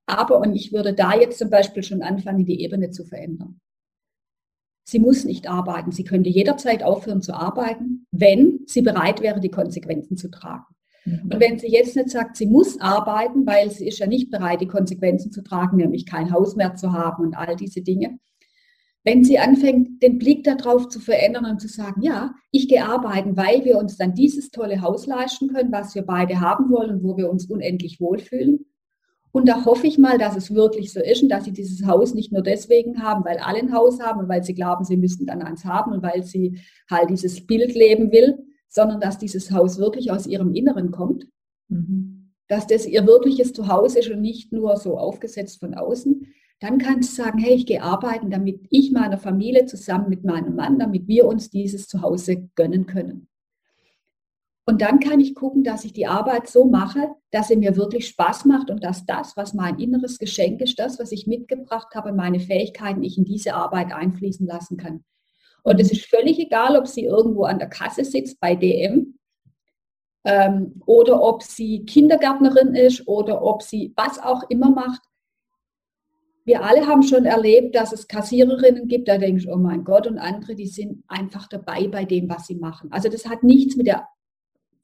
Aber, 0.09 0.39
und 0.39 0.55
ich 0.55 0.73
würde 0.73 0.95
da 0.95 1.15
jetzt 1.15 1.39
zum 1.39 1.51
Beispiel 1.51 1.83
schon 1.83 2.03
anfangen, 2.03 2.47
die 2.47 2.63
Ebene 2.63 2.91
zu 2.91 3.05
verändern. 3.05 3.61
Sie 4.85 4.99
muss 4.99 5.25
nicht 5.25 5.51
arbeiten. 5.51 5.93
Sie 5.93 6.05
könnte 6.05 6.31
jederzeit 6.31 6.83
aufhören 6.83 7.21
zu 7.21 7.35
arbeiten, 7.35 8.07
wenn 8.11 8.61
sie 8.65 8.81
bereit 8.81 9.21
wäre, 9.21 9.39
die 9.39 9.51
Konsequenzen 9.51 10.17
zu 10.17 10.31
tragen. 10.31 10.65
Mhm. 11.05 11.31
Und 11.31 11.41
wenn 11.41 11.59
sie 11.59 11.69
jetzt 11.69 11.95
nicht 11.95 12.09
sagt, 12.09 12.39
sie 12.39 12.47
muss 12.47 12.81
arbeiten, 12.81 13.47
weil 13.47 13.71
sie 13.71 13.87
ist 13.87 13.99
ja 13.99 14.07
nicht 14.07 14.31
bereit, 14.31 14.63
die 14.63 14.67
Konsequenzen 14.67 15.31
zu 15.31 15.43
tragen, 15.43 15.77
nämlich 15.77 16.07
kein 16.07 16.33
Haus 16.33 16.57
mehr 16.57 16.75
zu 16.75 16.95
haben 16.95 17.23
und 17.23 17.37
all 17.37 17.55
diese 17.55 17.83
Dinge. 17.83 18.19
Wenn 19.05 19.25
sie 19.25 19.39
anfängt, 19.39 20.03
den 20.03 20.17
Blick 20.17 20.43
darauf 20.45 20.89
zu 20.89 21.01
verändern 21.01 21.45
und 21.45 21.61
zu 21.61 21.69
sagen, 21.69 22.01
ja, 22.01 22.35
ich 22.51 22.67
gehe 22.67 22.85
arbeiten, 22.87 23.37
weil 23.37 23.67
wir 23.67 23.77
uns 23.77 23.99
dann 23.99 24.15
dieses 24.15 24.51
tolle 24.51 24.81
Haus 24.81 25.07
leisten 25.07 25.49
können, 25.49 25.71
was 25.71 25.95
wir 25.95 26.03
beide 26.03 26.41
haben 26.41 26.71
wollen 26.71 26.97
und 26.97 27.03
wo 27.03 27.19
wir 27.19 27.31
uns 27.31 27.45
unendlich 27.45 28.01
wohlfühlen. 28.01 28.65
Und 29.31 29.49
da 29.49 29.65
hoffe 29.65 29.87
ich 29.87 29.99
mal, 29.99 30.19
dass 30.19 30.37
es 30.37 30.55
wirklich 30.55 30.93
so 30.93 31.01
ist 31.01 31.23
und 31.23 31.29
dass 31.29 31.45
sie 31.45 31.53
dieses 31.53 31.87
Haus 31.87 32.15
nicht 32.15 32.33
nur 32.33 32.43
deswegen 32.43 33.03
haben, 33.03 33.25
weil 33.25 33.39
alle 33.39 33.59
ein 33.59 33.73
Haus 33.73 34.01
haben 34.01 34.21
und 34.21 34.29
weil 34.29 34.43
sie 34.43 34.55
glauben, 34.55 34.85
sie 34.85 34.97
müssten 34.97 35.27
dann 35.27 35.43
eins 35.43 35.65
haben 35.65 35.93
und 35.93 36.03
weil 36.03 36.23
sie 36.23 36.61
halt 36.91 37.11
dieses 37.11 37.47
Bild 37.47 37.75
leben 37.75 38.11
will, 38.11 38.39
sondern 38.69 39.01
dass 39.01 39.19
dieses 39.19 39.51
Haus 39.51 39.79
wirklich 39.79 40.11
aus 40.11 40.27
ihrem 40.27 40.55
Inneren 40.55 40.91
kommt, 40.91 41.27
mhm. 41.69 42.33
dass 42.49 42.67
das 42.67 42.87
ihr 42.87 43.07
wirkliches 43.07 43.53
Zuhause 43.53 43.99
ist 43.99 44.11
und 44.11 44.21
nicht 44.21 44.53
nur 44.53 44.77
so 44.77 44.97
aufgesetzt 44.97 45.61
von 45.61 45.75
außen, 45.75 46.27
dann 46.61 46.79
kannst 46.79 47.13
du 47.13 47.23
sagen, 47.23 47.39
hey, 47.39 47.55
ich 47.55 47.67
gehe 47.67 47.83
arbeiten, 47.83 48.31
damit 48.31 48.67
ich 48.71 48.91
meiner 48.91 49.19
Familie 49.19 49.67
zusammen 49.67 50.09
mit 50.09 50.25
meinem 50.25 50.57
Mann, 50.57 50.79
damit 50.79 51.07
wir 51.07 51.27
uns 51.27 51.51
dieses 51.51 51.87
Zuhause 51.87 52.49
gönnen 52.57 52.87
können. 52.87 53.29
Und 54.69 54.83
dann 54.83 55.01
kann 55.01 55.19
ich 55.19 55.35
gucken, 55.35 55.65
dass 55.65 55.87
ich 55.87 55.95
die 55.95 56.07
Arbeit 56.07 56.47
so 56.47 56.67
mache, 56.67 57.15
dass 57.31 57.49
sie 57.49 57.57
mir 57.57 57.75
wirklich 57.79 58.07
Spaß 58.09 58.45
macht 58.45 58.71
und 58.71 58.85
dass 58.85 59.07
das, 59.07 59.35
was 59.35 59.55
mein 59.55 59.79
inneres 59.79 60.19
Geschenk 60.19 60.61
ist, 60.61 60.79
das, 60.79 60.99
was 60.99 61.11
ich 61.11 61.27
mitgebracht 61.27 61.95
habe, 61.95 62.13
meine 62.13 62.39
Fähigkeiten, 62.39 63.03
ich 63.03 63.17
in 63.17 63.25
diese 63.25 63.55
Arbeit 63.55 63.95
einfließen 63.95 64.47
lassen 64.47 64.77
kann. 64.77 65.05
Und 65.63 65.81
es 65.81 65.91
ist 65.91 66.05
völlig 66.05 66.39
egal, 66.39 66.77
ob 66.77 66.87
sie 66.87 67.05
irgendwo 67.05 67.45
an 67.45 67.59
der 67.59 67.71
Kasse 67.71 68.05
sitzt 68.05 68.41
bei 68.41 68.57
DM 68.57 69.19
ähm, 70.25 70.83
oder 70.85 71.23
ob 71.23 71.43
sie 71.43 71.87
Kindergärtnerin 71.87 72.75
ist 72.75 73.09
oder 73.09 73.43
ob 73.43 73.63
sie 73.63 73.95
was 73.97 74.23
auch 74.23 74.51
immer 74.51 74.71
macht. 74.71 75.01
Wir 76.45 76.63
alle 76.63 76.87
haben 76.87 77.03
schon 77.03 77.25
erlebt, 77.25 77.75
dass 77.75 77.95
es 77.95 78.07
Kassiererinnen 78.07 78.87
gibt, 78.87 79.09
da 79.09 79.17
denke 79.17 79.41
ich, 79.41 79.51
oh 79.51 79.57
mein 79.57 79.85
Gott, 79.85 80.07
und 80.07 80.19
andere, 80.19 80.55
die 80.55 80.67
sind 80.67 81.05
einfach 81.09 81.47
dabei 81.49 81.89
bei 81.89 82.05
dem, 82.05 82.29
was 82.29 82.47
sie 82.47 82.57
machen. 82.57 82.93
Also 82.93 83.09
das 83.09 83.27
hat 83.27 83.43
nichts 83.43 83.75
mit 83.75 83.87
der, 83.87 84.07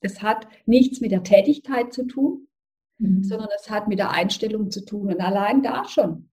das 0.00 0.22
hat 0.22 0.46
nichts 0.66 1.00
mit 1.00 1.12
der 1.12 1.22
Tätigkeit 1.22 1.92
zu 1.92 2.06
tun, 2.06 2.48
mhm. 2.98 3.22
sondern 3.24 3.48
es 3.56 3.70
hat 3.70 3.88
mit 3.88 3.98
der 3.98 4.10
Einstellung 4.10 4.70
zu 4.70 4.84
tun. 4.84 5.08
Und 5.08 5.20
allein 5.20 5.62
da 5.62 5.84
schon 5.86 6.30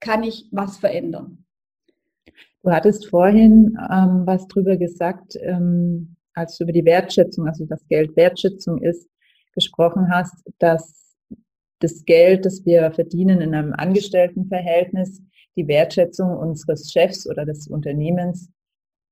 kann 0.00 0.22
ich 0.22 0.48
was 0.50 0.78
verändern. 0.78 1.44
Du 2.62 2.70
hattest 2.70 3.08
vorhin 3.08 3.76
ähm, 3.90 4.22
was 4.24 4.46
drüber 4.46 4.76
gesagt, 4.76 5.36
ähm, 5.40 6.16
als 6.34 6.56
du 6.56 6.64
über 6.64 6.72
die 6.72 6.84
Wertschätzung, 6.84 7.46
also 7.46 7.66
das 7.66 7.86
Geld 7.88 8.16
Wertschätzung 8.16 8.80
ist, 8.80 9.08
gesprochen 9.54 10.08
hast, 10.10 10.34
dass 10.58 11.16
das 11.80 12.04
Geld, 12.04 12.46
das 12.46 12.64
wir 12.64 12.92
verdienen 12.92 13.40
in 13.40 13.54
einem 13.54 13.72
Angestelltenverhältnis, 13.72 15.20
die 15.56 15.66
Wertschätzung 15.66 16.36
unseres 16.36 16.90
Chefs 16.90 17.28
oder 17.28 17.44
des 17.44 17.66
Unternehmens 17.66 18.48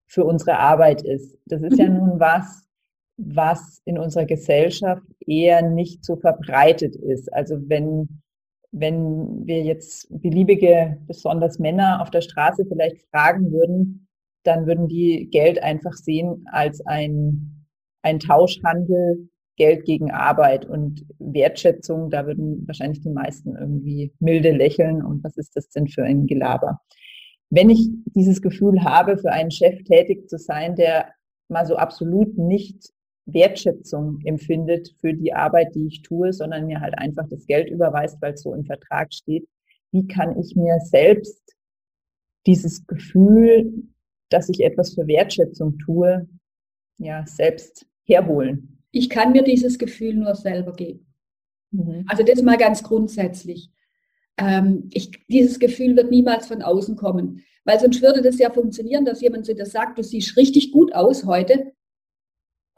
für 0.07 0.25
unsere 0.25 0.59
Arbeit 0.59 1.03
ist. 1.03 1.39
Das 1.47 1.63
ist 1.63 1.79
ja 1.79 1.89
mhm. 1.89 1.97
nun 1.97 2.21
was, 2.21 2.67
was 3.23 3.81
in 3.85 3.99
unserer 3.99 4.25
Gesellschaft 4.25 5.03
eher 5.27 5.63
nicht 5.63 6.05
so 6.05 6.17
verbreitet 6.17 6.97
ist. 6.97 7.33
Also 7.33 7.57
wenn 7.67 8.21
wenn 8.73 9.47
wir 9.47 9.63
jetzt 9.63 10.07
beliebige, 10.11 10.99
besonders 11.07 11.59
Männer 11.59 12.01
auf 12.01 12.11
der 12.11 12.21
Straße 12.21 12.65
vielleicht 12.67 13.01
fragen 13.11 13.51
würden, 13.51 14.07
dann 14.45 14.67
würden 14.67 14.89
die 14.89 15.29
Geld 15.31 15.63
einfach 15.63 15.93
sehen 15.93 16.45
als 16.51 16.85
ein, 16.87 17.67
ein 18.03 18.21
Tauschhandel, 18.21 19.29
Geld 19.57 19.85
gegen 19.85 20.11
Arbeit 20.11 20.65
und 20.65 21.05
Wertschätzung. 21.19 22.11
Da 22.11 22.27
würden 22.27 22.67
wahrscheinlich 22.67 23.01
die 23.01 23.11
meisten 23.11 23.57
irgendwie 23.57 24.13
milde 24.19 24.53
lächeln 24.53 25.05
und 25.05 25.23
was 25.23 25.37
ist 25.37 25.55
das 25.57 25.69
denn 25.71 25.89
für 25.89 26.05
ein 26.05 26.27
Gelaber? 26.27 26.81
Wenn 27.51 27.69
ich 27.69 27.89
dieses 28.15 28.41
Gefühl 28.41 28.85
habe, 28.85 29.19
für 29.19 29.33
einen 29.33 29.51
Chef 29.51 29.83
tätig 29.83 30.29
zu 30.29 30.39
sein, 30.39 30.77
der 30.77 31.11
mal 31.49 31.67
so 31.67 31.77
absolut 31.77 32.39
nicht 32.39 32.91
Wertschätzung 33.27 34.21
empfindet 34.25 34.95
für 35.01 35.15
die 35.15 35.33
Arbeit, 35.33 35.75
die 35.75 35.87
ich 35.87 36.03
tue, 36.03 36.33
sondern 36.33 36.67
mir 36.67 36.81
halt 36.81 36.99
einfach 36.99 37.29
das 37.29 37.47
Geld 37.47 37.71
überweist, 37.71 38.21
weil 38.21 38.35
es 38.35 38.43
so 38.43 38.55
im 38.55 38.65
Vertrag 38.65 39.13
steht. 39.13 39.47
Wie 39.93 40.07
kann 40.07 40.39
ich 40.39 40.57
mir 40.57 40.79
selbst 40.81 41.43
dieses 42.47 42.87
Gefühl, 42.87 43.73
dass 44.29 44.49
ich 44.49 44.61
etwas 44.61 44.95
für 44.95 45.07
Wertschätzung 45.07 45.79
tue, 45.79 46.29
ja, 46.99 47.25
selbst 47.27 47.87
herholen? 48.05 48.83
Ich 48.93 49.11
kann 49.11 49.33
mir 49.33 49.43
dieses 49.43 49.79
Gefühl 49.79 50.15
nur 50.15 50.35
selber 50.35 50.73
geben. 50.73 51.07
Mhm. 51.71 52.05
Also 52.09 52.23
das 52.23 52.43
mal 52.43 52.57
ganz 52.57 52.83
grundsätzlich. 52.83 53.71
Ähm, 54.37 54.89
ich, 54.93 55.11
dieses 55.29 55.59
Gefühl 55.59 55.97
wird 55.97 56.11
niemals 56.11 56.47
von 56.47 56.63
außen 56.63 56.97
kommen, 56.97 57.45
weil 57.65 57.79
sonst 57.79 58.03
würde 58.03 58.23
das 58.23 58.39
ja 58.39 58.51
funktionieren, 58.51 59.05
dass 59.05 59.21
jemand 59.21 59.47
zu 59.47 59.55
dir 59.55 59.67
sagt, 59.67 59.99
du 59.99 60.03
siehst 60.03 60.37
richtig 60.37 60.73
gut 60.73 60.95
aus 60.95 61.25
heute, 61.25 61.73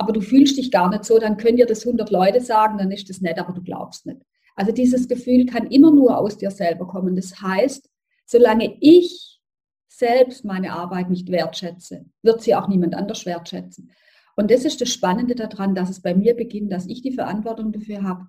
aber 0.03 0.13
du 0.13 0.21
fühlst 0.21 0.59
dich 0.59 0.71
gar 0.71 0.91
nicht 0.91 1.05
so, 1.05 1.19
dann 1.19 1.37
können 1.37 1.57
dir 1.57 1.67
das 1.67 1.87
100 1.87 2.11
Leute 2.11 2.41
sagen, 2.41 2.79
dann 2.79 2.91
ist 2.91 3.09
das 3.09 3.21
nett, 3.21 3.39
aber 3.39 3.53
du 3.53 3.63
glaubst 3.63 4.05
nicht. 4.05 4.21
Also 4.57 4.73
dieses 4.73 5.09
Gefühl 5.09 5.47
kann 5.47 5.69
immer 5.69 5.93
nur 5.93 6.19
aus 6.19 6.37
dir 6.37 6.51
selber 6.51 6.87
kommen. 6.87 7.15
Das 7.15 7.41
heißt, 7.41 7.89
solange 8.27 8.77
ich 8.81 9.41
selbst 9.89 10.45
meine 10.45 10.73
Arbeit 10.73 11.09
nicht 11.09 11.31
wertschätze, 11.31 12.07
wird 12.23 12.43
sie 12.43 12.55
auch 12.55 12.67
niemand 12.67 12.95
anders 12.95 13.25
wertschätzen. 13.27 13.93
Und 14.35 14.51
das 14.51 14.65
ist 14.65 14.81
das 14.81 14.91
Spannende 14.91 15.35
daran, 15.35 15.75
dass 15.75 15.91
es 15.91 16.03
bei 16.03 16.15
mir 16.15 16.35
beginnt, 16.35 16.73
dass 16.73 16.87
ich 16.87 17.03
die 17.03 17.13
Verantwortung 17.13 17.71
dafür 17.73 18.03
habe. 18.03 18.27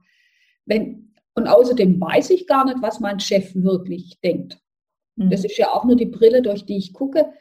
Wenn, 0.65 1.13
und 1.33 1.47
außerdem 1.47 1.99
weiß 1.99 2.29
ich 2.29 2.45
gar 2.45 2.65
nicht, 2.65 2.81
was 2.81 2.99
mein 2.99 3.19
Chef 3.19 3.55
wirklich 3.55 4.19
denkt. 4.21 4.59
Mhm. 5.15 5.29
Das 5.29 5.43
ist 5.43 5.57
ja 5.57 5.73
auch 5.73 5.85
nur 5.85 5.95
die 5.95 6.05
Brille, 6.05 6.41
durch 6.41 6.65
die 6.65 6.77
ich 6.77 6.93
gucke. 6.93 7.31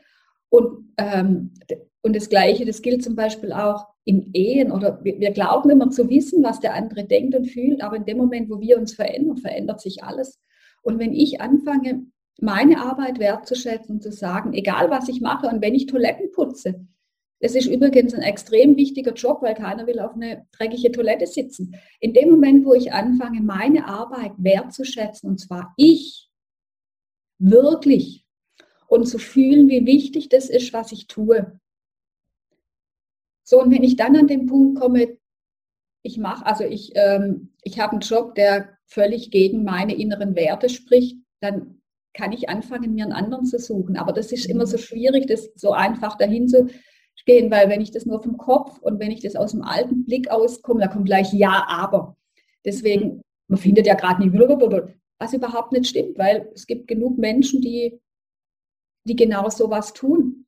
Und, 0.48 0.92
ähm, 0.96 1.52
und 2.02 2.16
das 2.16 2.28
Gleiche, 2.28 2.66
das 2.66 2.82
gilt 2.82 3.02
zum 3.02 3.14
Beispiel 3.14 3.52
auch, 3.52 3.86
in 4.04 4.30
Ehen 4.32 4.72
oder 4.72 4.98
wir, 5.04 5.20
wir, 5.20 5.30
glauben 5.30 5.70
immer 5.70 5.90
zu 5.90 6.10
wissen, 6.10 6.42
was 6.42 6.58
der 6.58 6.74
andere 6.74 7.04
denkt 7.04 7.36
und 7.36 7.46
fühlt, 7.46 7.82
aber 7.82 7.96
in 7.96 8.04
dem 8.04 8.18
Moment, 8.18 8.50
wo 8.50 8.60
wir 8.60 8.76
uns 8.76 8.94
verändern, 8.94 9.36
verändert 9.36 9.80
sich 9.80 10.02
alles. 10.02 10.40
Und 10.82 10.98
wenn 10.98 11.14
ich 11.14 11.40
anfange, 11.40 12.06
meine 12.40 12.80
Arbeit 12.80 13.20
wertzuschätzen 13.20 13.96
und 13.96 14.02
zu 14.02 14.10
sagen, 14.10 14.54
egal 14.54 14.90
was 14.90 15.08
ich 15.08 15.20
mache 15.20 15.46
und 15.46 15.62
wenn 15.62 15.74
ich 15.74 15.86
Toiletten 15.86 16.32
putze, 16.32 16.84
das 17.38 17.54
ist 17.54 17.66
übrigens 17.66 18.14
ein 18.14 18.22
extrem 18.22 18.76
wichtiger 18.76 19.12
Job, 19.12 19.42
weil 19.42 19.54
keiner 19.54 19.86
will 19.86 20.00
auf 20.00 20.14
eine 20.14 20.46
dreckige 20.52 20.90
Toilette 20.92 21.26
sitzen. 21.26 21.76
In 22.00 22.12
dem 22.12 22.30
Moment, 22.30 22.64
wo 22.64 22.74
ich 22.74 22.92
anfange, 22.92 23.40
meine 23.40 23.86
Arbeit 23.86 24.32
wertzuschätzen, 24.38 25.28
und 25.28 25.38
zwar 25.38 25.74
ich, 25.76 26.28
wirklich, 27.38 28.24
und 28.86 29.06
zu 29.06 29.18
fühlen, 29.18 29.68
wie 29.68 29.86
wichtig 29.86 30.28
das 30.28 30.50
ist, 30.50 30.72
was 30.72 30.92
ich 30.92 31.08
tue, 31.08 31.60
so, 33.44 33.60
und 33.60 33.72
wenn 33.72 33.82
ich 33.82 33.96
dann 33.96 34.16
an 34.16 34.28
den 34.28 34.46
Punkt 34.46 34.80
komme, 34.80 35.18
ich 36.02 36.18
mache, 36.18 36.46
also 36.46 36.64
ich, 36.64 36.92
ähm, 36.94 37.52
ich 37.62 37.78
habe 37.78 37.92
einen 37.92 38.00
Job, 38.00 38.34
der 38.34 38.76
völlig 38.86 39.30
gegen 39.30 39.64
meine 39.64 39.94
inneren 39.94 40.34
Werte 40.34 40.68
spricht, 40.68 41.16
dann 41.40 41.80
kann 42.14 42.32
ich 42.32 42.48
anfangen, 42.48 42.94
mir 42.94 43.04
einen 43.04 43.12
anderen 43.12 43.46
zu 43.46 43.58
suchen. 43.58 43.96
Aber 43.96 44.12
das 44.12 44.32
ist 44.32 44.46
immer 44.46 44.66
so 44.66 44.76
mhm. 44.76 44.82
schwierig, 44.82 45.26
das 45.26 45.50
so 45.54 45.72
einfach 45.72 46.16
dahin 46.16 46.48
zu 46.48 46.68
gehen, 47.24 47.50
weil 47.50 47.68
wenn 47.68 47.80
ich 47.80 47.92
das 47.92 48.04
nur 48.04 48.22
vom 48.22 48.36
Kopf 48.36 48.78
und 48.78 48.98
wenn 48.98 49.10
ich 49.10 49.20
das 49.20 49.36
aus 49.36 49.52
dem 49.52 49.62
alten 49.62 50.04
Blick 50.04 50.28
auskomme, 50.30 50.80
da 50.80 50.88
kommt 50.88 51.06
gleich 51.06 51.32
Ja, 51.32 51.64
aber. 51.68 52.16
Deswegen, 52.64 53.22
man 53.48 53.58
findet 53.58 53.86
ja 53.86 53.94
gerade 53.94 54.26
nicht, 54.26 54.34
was 55.18 55.32
überhaupt 55.32 55.72
nicht 55.72 55.86
stimmt, 55.86 56.18
weil 56.18 56.50
es 56.54 56.66
gibt 56.66 56.88
genug 56.88 57.18
Menschen, 57.18 57.60
die, 57.60 58.00
die 59.04 59.16
genau 59.16 59.48
sowas 59.50 59.92
tun. 59.92 60.46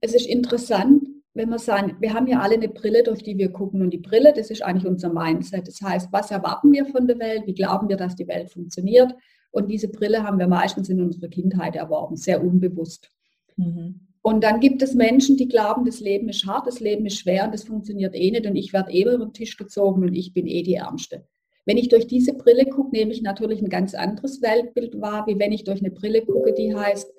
Es 0.00 0.14
ist 0.14 0.26
interessant, 0.26 1.06
wenn 1.36 1.50
wir 1.50 1.58
sagen, 1.58 1.96
wir 2.00 2.14
haben 2.14 2.26
ja 2.26 2.40
alle 2.40 2.54
eine 2.54 2.68
Brille, 2.68 3.02
durch 3.02 3.22
die 3.22 3.36
wir 3.36 3.52
gucken. 3.52 3.82
Und 3.82 3.90
die 3.90 3.98
Brille, 3.98 4.32
das 4.34 4.50
ist 4.50 4.62
eigentlich 4.62 4.86
unser 4.86 5.12
Mindset. 5.12 5.68
Das 5.68 5.80
heißt, 5.82 6.08
was 6.12 6.30
erwarten 6.30 6.72
wir 6.72 6.86
von 6.86 7.06
der 7.06 7.18
Welt? 7.18 7.46
Wie 7.46 7.54
glauben 7.54 7.88
wir, 7.88 7.96
dass 7.96 8.16
die 8.16 8.26
Welt 8.26 8.50
funktioniert? 8.50 9.14
Und 9.50 9.70
diese 9.70 9.88
Brille 9.88 10.22
haben 10.22 10.38
wir 10.38 10.48
meistens 10.48 10.88
in 10.88 11.00
unserer 11.00 11.28
Kindheit 11.28 11.76
erworben, 11.76 12.16
sehr 12.16 12.42
unbewusst. 12.42 13.10
Mhm. 13.56 14.00
Und 14.22 14.42
dann 14.42 14.60
gibt 14.60 14.82
es 14.82 14.94
Menschen, 14.94 15.36
die 15.36 15.46
glauben, 15.46 15.84
das 15.84 16.00
Leben 16.00 16.28
ist 16.28 16.46
hart, 16.46 16.66
das 16.66 16.80
Leben 16.80 17.06
ist 17.06 17.18
schwer 17.18 17.44
und 17.44 17.54
das 17.54 17.64
funktioniert 17.64 18.14
eh 18.14 18.30
nicht 18.30 18.46
und 18.46 18.56
ich 18.56 18.72
werde 18.72 18.90
eh 18.90 19.02
über 19.02 19.18
den 19.18 19.32
Tisch 19.32 19.56
gezogen 19.56 20.02
und 20.02 20.14
ich 20.14 20.34
bin 20.34 20.48
eh 20.48 20.62
die 20.62 20.74
Ärmste. 20.74 21.26
Wenn 21.64 21.76
ich 21.76 21.88
durch 21.88 22.06
diese 22.06 22.34
Brille 22.34 22.64
gucke, 22.66 22.90
nehme 22.90 23.12
ich 23.12 23.22
natürlich 23.22 23.62
ein 23.62 23.68
ganz 23.68 23.94
anderes 23.94 24.42
Weltbild 24.42 25.00
wahr, 25.00 25.26
wie 25.26 25.38
wenn 25.38 25.52
ich 25.52 25.64
durch 25.64 25.80
eine 25.80 25.90
Brille 25.90 26.22
gucke, 26.22 26.54
die 26.54 26.74
heißt, 26.74 27.12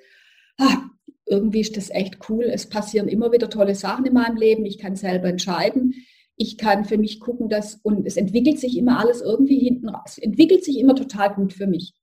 ah, 0.59 0.89
irgendwie 1.27 1.61
ist 1.61 1.77
das 1.77 1.89
echt 1.89 2.29
cool. 2.29 2.45
Es 2.45 2.67
passieren 2.67 3.07
immer 3.07 3.31
wieder 3.31 3.49
tolle 3.49 3.75
Sachen 3.75 4.05
in 4.05 4.13
meinem 4.13 4.37
Leben. 4.37 4.65
Ich 4.65 4.77
kann 4.77 4.95
selber 4.95 5.27
entscheiden. 5.27 5.93
Ich 6.35 6.57
kann 6.57 6.85
für 6.85 6.97
mich 6.97 7.19
gucken, 7.19 7.49
dass, 7.49 7.75
und 7.75 8.05
es 8.05 8.15
entwickelt 8.15 8.59
sich 8.59 8.77
immer 8.77 8.99
alles 8.99 9.21
irgendwie 9.21 9.59
hinten 9.59 9.89
raus. 9.89 10.17
Es 10.17 10.19
entwickelt 10.19 10.63
sich 10.63 10.77
immer 10.77 10.95
total 10.95 11.33
gut 11.33 11.53
für 11.53 11.67
mich. 11.67 11.93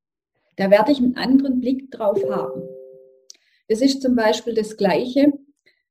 Da 0.57 0.71
werde 0.71 0.93
ich 0.93 0.99
einen 0.99 1.17
anderen 1.17 1.61
Blick 1.61 1.91
drauf 1.91 2.21
haben. 2.31 2.63
Das 3.69 3.81
ist 3.81 4.03
zum 4.03 4.15
Beispiel 4.15 4.55
das 4.55 4.77
Gleiche, 4.77 5.33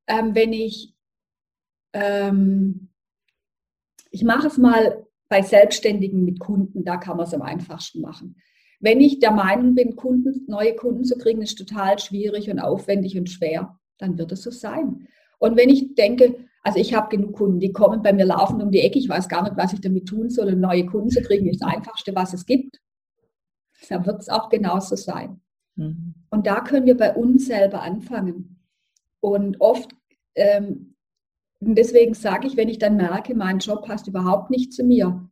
ähm, 0.08 0.36
wenn 0.36 0.54
ich, 0.54 0.94
ähm, 1.94 2.90
ich 4.12 4.24
mache 4.24 4.48
es 4.48 4.58
mal 4.58 5.06
bei 5.28 5.42
Selbstständigen 5.42 6.24
mit 6.24 6.40
Kunden, 6.40 6.84
da 6.84 6.98
kann 6.98 7.18
man 7.18 7.26
es 7.26 7.34
am 7.34 7.42
einfachsten 7.42 8.02
machen. 8.02 8.36
Wenn 8.84 9.00
ich 9.00 9.20
der 9.20 9.32
Meinung 9.32 9.76
bin, 9.76 9.96
Kunden, 9.96 10.44
neue 10.50 10.76
Kunden 10.76 11.06
zu 11.06 11.18
kriegen, 11.18 11.42
ist 11.42 11.58
total 11.58 12.00
schwierig 12.00 12.52
und 12.52 12.60
aufwendig 12.60 13.18
und 13.18 13.30
schwer, 13.30 13.80
dann 13.98 14.18
wird 14.18 14.34
es 14.34 14.44
so 14.44 14.52
sein. 14.52 15.08
Und 15.40 15.56
wenn 15.56 15.70
ich 15.70 15.96
denke, 15.96 16.36
also 16.64 16.80
ich 16.80 16.94
habe 16.94 17.16
genug 17.16 17.38
Kunden, 17.38 17.62
die 17.62 17.72
kommen 17.72 18.04
bei 18.04 18.12
mir 18.12 18.26
laufend 18.26 18.62
um 18.62 18.72
die 18.72 18.82
Ecke, 18.82 19.00
ich 19.00 19.08
weiß 19.08 19.30
gar 19.30 19.44
nicht, 19.44 19.56
was 19.56 19.72
ich 19.72 19.80
damit 19.80 20.10
tun 20.10 20.30
soll, 20.30 20.54
um 20.54 20.60
neue 20.60 20.86
Kunden 20.86 21.10
zu 21.10 21.22
kriegen, 21.22 21.48
ist 21.48 21.62
das 21.62 21.74
Einfachste, 21.74 22.14
was 22.14 22.34
es 22.34 22.46
gibt, 22.46 22.82
dann 23.88 24.06
wird 24.06 24.20
es 24.20 24.28
auch 24.28 24.50
genauso 24.50 24.98
sein. 24.98 25.40
Mhm. 25.76 26.16
Und 26.30 26.46
da 26.46 26.60
können 26.60 26.86
wir 26.86 26.98
bei 26.98 27.16
uns 27.16 27.46
selber 27.46 27.84
anfangen. 27.84 28.60
Und 29.22 29.62
oft, 29.62 29.96
ähm, 30.36 30.96
deswegen 31.62 32.16
sage 32.16 32.48
ich, 32.48 32.58
wenn 32.58 32.68
ich 32.68 32.80
dann 32.80 32.98
merke, 32.98 33.34
mein 33.34 33.60
Job 33.60 33.86
passt 33.86 34.10
überhaupt 34.10 34.50
nicht 34.50 34.74
zu 34.74 34.84
mir, 34.84 35.30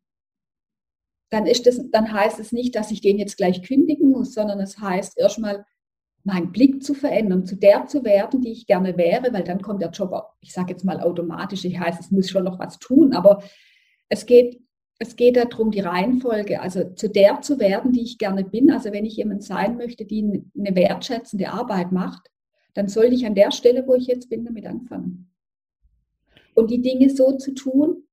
dann, 1.31 1.47
ist 1.47 1.65
das, 1.65 1.81
dann 1.91 2.11
heißt 2.11 2.39
es 2.39 2.51
nicht, 2.51 2.75
dass 2.75 2.91
ich 2.91 3.01
den 3.01 3.17
jetzt 3.17 3.37
gleich 3.37 3.63
kündigen 3.63 4.11
muss, 4.11 4.33
sondern 4.33 4.59
es 4.59 4.79
heißt 4.79 5.17
erstmal, 5.17 5.65
meinen 6.23 6.51
Blick 6.51 6.83
zu 6.83 6.93
verändern, 6.93 7.45
zu 7.45 7.55
der 7.55 7.87
zu 7.87 8.03
werden, 8.03 8.41
die 8.41 8.51
ich 8.51 8.67
gerne 8.67 8.95
wäre, 8.97 9.33
weil 9.33 9.43
dann 9.43 9.61
kommt 9.61 9.81
der 9.81 9.89
Job, 9.89 10.13
ich 10.39 10.53
sage 10.53 10.71
jetzt 10.71 10.85
mal 10.85 11.01
automatisch, 11.01 11.65
ich 11.65 11.79
heiße, 11.79 11.99
es 11.99 12.11
muss 12.11 12.29
schon 12.29 12.43
noch 12.43 12.59
was 12.59 12.77
tun, 12.77 13.13
aber 13.13 13.41
es 14.09 14.25
geht, 14.25 14.61
es 14.99 15.15
geht 15.15 15.37
darum, 15.37 15.71
die 15.71 15.79
Reihenfolge, 15.79 16.61
also 16.61 16.91
zu 16.93 17.09
der 17.09 17.41
zu 17.41 17.59
werden, 17.59 17.91
die 17.91 18.03
ich 18.03 18.19
gerne 18.19 18.43
bin. 18.43 18.69
Also 18.69 18.91
wenn 18.91 19.05
ich 19.05 19.15
jemand 19.15 19.43
sein 19.43 19.77
möchte, 19.77 20.05
die 20.05 20.43
eine 20.55 20.75
wertschätzende 20.75 21.49
Arbeit 21.49 21.91
macht, 21.91 22.29
dann 22.75 22.87
sollte 22.87 23.15
ich 23.15 23.25
an 23.25 23.33
der 23.33 23.51
Stelle, 23.51 23.87
wo 23.87 23.95
ich 23.95 24.05
jetzt 24.05 24.29
bin, 24.29 24.45
damit 24.45 24.67
anfangen. 24.67 25.31
Und 26.53 26.69
die 26.69 26.81
Dinge 26.81 27.09
so 27.09 27.35
zu 27.37 27.53
tun, 27.53 28.03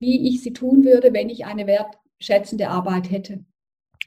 wie 0.00 0.28
ich 0.28 0.42
sie 0.42 0.52
tun 0.52 0.84
würde, 0.84 1.12
wenn 1.12 1.28
ich 1.28 1.46
eine 1.46 1.66
wertschätzende 1.66 2.68
Arbeit 2.68 3.10
hätte. 3.10 3.44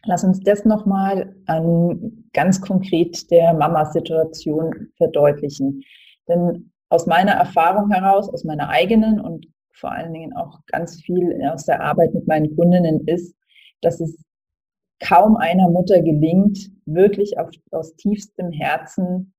Lass 0.06 0.24
uns 0.24 0.42
das 0.42 0.66
nochmal 0.66 1.34
an 1.46 2.26
ganz 2.34 2.60
konkret 2.60 3.32
der 3.32 3.54
Mama-Situation 3.54 4.90
verdeutlichen. 4.98 5.82
Denn 6.28 6.72
aus 6.90 7.06
meiner 7.06 7.32
Erfahrung 7.32 7.90
heraus, 7.92 8.28
aus 8.30 8.44
meiner 8.44 8.70
eigenen 8.70 9.22
und 9.22 9.48
vor 9.72 9.92
allen 9.92 10.14
Dingen 10.14 10.36
auch 10.36 10.60
ganz 10.68 11.02
viel 11.02 11.40
aus 11.50 11.66
der 11.66 11.82
Arbeit 11.82 12.14
mit 12.14 12.28
meinen 12.28 12.56
Kundinnen 12.56 13.08
ist, 13.08 13.36
dass 13.82 14.00
es 14.02 14.18
kaum 15.00 15.38
einer 15.38 15.70
Mutter 15.70 16.02
gelingt, 16.02 16.70
wirklich 16.86 17.38
auf, 17.38 17.50
aus 17.72 17.96
tiefstem 17.96 18.52
Herzen 18.52 19.34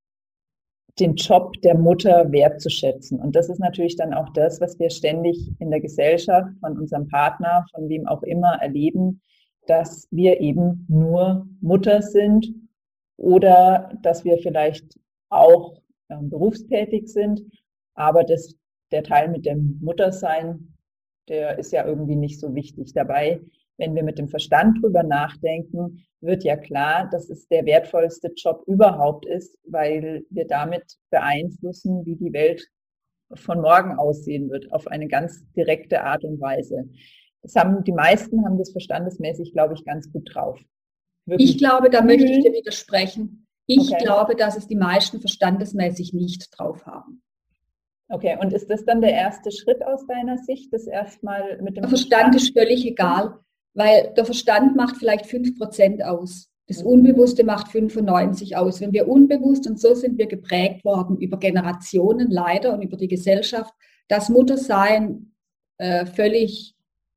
den 1.01 1.17
Job 1.17 1.61
der 1.63 1.77
Mutter 1.77 2.31
wertzuschätzen. 2.31 3.19
Und 3.19 3.35
das 3.35 3.49
ist 3.49 3.59
natürlich 3.59 3.97
dann 3.97 4.15
auch 4.15 4.29
das, 4.33 4.61
was 4.61 4.79
wir 4.79 4.91
ständig 4.91 5.51
in 5.59 5.71
der 5.71 5.81
Gesellschaft 5.81 6.51
von 6.61 6.79
unserem 6.79 7.09
Partner, 7.09 7.67
von 7.75 7.89
wem 7.89 8.07
auch 8.07 8.23
immer 8.23 8.59
erleben, 8.61 9.21
dass 9.67 10.07
wir 10.11 10.41
eben 10.41 10.87
nur 10.89 11.47
Mutter 11.61 12.03
sind 12.03 12.53
oder 13.17 13.93
dass 14.03 14.25
wir 14.25 14.39
vielleicht 14.39 14.99
auch 15.31 15.81
äh, 16.09 16.17
berufstätig 16.21 17.09
sind, 17.09 17.43
aber 17.95 18.25
das, 18.25 18.55
der 18.93 19.03
Teil 19.03 19.29
mit 19.29 19.47
dem 19.47 19.79
Muttersein, 19.83 20.75
der 21.29 21.59
ist 21.59 21.73
ja 21.73 21.87
irgendwie 21.87 22.17
nicht 22.17 22.39
so 22.39 22.55
wichtig 22.55 22.93
dabei. 22.93 23.41
Wenn 23.77 23.95
wir 23.95 24.03
mit 24.03 24.19
dem 24.19 24.29
Verstand 24.29 24.83
drüber 24.83 25.03
nachdenken, 25.03 26.05
wird 26.21 26.45
ja 26.45 26.57
klar, 26.57 27.09
dass 27.11 27.29
es 27.29 27.49
der 27.49 27.67
wertvollste 27.67 28.33
Job 28.37 28.63
überhaupt 28.67 29.27
ist, 29.27 29.59
weil 29.65 30.25
wir 30.31 30.47
damit 30.47 30.85
beeinflussen, 31.11 32.07
wie 32.07 32.17
die 32.17 32.33
Welt 32.33 32.67
von 33.35 33.61
morgen 33.61 33.99
aussehen 33.99 34.51
wird, 34.51 34.71
auf 34.73 34.87
eine 34.87 35.09
ganz 35.09 35.45
direkte 35.53 36.03
Art 36.03 36.25
und 36.25 36.41
Weise. 36.41 36.89
Das 37.43 37.57
haben 37.57 37.85
die 37.85 37.93
meisten 37.93 38.45
haben 38.45 38.59
das 38.59 38.71
verstandesmäßig, 38.73 39.53
glaube 39.53 39.75
ich, 39.75 39.85
ganz 39.85 40.11
gut 40.13 40.31
drauf. 40.33 40.61
Wirklich. 41.27 41.51
Ich 41.51 41.59
glaube, 41.59 41.91
da 41.91 42.03
möchte 42.03 42.27
ich 42.27 42.43
dir 42.43 42.53
widersprechen. 42.53 43.47
Ich 43.67 43.91
okay. 43.91 44.03
glaube, 44.03 44.37
dass 44.37 44.57
es 44.57 44.67
die 44.67 44.77
meisten 44.77 45.21
verstandesmäßig 45.21 46.13
nicht 46.13 46.49
drauf 46.57 46.85
haben. 46.87 47.23
Okay, 48.09 48.37
und 48.41 48.53
ist 48.53 48.69
das 48.69 48.85
dann 48.85 49.01
der 49.01 49.13
erste 49.13 49.51
Schritt 49.51 49.83
aus 49.85 50.07
deiner 50.07 50.37
Sicht, 50.39 50.73
das 50.73 50.87
erstmal 50.87 51.61
mit 51.63 51.77
dem 51.77 51.89
Verstand, 51.89 52.35
Verstand 52.35 52.35
ist 52.37 52.57
völlig 52.57 52.87
egal, 52.87 53.41
weil 53.75 54.13
der 54.17 54.25
Verstand 54.25 54.77
macht 54.77 54.97
vielleicht 54.97 55.27
5% 55.27 56.03
aus. 56.03 56.49
Das 56.67 56.83
mhm. 56.83 56.89
Unbewusste 56.89 57.45
macht 57.45 57.69
95 57.69 58.57
aus. 58.57 58.81
Wenn 58.81 58.93
wir 58.93 59.09
unbewusst, 59.09 59.67
und 59.67 59.79
so 59.79 59.95
sind 59.95 60.19
wir 60.19 60.27
geprägt 60.27 60.85
worden 60.85 61.19
über 61.19 61.39
Generationen 61.39 62.31
leider 62.31 62.75
und 62.75 62.83
über 62.83 62.97
die 62.97 63.09
Gesellschaft, 63.09 63.73
dass 64.09 64.29
Muttersein 64.29 65.33
äh, 65.79 66.07
völlig 66.07 66.75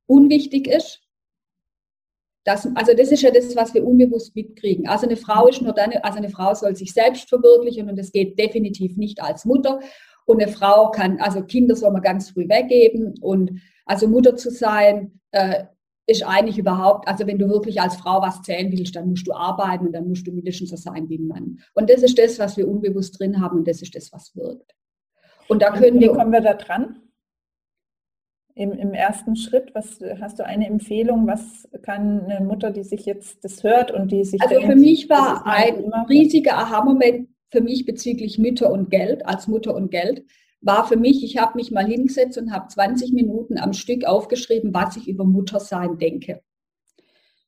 unwichtig 0.08 0.68
ist, 0.68 1.02
das, 2.44 2.66
also 2.76 2.94
das 2.94 3.12
ist 3.12 3.24
ja 3.24 3.30
das, 3.30 3.58
was 3.58 3.74
wir 3.74 3.86
unbewusst 3.86 4.34
mitkriegen. 4.34 4.88
Also 4.88 5.06
eine 5.06 5.18
Frau 5.18 5.48
ist 5.48 5.62
nur 5.62 5.74
dann, 5.74 5.92
also 6.02 6.18
eine 6.18 6.30
Frau 6.30 6.54
soll 6.54 6.78
sich 6.78 6.94
selbst 6.94 7.28
verwirklichen 7.28 7.90
und 7.90 8.00
das 8.00 8.14
geht 8.14 8.40
definitiv 8.40 8.96
nicht 8.96 9.22
als 9.22 9.44
Mutter. 9.44 9.82
Und 10.26 10.42
eine 10.42 10.50
Frau 10.50 10.90
kann, 10.92 11.20
also 11.20 11.44
Kinder 11.44 11.76
soll 11.76 11.92
man 11.92 12.02
ganz 12.02 12.30
früh 12.30 12.48
weggeben 12.48 13.16
und 13.20 13.60
also 13.86 14.08
Mutter 14.08 14.38
zu 14.38 14.50
sein, 14.50 15.20
äh, 15.32 15.66
ist 16.08 16.24
eigentlich 16.26 16.58
überhaupt, 16.58 17.08
also 17.08 17.28
wenn 17.28 17.38
du 17.38 17.50
wirklich 17.50 17.82
als 17.82 17.98
Frau 17.98 18.22
was 18.22 18.42
zählen 18.42 18.72
willst, 18.72 18.96
dann 18.96 19.10
musst 19.10 19.28
du 19.28 19.34
arbeiten 19.34 19.88
und 19.88 19.94
dann 19.94 20.08
musst 20.08 20.26
du 20.26 20.32
mindestens 20.32 20.70
so 20.70 20.78
sein 20.78 21.10
wie 21.10 21.18
ein 21.18 21.28
Mann. 21.28 21.60
Und 21.74 21.90
das 21.90 22.02
ist 22.02 22.18
das, 22.18 22.40
was 22.40 22.58
wir 22.58 22.68
unbewusst 22.68 23.20
drin 23.20 23.42
haben 23.42 23.60
und 23.60 23.68
das 23.68 23.82
ist 23.82 23.94
das, 23.96 24.12
was 24.14 24.36
wirkt. 24.36 24.74
Und 25.50 25.62
da 25.62 25.72
können 25.72 26.00
wir. 26.00 26.12
Wie 26.12 26.18
kommen 26.18 26.32
wir 26.32 26.42
da 26.42 26.54
dran? 26.54 27.02
im, 28.58 28.72
im 28.72 28.94
ersten 28.94 29.36
Schritt? 29.36 29.74
Was 29.74 30.00
hast 30.20 30.40
du 30.40 30.46
eine 30.46 30.68
Empfehlung? 30.68 31.28
Was 31.28 31.68
kann 31.84 32.26
eine 32.26 32.46
Mutter, 32.46 32.72
die 32.72 32.84
sich 32.84 33.06
jetzt 33.06 33.44
das 33.44 33.64
hört 33.64 33.92
und 33.92 34.12
die 34.12 34.26
sich. 34.26 34.42
Also 34.42 34.56
denkt, 34.56 34.72
für 34.72 34.80
mich 34.80 35.10
war 35.10 35.46
ein 35.46 35.94
riesiger 36.10 36.58
Aha-Moment 36.58 37.30
für 37.50 37.62
mich 37.62 37.86
bezüglich 37.86 38.40
Mütter 38.40 38.72
und 38.72 38.90
Geld, 38.90 39.26
als 39.26 39.48
Mutter 39.48 39.74
und 39.74 39.90
Geld, 39.90 40.26
war 40.62 40.88
für 40.88 40.98
mich, 40.98 41.24
ich 41.24 41.38
habe 41.38 41.56
mich 41.56 41.72
mal 41.72 41.86
hingesetzt 41.86 42.38
und 42.38 42.52
habe 42.52 42.68
20 42.68 43.14
Minuten 43.14 43.58
am 43.58 43.74
Stück 43.74 44.06
aufgeschrieben, 44.06 44.74
was 44.74 44.98
ich 44.98 45.08
über 45.08 45.24
Muttersein 45.24 45.98
denke. 45.98 46.42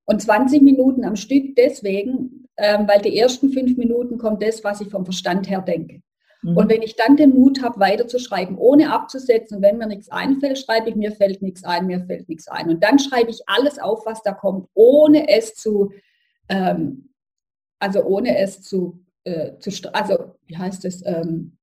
Und 0.06 0.22
20 0.22 0.62
Minuten 0.62 1.06
am 1.06 1.16
Stück 1.16 1.56
deswegen, 1.56 2.48
ähm, 2.58 2.88
weil 2.88 3.02
die 3.02 3.18
ersten 3.18 3.50
fünf 3.52 3.78
Minuten 3.78 4.18
kommt 4.18 4.44
das, 4.44 4.64
was 4.64 4.82
ich 4.82 4.90
vom 4.90 5.06
Verstand 5.06 5.50
her 5.50 5.62
denke. 5.62 6.02
Mhm. 6.42 6.58
Und 6.58 6.70
wenn 6.70 6.82
ich 6.82 6.96
dann 6.96 7.18
den 7.18 7.32
Mut 7.32 7.62
habe, 7.62 7.80
weiterzuschreiben, 7.80 8.58
ohne 8.58 8.92
abzusetzen, 8.92 9.58
und 9.58 9.64
wenn 9.64 9.78
mir 9.78 9.88
nichts 9.88 10.10
einfällt, 10.10 10.58
schreibe 10.58 10.90
ich, 10.90 10.96
mir 10.96 11.12
fällt 11.12 11.42
nichts 11.42 11.64
ein, 11.64 11.86
mir 11.86 12.02
fällt 12.06 12.30
nichts 12.30 12.48
ein. 12.48 12.70
Und 12.70 12.84
dann 12.84 13.00
schreibe 13.00 13.30
ich 13.30 13.42
alles 13.48 13.80
auf, 13.80 14.06
was 14.06 14.24
da 14.24 14.34
kommt, 14.34 14.68
ohne 14.74 15.30
es 15.30 15.56
zu, 15.56 15.92
ähm, 16.48 17.10
also 17.80 18.04
ohne 18.04 18.38
es 18.38 18.62
zu, 18.62 19.04
äh, 19.26 19.58
zu 19.60 19.72
also 19.94 20.36
wie 20.46 20.58
heißt 20.58 20.86
es? 20.86 21.06
Ähm, 21.06 21.59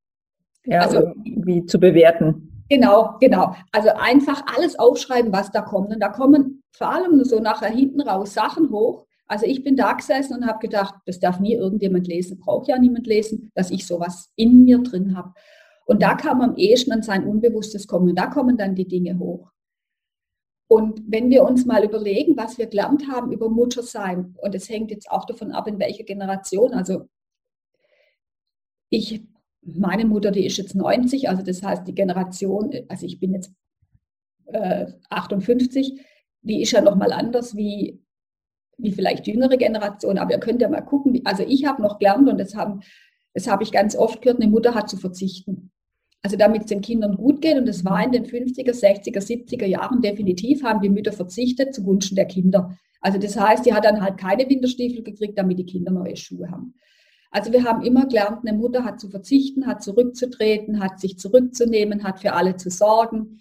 ja, 0.66 0.81
also 0.81 1.12
wie 1.24 1.64
zu 1.66 1.79
bewerten. 1.79 2.64
Genau, 2.68 3.16
genau. 3.20 3.55
Also 3.72 3.90
einfach 3.90 4.42
alles 4.57 4.79
aufschreiben, 4.79 5.33
was 5.33 5.52
da 5.52 5.62
kommt. 5.62 5.92
Und 5.92 6.00
da 6.00 6.09
kommen 6.09 6.62
vor 6.72 6.90
allem 6.92 7.22
so 7.24 7.38
nachher 7.40 7.70
hinten 7.70 8.00
raus 8.00 8.35
Sachen 8.35 8.70
hoch, 8.70 9.07
also 9.29 9.44
ich 9.44 9.64
bin 9.64 9.76
da 9.76 9.92
gesessen 9.92 10.37
und 10.37 10.46
habe 10.46 10.61
gedacht, 10.61 10.94
das 11.05 11.18
darf 11.18 11.40
nie 11.40 11.55
irgendjemand 11.55 12.07
lesen, 12.07 12.38
braucht 12.38 12.68
ja 12.68 12.79
niemand 12.79 13.07
lesen, 13.07 13.50
dass 13.55 13.70
ich 13.70 13.87
sowas 13.87 14.31
in 14.37 14.64
mir 14.64 14.79
drin 14.79 15.16
habe. 15.16 15.33
Und 15.85 16.02
da 16.02 16.14
kam 16.14 16.40
am 16.40 16.57
ehesten 16.57 16.92
an 16.92 17.02
sein 17.02 17.26
Unbewusstes 17.26 17.87
kommen 17.87 18.11
und 18.11 18.16
da 18.16 18.26
kommen 18.26 18.57
dann 18.57 18.74
die 18.74 18.87
Dinge 18.87 19.18
hoch. 19.18 19.50
Und 20.68 21.02
wenn 21.07 21.31
wir 21.31 21.44
uns 21.44 21.64
mal 21.64 21.85
überlegen, 21.85 22.37
was 22.37 22.59
wir 22.59 22.66
gelernt 22.66 23.09
haben 23.09 23.33
über 23.33 23.48
Muttersein, 23.48 24.35
und 24.40 24.55
es 24.55 24.68
hängt 24.68 24.90
jetzt 24.90 25.11
auch 25.11 25.24
davon 25.24 25.52
ab, 25.52 25.68
in 25.68 25.79
welcher 25.79 26.05
Generation, 26.05 26.74
also 26.74 27.09
ich, 28.90 29.22
meine 29.66 30.05
Mutter, 30.05 30.31
die 30.31 30.46
ist 30.46 30.59
jetzt 30.59 30.74
90, 30.74 31.29
also 31.29 31.42
das 31.42 31.62
heißt 31.62 31.87
die 31.87 31.94
Generation, 31.94 32.70
also 32.88 33.07
ich 33.07 33.18
bin 33.18 33.35
jetzt 33.35 33.52
äh, 34.46 34.87
58, 35.11 36.00
die 36.42 36.62
ist 36.62 36.72
ja 36.72 36.81
nochmal 36.81 37.12
anders 37.12 37.57
wie 37.57 38.00
wie 38.79 38.92
vielleicht 38.92 39.26
jüngere 39.26 39.57
Generation, 39.57 40.18
aber 40.18 40.33
ihr 40.33 40.40
könnt 40.40 40.61
ja 40.61 40.68
mal 40.68 40.83
gucken, 40.83 41.14
wie, 41.14 41.24
also 41.24 41.42
ich 41.42 41.64
habe 41.64 41.83
noch 41.83 41.98
gelernt 41.98 42.29
und 42.29 42.38
das 42.38 42.55
haben, 42.55 42.81
das 43.35 43.48
habe 43.48 43.62
ich 43.62 43.72
ganz 43.72 43.96
oft 43.96 44.22
gehört, 44.22 44.40
eine 44.40 44.50
Mutter 44.50 44.74
hat 44.74 44.88
zu 44.88 44.96
verzichten. 44.96 45.70
Also 46.22 46.37
damit 46.37 46.62
es 46.62 46.66
den 46.68 46.81
Kindern 46.81 47.16
gut 47.16 47.40
geht 47.40 47.57
und 47.57 47.66
das 47.66 47.85
war 47.85 48.02
in 48.05 48.12
den 48.12 48.24
50er, 48.24 48.72
60er, 48.72 49.20
70er 49.20 49.66
Jahren 49.66 50.00
definitiv, 50.00 50.62
haben 50.62 50.81
die 50.81 50.88
Mütter 50.88 51.12
verzichtet 51.12 51.74
zugunsten 51.74 52.16
der 52.16 52.26
Kinder. 52.26 52.76
Also 53.00 53.18
das 53.18 53.38
heißt, 53.38 53.64
die 53.64 53.72
hat 53.72 53.85
dann 53.85 54.02
halt 54.02 54.18
keine 54.18 54.48
Winterstiefel 54.48 55.02
gekriegt, 55.02 55.38
damit 55.38 55.59
die 55.59 55.66
Kinder 55.66 55.92
neue 55.92 56.16
Schuhe 56.16 56.50
haben. 56.50 56.74
Also 57.31 57.53
wir 57.53 57.65
haben 57.65 57.83
immer 57.83 58.07
gelernt, 58.07 58.47
eine 58.47 58.57
Mutter 58.57 58.85
hat 58.85 59.01
zu 59.01 59.09
verzichten, 59.09 59.67
hat 59.67 59.83
zurückzutreten, 59.83 60.81
hat 60.81 61.01
sich 61.01 61.19
zurückzunehmen, 61.19 62.05
hat 62.05 62.21
für 62.21 62.33
alle 62.33 62.57
zu 62.57 62.71
sorgen. 62.71 63.41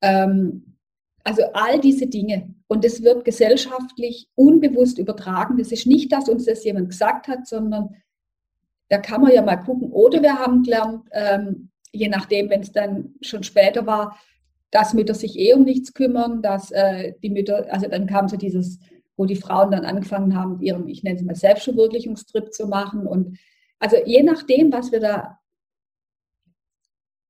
Ähm, 0.00 0.76
also 1.24 1.42
all 1.54 1.80
diese 1.80 2.06
Dinge. 2.06 2.54
Und 2.68 2.84
es 2.84 3.02
wird 3.02 3.24
gesellschaftlich 3.24 4.28
unbewusst 4.34 4.98
übertragen. 4.98 5.58
Das 5.58 5.72
ist 5.72 5.86
nicht, 5.86 6.12
dass 6.12 6.28
uns 6.28 6.44
das 6.44 6.64
jemand 6.64 6.90
gesagt 6.90 7.26
hat, 7.26 7.46
sondern 7.46 7.96
da 8.88 8.98
kann 8.98 9.22
man 9.22 9.32
ja 9.32 9.42
mal 9.42 9.56
gucken. 9.56 9.90
Oder 9.90 10.22
wir 10.22 10.38
haben 10.38 10.62
gelernt, 10.62 11.08
ähm, 11.10 11.70
je 11.92 12.08
nachdem, 12.08 12.50
wenn 12.50 12.60
es 12.60 12.70
dann 12.70 13.14
schon 13.22 13.42
später 13.42 13.86
war, 13.86 14.16
dass 14.70 14.94
Mütter 14.94 15.14
sich 15.14 15.38
eh 15.38 15.54
um 15.54 15.64
nichts 15.64 15.94
kümmern, 15.94 16.42
dass 16.42 16.70
äh, 16.70 17.14
die 17.22 17.30
Mütter, 17.30 17.66
also 17.70 17.88
dann 17.88 18.06
kam 18.06 18.28
so 18.28 18.36
dieses, 18.36 18.78
wo 19.16 19.24
die 19.24 19.36
Frauen 19.36 19.70
dann 19.70 19.84
angefangen 19.84 20.36
haben, 20.36 20.60
ihren, 20.60 20.88
ich 20.88 21.02
nenne 21.02 21.16
es 21.18 21.24
mal 21.24 21.34
Selbstverwirklichungstrip 21.34 22.52
zu 22.52 22.66
machen. 22.66 23.06
Und 23.06 23.38
also 23.78 23.96
je 24.04 24.22
nachdem, 24.22 24.72
was 24.72 24.92
wir 24.92 25.00
da 25.00 25.38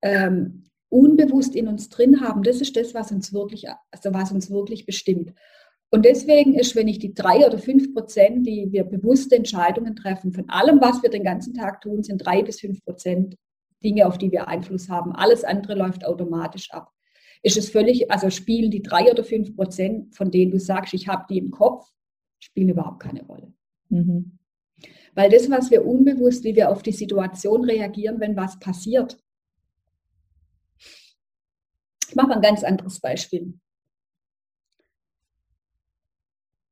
ähm, 0.02 0.64
unbewusst 0.88 1.54
in 1.54 1.68
uns 1.68 1.88
drin 1.88 2.20
haben, 2.20 2.42
das 2.42 2.60
ist 2.60 2.76
das, 2.76 2.94
was 2.94 3.12
uns 3.12 3.32
wirklich, 3.32 3.66
also 3.90 4.12
was 4.12 4.32
uns 4.32 4.50
wirklich 4.50 4.86
bestimmt. 4.86 5.32
Und 5.90 6.04
deswegen 6.04 6.54
ist, 6.54 6.74
wenn 6.74 6.88
ich 6.88 6.98
die 6.98 7.14
drei 7.14 7.46
oder 7.46 7.58
fünf 7.58 7.94
Prozent, 7.94 8.46
die 8.46 8.72
wir 8.72 8.84
bewusste 8.84 9.36
Entscheidungen 9.36 9.94
treffen, 9.94 10.32
von 10.32 10.48
allem, 10.48 10.80
was 10.80 11.02
wir 11.02 11.10
den 11.10 11.22
ganzen 11.22 11.54
Tag 11.54 11.80
tun, 11.80 12.02
sind 12.02 12.18
drei 12.18 12.42
bis 12.42 12.60
fünf 12.60 12.84
Prozent 12.84 13.36
Dinge, 13.84 14.06
auf 14.06 14.18
die 14.18 14.32
wir 14.32 14.48
Einfluss 14.48 14.88
haben. 14.88 15.12
Alles 15.12 15.44
andere 15.44 15.74
läuft 15.74 16.04
automatisch 16.04 16.70
ab. 16.72 16.92
Ist 17.46 17.56
es 17.56 17.70
völlig, 17.70 18.10
also 18.10 18.28
spielen 18.28 18.72
die 18.72 18.82
drei 18.82 19.08
oder 19.08 19.22
fünf 19.22 19.54
Prozent, 19.54 20.16
von 20.16 20.32
denen 20.32 20.50
du 20.50 20.58
sagst, 20.58 20.92
ich 20.94 21.06
habe 21.06 21.26
die 21.30 21.38
im 21.38 21.52
Kopf, 21.52 21.88
spielen 22.40 22.70
überhaupt 22.70 22.98
keine 22.98 23.24
Rolle. 23.24 23.54
Mhm. 23.88 24.36
Weil 25.14 25.30
das, 25.30 25.48
was 25.48 25.70
wir 25.70 25.86
unbewusst, 25.86 26.42
wie 26.42 26.56
wir 26.56 26.72
auf 26.72 26.82
die 26.82 26.90
Situation 26.90 27.64
reagieren, 27.64 28.18
wenn 28.18 28.36
was 28.36 28.58
passiert, 28.58 29.22
ich 32.08 32.16
mache 32.16 32.26
mal 32.26 32.34
ein 32.34 32.42
ganz 32.42 32.64
anderes 32.64 32.98
Beispiel. 32.98 33.54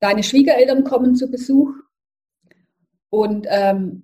Deine 0.01 0.25
Schwiegereltern 0.25 0.83
kommen 0.83 1.15
zu 1.15 1.31
Besuch 1.31 1.71
und 3.11 3.47
ähm, 3.49 4.04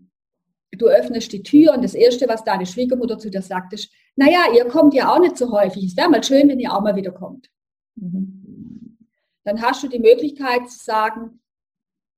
du 0.73 0.87
öffnest 0.87 1.33
die 1.33 1.43
Tür 1.43 1.75
und 1.75 1.83
das 1.83 1.95
Erste, 1.95 2.29
was 2.29 2.45
deine 2.45 2.67
Schwiegermutter 2.67 3.19
zu 3.19 3.31
dir 3.31 3.43
sagt, 3.43 3.73
ist, 3.73 3.91
naja, 4.17 4.45
ihr 4.55 4.67
kommt 4.67 4.95
ja 4.95 5.13
auch 5.13 5.21
nicht 5.21 5.37
so 5.37 5.53
häufig. 5.53 5.85
Es 5.85 5.97
wäre 5.97 6.11
mal 6.11 6.23
schön, 6.23 6.49
wenn 6.49 6.61
ihr 6.61 6.73
auch 6.73 6.83
mal 6.83 6.97
wieder 6.97 7.13
kommt. 7.13 7.51
Mhm. 7.97 8.99
Dann 9.45 9.63
hast 9.63 9.83
du 9.83 9.89
die 9.89 9.99
Möglichkeit 9.99 10.69
zu 10.69 10.85
sagen, 10.85 11.41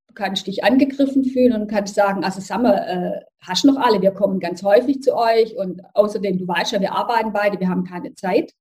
du 0.09 0.15
kannst 0.15 0.47
dich 0.47 0.65
angegriffen 0.65 1.25
fühlen 1.25 1.53
und 1.55 1.71
kannst 1.71 1.95
sagen, 1.95 2.25
also 2.25 2.41
sag 2.41 2.63
mal, 2.63 2.75
äh, 2.75 3.25
hast 3.41 3.65
noch 3.65 3.77
alle, 3.77 4.03
wir 4.03 4.11
kommen 4.11 4.41
ganz 4.41 4.63
häufig 4.63 5.03
zu 5.03 5.17
euch 5.17 5.57
und 5.57 5.83
außerdem, 5.95 6.39
du 6.39 6.47
weißt 6.47 6.73
ja, 6.73 6.81
wir 6.81 6.93
arbeiten 6.93 7.33
beide, 7.33 7.59
wir 7.59 7.69
haben 7.69 7.85
keine 7.85 8.15
Zeit. 8.15 8.53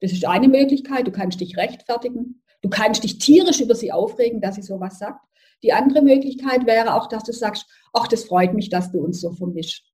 Das 0.00 0.12
ist 0.12 0.26
eine 0.26 0.48
Möglichkeit, 0.48 1.06
du 1.06 1.12
kannst 1.12 1.40
dich 1.40 1.56
rechtfertigen. 1.56 2.42
Du 2.62 2.68
kannst 2.68 3.04
dich 3.04 3.18
tierisch 3.18 3.60
über 3.60 3.74
sie 3.74 3.92
aufregen, 3.92 4.40
dass 4.40 4.56
sie 4.56 4.62
sowas 4.62 4.98
sagt. 4.98 5.24
Die 5.62 5.72
andere 5.72 6.02
Möglichkeit 6.02 6.66
wäre 6.66 6.94
auch, 6.94 7.06
dass 7.06 7.24
du 7.24 7.32
sagst, 7.32 7.66
ach, 7.92 8.08
das 8.08 8.24
freut 8.24 8.54
mich, 8.54 8.70
dass 8.70 8.92
du 8.92 8.98
uns 8.98 9.20
so 9.20 9.32
vermischst. 9.32 9.84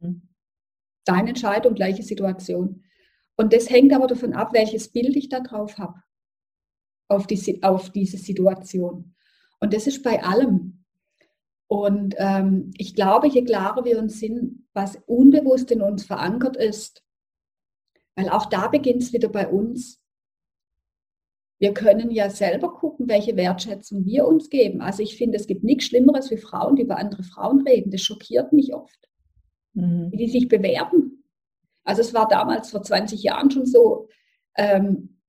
Mhm. 0.00 0.28
Deine 1.04 1.30
Entscheidung, 1.30 1.74
gleiche 1.74 2.02
Situation. 2.02 2.84
Und 3.36 3.52
das 3.52 3.68
hängt 3.68 3.92
aber 3.92 4.06
davon 4.06 4.32
ab, 4.32 4.52
welches 4.52 4.88
Bild 4.88 5.14
ich 5.14 5.28
da 5.28 5.40
drauf 5.40 5.78
habe, 5.78 6.02
auf, 7.08 7.26
die, 7.26 7.62
auf 7.62 7.90
diese 7.90 8.16
Situation. 8.16 9.14
Und 9.60 9.74
das 9.74 9.86
ist 9.86 10.02
bei 10.02 10.22
allem. 10.22 10.84
Und 11.68 12.14
ähm, 12.18 12.70
ich 12.76 12.94
glaube, 12.94 13.28
je 13.28 13.44
klarer 13.44 13.84
wir 13.84 13.98
uns 13.98 14.20
sind, 14.20 14.66
was 14.72 14.96
unbewusst 15.06 15.70
in 15.70 15.82
uns 15.82 16.04
verankert 16.04 16.56
ist, 16.56 17.02
weil 18.14 18.30
auch 18.30 18.46
da 18.46 18.68
beginnt 18.68 19.02
es 19.02 19.12
wieder 19.12 19.28
bei 19.28 19.48
uns, 19.48 20.00
wir 21.58 21.72
können 21.72 22.10
ja 22.10 22.28
selber 22.28 22.72
gucken, 22.72 23.08
welche 23.08 23.36
Wertschätzung 23.36 24.04
wir 24.04 24.26
uns 24.26 24.50
geben. 24.50 24.82
Also 24.82 25.02
ich 25.02 25.16
finde, 25.16 25.36
es 25.36 25.46
gibt 25.46 25.64
nichts 25.64 25.86
Schlimmeres 25.86 26.30
wie 26.30 26.36
Frauen, 26.36 26.76
die 26.76 26.82
über 26.82 26.98
andere 26.98 27.22
Frauen 27.22 27.66
reden. 27.66 27.90
Das 27.90 28.02
schockiert 28.02 28.52
mich 28.52 28.74
oft, 28.74 29.08
mhm. 29.72 30.12
wie 30.12 30.18
die 30.18 30.28
sich 30.28 30.48
bewerben. 30.48 31.24
Also 31.84 32.02
es 32.02 32.12
war 32.12 32.28
damals 32.28 32.70
vor 32.70 32.82
20 32.82 33.22
Jahren 33.22 33.50
schon 33.50 33.64
so, 33.64 34.08
ähm, 34.56 35.20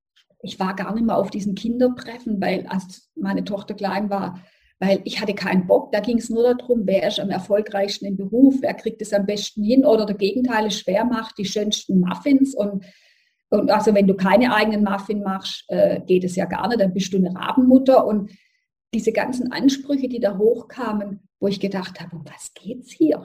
ich 0.41 0.59
war 0.59 0.75
gar 0.75 0.93
nicht 0.93 1.05
mehr 1.05 1.17
auf 1.17 1.29
diesen 1.29 1.55
Kindertreffen, 1.55 2.41
weil 2.41 2.65
als 2.67 3.09
meine 3.15 3.43
Tochter 3.43 3.73
klein 3.73 4.09
war, 4.09 4.41
weil 4.79 5.01
ich 5.05 5.21
hatte 5.21 5.33
keinen 5.33 5.65
Bock. 5.65 5.91
Da 5.91 5.99
ging 5.99 6.17
es 6.17 6.29
nur 6.29 6.55
darum, 6.55 6.81
wer 6.85 7.07
ist 7.07 7.19
am 7.19 7.29
erfolgreichsten 7.29 8.05
im 8.05 8.17
Beruf, 8.17 8.55
wer 8.61 8.73
kriegt 8.73 9.01
es 9.01 9.13
am 9.13 9.25
besten 9.25 9.63
hin 9.63 9.85
oder 9.85 10.05
der 10.05 10.15
Gegenteil 10.15 10.67
ist 10.67 10.79
schwer 10.79 11.05
macht, 11.05 11.37
die 11.37 11.45
schönsten 11.45 12.01
Muffins 12.01 12.53
und 12.53 12.83
und 13.49 13.71
also 13.71 13.93
wenn 13.93 14.07
du 14.07 14.15
keine 14.15 14.53
eigenen 14.53 14.83
Muffin 14.83 15.23
machst, 15.23 15.63
äh, 15.69 16.01
geht 16.01 16.23
es 16.23 16.35
ja 16.35 16.45
gar 16.45 16.67
nicht, 16.67 16.81
dann 16.81 16.93
bist 16.93 17.13
du 17.13 17.17
eine 17.17 17.33
Rabenmutter. 17.33 18.05
Und 18.05 18.31
diese 18.93 19.11
ganzen 19.11 19.51
Ansprüche, 19.51 20.09
die 20.09 20.19
da 20.19 20.37
hochkamen, 20.37 21.27
wo 21.39 21.47
ich 21.47 21.59
gedacht 21.59 22.01
habe, 22.01 22.15
um 22.15 22.25
was 22.25 22.53
geht's 22.53 22.91
hier? 22.91 23.23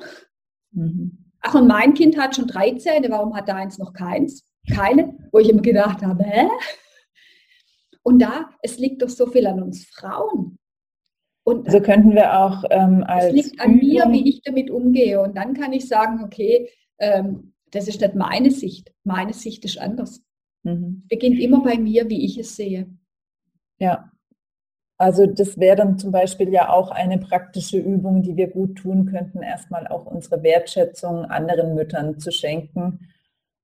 Mhm. 0.72 1.32
Ach, 1.40 1.54
und 1.54 1.66
mein 1.66 1.94
Kind 1.94 2.16
hat 2.18 2.36
schon 2.36 2.46
drei 2.46 2.72
Zähne, 2.72 3.10
warum 3.10 3.34
hat 3.34 3.48
deins 3.48 3.78
noch 3.78 3.92
keins? 3.92 4.44
Keine, 4.72 5.16
wo 5.32 5.38
ich 5.38 5.48
immer 5.48 5.62
gedacht 5.62 6.02
habe, 6.02 6.22
hä? 6.22 6.46
Und 8.04 8.20
da, 8.20 8.50
es 8.62 8.78
liegt 8.78 9.02
doch 9.02 9.08
so 9.08 9.26
viel 9.26 9.46
an 9.46 9.62
uns 9.62 9.86
Frauen. 9.86 10.58
Und 11.44 11.70
so 11.70 11.80
könnten 11.80 12.14
wir 12.14 12.38
auch 12.38 12.62
ähm, 12.70 13.02
als. 13.04 13.26
Es 13.26 13.32
liegt 13.32 13.60
an 13.60 13.76
mir, 13.76 14.06
wie 14.10 14.28
ich 14.28 14.42
damit 14.42 14.70
umgehe. 14.70 15.20
Und 15.20 15.36
dann 15.36 15.54
kann 15.54 15.72
ich 15.72 15.88
sagen, 15.88 16.22
okay, 16.22 16.70
ähm, 16.98 17.51
das 17.72 17.88
ist 17.88 18.00
nicht 18.00 18.14
meine 18.14 18.50
Sicht. 18.50 18.92
Meine 19.02 19.32
Sicht 19.32 19.64
ist 19.64 19.78
anders. 19.78 20.22
Mhm. 20.62 21.04
Beginnt 21.08 21.40
immer 21.40 21.62
bei 21.62 21.76
mir, 21.76 22.08
wie 22.08 22.24
ich 22.24 22.38
es 22.38 22.54
sehe. 22.54 22.86
Ja. 23.78 24.10
Also 24.98 25.26
das 25.26 25.58
wäre 25.58 25.76
dann 25.76 25.98
zum 25.98 26.12
Beispiel 26.12 26.52
ja 26.52 26.68
auch 26.68 26.92
eine 26.92 27.18
praktische 27.18 27.78
Übung, 27.78 28.22
die 28.22 28.36
wir 28.36 28.48
gut 28.48 28.76
tun 28.76 29.06
könnten, 29.06 29.42
erstmal 29.42 29.88
auch 29.88 30.06
unsere 30.06 30.44
Wertschätzung 30.44 31.24
anderen 31.24 31.74
Müttern 31.74 32.20
zu 32.20 32.30
schenken, 32.30 33.08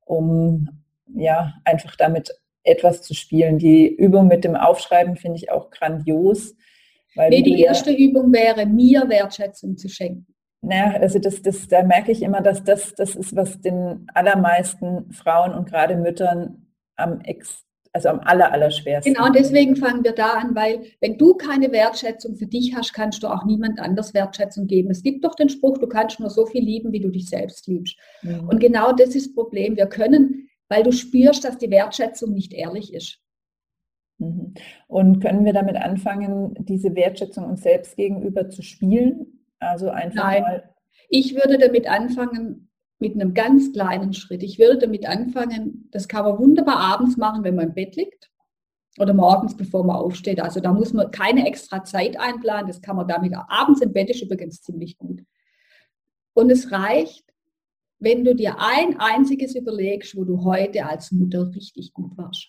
um 0.04 0.68
ja 1.14 1.54
einfach 1.64 1.94
damit 1.94 2.32
etwas 2.64 3.02
zu 3.02 3.14
spielen. 3.14 3.58
Die 3.58 3.86
Übung 3.86 4.26
mit 4.26 4.42
dem 4.42 4.56
Aufschreiben 4.56 5.16
finde 5.16 5.36
ich 5.36 5.52
auch 5.52 5.70
grandios. 5.70 6.56
Weil 7.14 7.30
nee, 7.30 7.42
die 7.42 7.62
erste 7.62 7.92
ja, 7.92 7.98
Übung 8.08 8.32
wäre, 8.32 8.66
mir 8.66 9.08
Wertschätzung 9.08 9.76
zu 9.76 9.88
schenken. 9.88 10.27
Naja, 10.60 10.98
also 11.00 11.18
das, 11.18 11.40
das, 11.42 11.68
da 11.68 11.82
merke 11.82 12.10
ich 12.10 12.22
immer, 12.22 12.40
dass 12.40 12.64
das, 12.64 12.94
das 12.94 13.14
ist, 13.14 13.36
was 13.36 13.60
den 13.60 14.06
allermeisten 14.12 15.12
Frauen 15.12 15.52
und 15.52 15.68
gerade 15.68 15.96
Müttern 15.96 16.66
am 16.96 17.20
ex, 17.20 17.64
also 17.92 18.08
am 18.08 18.20
aller, 18.20 18.52
aller 18.52 18.70
schwersten. 18.70 19.14
Genau, 19.14 19.30
deswegen 19.30 19.76
fangen 19.76 20.02
wir 20.02 20.12
da 20.12 20.30
an, 20.30 20.56
weil 20.56 20.84
wenn 21.00 21.16
du 21.16 21.34
keine 21.34 21.70
Wertschätzung 21.70 22.34
für 22.36 22.46
dich 22.46 22.74
hast, 22.76 22.92
kannst 22.92 23.22
du 23.22 23.28
auch 23.28 23.44
niemand 23.44 23.78
anders 23.78 24.14
Wertschätzung 24.14 24.66
geben. 24.66 24.90
Es 24.90 25.02
gibt 25.02 25.24
doch 25.24 25.36
den 25.36 25.48
Spruch, 25.48 25.78
du 25.78 25.86
kannst 25.86 26.18
nur 26.18 26.30
so 26.30 26.44
viel 26.44 26.64
lieben, 26.64 26.92
wie 26.92 27.00
du 27.00 27.10
dich 27.10 27.28
selbst 27.28 27.68
liebst. 27.68 27.96
Mhm. 28.22 28.48
Und 28.48 28.58
genau 28.58 28.92
das 28.92 29.14
ist 29.14 29.28
das 29.28 29.34
Problem. 29.34 29.76
Wir 29.76 29.86
können, 29.86 30.48
weil 30.68 30.82
du 30.82 30.90
spürst, 30.90 31.44
dass 31.44 31.56
die 31.58 31.70
Wertschätzung 31.70 32.32
nicht 32.32 32.52
ehrlich 32.52 32.92
ist. 32.92 33.20
Mhm. 34.18 34.54
Und 34.88 35.20
können 35.20 35.44
wir 35.44 35.52
damit 35.52 35.76
anfangen, 35.76 36.54
diese 36.58 36.96
Wertschätzung 36.96 37.44
uns 37.44 37.62
selbst 37.62 37.96
gegenüber 37.96 38.48
zu 38.48 38.62
spielen? 38.62 39.37
Also 39.58 39.90
einfach 39.90 40.24
Nein. 40.24 40.42
mal. 40.42 40.74
Ich 41.08 41.34
würde 41.34 41.58
damit 41.58 41.88
anfangen 41.88 42.70
mit 42.98 43.14
einem 43.14 43.34
ganz 43.34 43.72
kleinen 43.72 44.12
Schritt. 44.12 44.42
Ich 44.42 44.58
würde 44.58 44.78
damit 44.78 45.06
anfangen, 45.06 45.88
das 45.92 46.08
kann 46.08 46.24
man 46.24 46.38
wunderbar 46.38 46.76
abends 46.76 47.16
machen, 47.16 47.44
wenn 47.44 47.54
man 47.54 47.68
im 47.68 47.74
Bett 47.74 47.96
liegt 47.96 48.30
oder 48.98 49.14
morgens, 49.14 49.56
bevor 49.56 49.84
man 49.84 49.96
aufsteht. 49.96 50.40
Also 50.40 50.60
da 50.60 50.72
muss 50.72 50.92
man 50.92 51.10
keine 51.10 51.46
extra 51.46 51.84
Zeit 51.84 52.18
einplanen. 52.18 52.66
Das 52.66 52.82
kann 52.82 52.96
man 52.96 53.06
damit 53.06 53.32
abends 53.34 53.80
im 53.80 53.92
Bett 53.92 54.10
ist 54.10 54.22
übrigens 54.22 54.62
ziemlich 54.62 54.98
gut. 54.98 55.22
Und 56.34 56.50
es 56.50 56.70
reicht, 56.72 57.24
wenn 58.00 58.24
du 58.24 58.34
dir 58.34 58.56
ein 58.58 58.98
einziges 58.98 59.54
überlegst, 59.54 60.16
wo 60.16 60.24
du 60.24 60.44
heute 60.44 60.86
als 60.86 61.12
Mutter 61.12 61.50
richtig 61.54 61.92
gut 61.92 62.16
warst. 62.16 62.48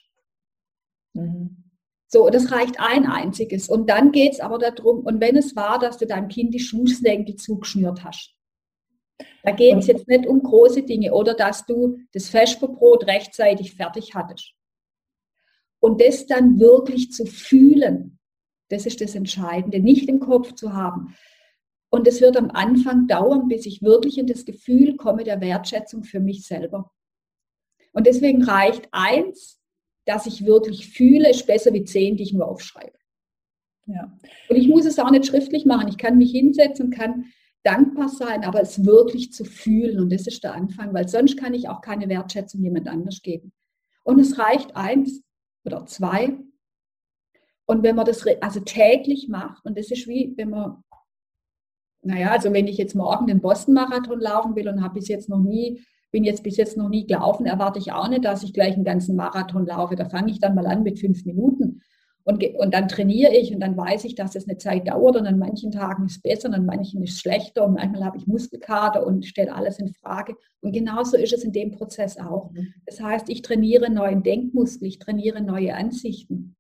Mhm. 1.14 1.69
So, 2.12 2.28
das 2.32 2.52
reicht 2.52 2.80
ein 2.80 3.06
einziges. 3.06 3.70
Und 3.70 3.88
dann 3.88 4.12
geht 4.12 4.34
es 4.34 4.40
aber 4.40 4.58
darum, 4.58 5.06
und 5.06 5.22
wenn 5.22 5.38
es 5.38 5.56
war, 5.56 5.78
dass 5.78 5.98
du 5.98 6.08
deinem 6.08 6.28
Kind 6.28 6.54
die 6.56 6.60
Schuhsenkel 6.60 7.36
zugeschnürt 7.36 8.04
hast. 8.04 8.36
Da 9.44 9.52
geht 9.52 9.78
es 9.78 9.88
jetzt 9.88 10.08
nicht 10.08 10.26
um 10.26 10.42
große 10.42 10.84
Dinge 10.84 11.14
oder 11.14 11.36
dass 11.36 11.66
du 11.66 12.00
das 12.14 12.30
Vesperbrot 12.30 13.06
rechtzeitig 13.06 13.76
fertig 13.76 14.16
hattest. 14.16 14.54
Und 15.80 16.02
das 16.02 16.26
dann 16.26 16.60
wirklich 16.60 17.12
zu 17.12 17.26
fühlen, 17.26 18.20
das 18.70 18.86
ist 18.86 19.02
das 19.02 19.16
Entscheidende, 19.16 19.80
nicht 19.80 20.10
im 20.10 20.20
Kopf 20.20 20.56
zu 20.56 20.74
haben. 20.74 21.16
Und 21.90 22.08
es 22.08 22.22
wird 22.22 22.38
am 22.38 22.50
Anfang 22.52 23.08
dauern, 23.08 23.48
bis 23.48 23.66
ich 23.66 23.82
wirklich 23.82 24.18
in 24.18 24.28
das 24.28 24.46
Gefühl 24.46 24.96
komme 24.96 25.24
der 25.24 25.42
Wertschätzung 25.42 26.04
für 26.04 26.20
mich 26.20 26.46
selber. 26.46 26.92
Und 27.94 28.08
deswegen 28.08 28.44
reicht 28.44 28.88
eins, 28.92 29.59
dass 30.10 30.26
ich 30.26 30.44
wirklich 30.44 30.90
fühle, 30.90 31.30
ist 31.30 31.46
besser 31.46 31.72
wie 31.72 31.84
zehn, 31.84 32.18
die 32.18 32.24
ich 32.24 32.34
nur 32.34 32.48
aufschreibe. 32.48 32.98
Ja. 33.86 34.18
Und 34.50 34.56
ich 34.56 34.68
muss 34.68 34.86
es 34.86 34.98
auch 34.98 35.12
nicht 35.12 35.28
schriftlich 35.28 35.66
machen. 35.66 35.88
Ich 35.88 36.00
kann 36.00 36.18
mich 36.18 36.32
hinsetzen 36.32 36.90
kann 36.90 37.26
dankbar 37.64 38.10
sein, 38.10 38.44
aber 38.44 38.60
es 38.60 38.86
wirklich 38.86 39.32
zu 39.34 39.46
fühlen. 39.46 40.00
Und 40.00 40.12
das 40.12 40.26
ist 40.26 40.44
der 40.44 40.56
Anfang, 40.56 40.94
weil 40.96 41.08
sonst 41.08 41.38
kann 41.38 41.54
ich 41.54 41.70
auch 41.70 41.82
keine 41.82 42.10
Wertschätzung 42.10 42.64
jemand 42.64 42.88
anders 42.88 43.22
geben. 43.22 43.52
Und 44.04 44.20
es 44.20 44.40
reicht 44.40 44.76
eins 44.76 45.22
oder 45.64 45.86
zwei. 45.86 46.40
Und 47.68 47.84
wenn 47.84 47.96
man 47.96 48.06
das 48.06 48.26
also 48.42 48.62
täglich 48.62 49.28
macht, 49.28 49.64
und 49.64 49.78
das 49.78 49.92
ist 49.92 50.08
wie, 50.08 50.34
wenn 50.38 50.50
man, 50.50 50.84
naja, 52.02 52.32
also 52.32 52.52
wenn 52.52 52.66
ich 52.66 52.78
jetzt 52.78 52.96
morgen 52.96 53.28
den 53.28 53.42
Boston-Marathon 53.42 54.20
laufen 54.20 54.56
will 54.56 54.70
und 54.70 54.82
habe 54.82 54.96
bis 54.96 55.08
jetzt 55.08 55.30
noch 55.30 55.44
nie 55.44 55.84
bin 56.12 56.24
jetzt 56.24 56.44
bis 56.44 56.58
jetzt 56.58 56.78
noch 56.78 56.90
nie 56.90 57.06
gelaufen, 57.06 57.46
erwarte 57.46 57.80
ich 57.80 57.92
auch 57.92 58.10
nicht, 58.10 58.26
dass 58.26 58.44
ich 58.44 58.54
gleich 58.54 58.74
einen 58.74 58.84
ganzen 58.84 59.16
Marathon 59.16 59.66
laufe. 59.66 59.96
Da 59.96 60.06
fange 60.06 60.32
ich 60.32 60.40
dann 60.40 60.56
mal 60.56 60.68
an 60.68 60.84
mit 60.84 61.00
fünf 61.00 61.26
Minuten. 61.26 61.82
Und, 62.24 62.44
und 62.60 62.74
dann 62.74 62.88
trainiere 62.88 63.34
ich 63.34 63.54
und 63.54 63.60
dann 63.60 63.76
weiß 63.76 64.04
ich, 64.04 64.14
dass 64.14 64.36
es 64.36 64.48
eine 64.48 64.58
Zeit 64.58 64.88
dauert 64.88 65.16
und 65.16 65.26
an 65.26 65.40
manchen 65.40 65.72
Tagen 65.72 66.06
ist 66.06 66.18
es 66.18 66.22
besser 66.22 66.50
und 66.50 66.54
an 66.54 66.66
manchen 66.66 67.02
ist 67.02 67.14
es 67.14 67.20
schlechter 67.22 67.66
und 67.66 67.74
manchmal 67.74 68.04
habe 68.06 68.18
ich 68.18 68.28
Muskelkater 68.28 69.04
und 69.06 69.26
stelle 69.26 69.56
alles 69.56 69.80
in 69.80 69.88
Frage. 69.88 70.36
Und 70.62 70.74
genauso 70.74 71.18
ist 71.18 71.34
es 71.34 71.44
in 71.44 71.54
dem 71.54 71.72
Prozess 71.72 72.18
auch. 72.18 72.52
Mhm. 72.52 72.74
Das 72.86 73.02
heißt, 73.02 73.30
ich 73.30 73.42
trainiere 73.42 73.90
neuen 73.90 74.22
Denkmuskel, 74.22 74.88
ich 74.88 75.00
trainiere 75.00 75.42
neue 75.42 75.74
Ansichten. 75.74 76.56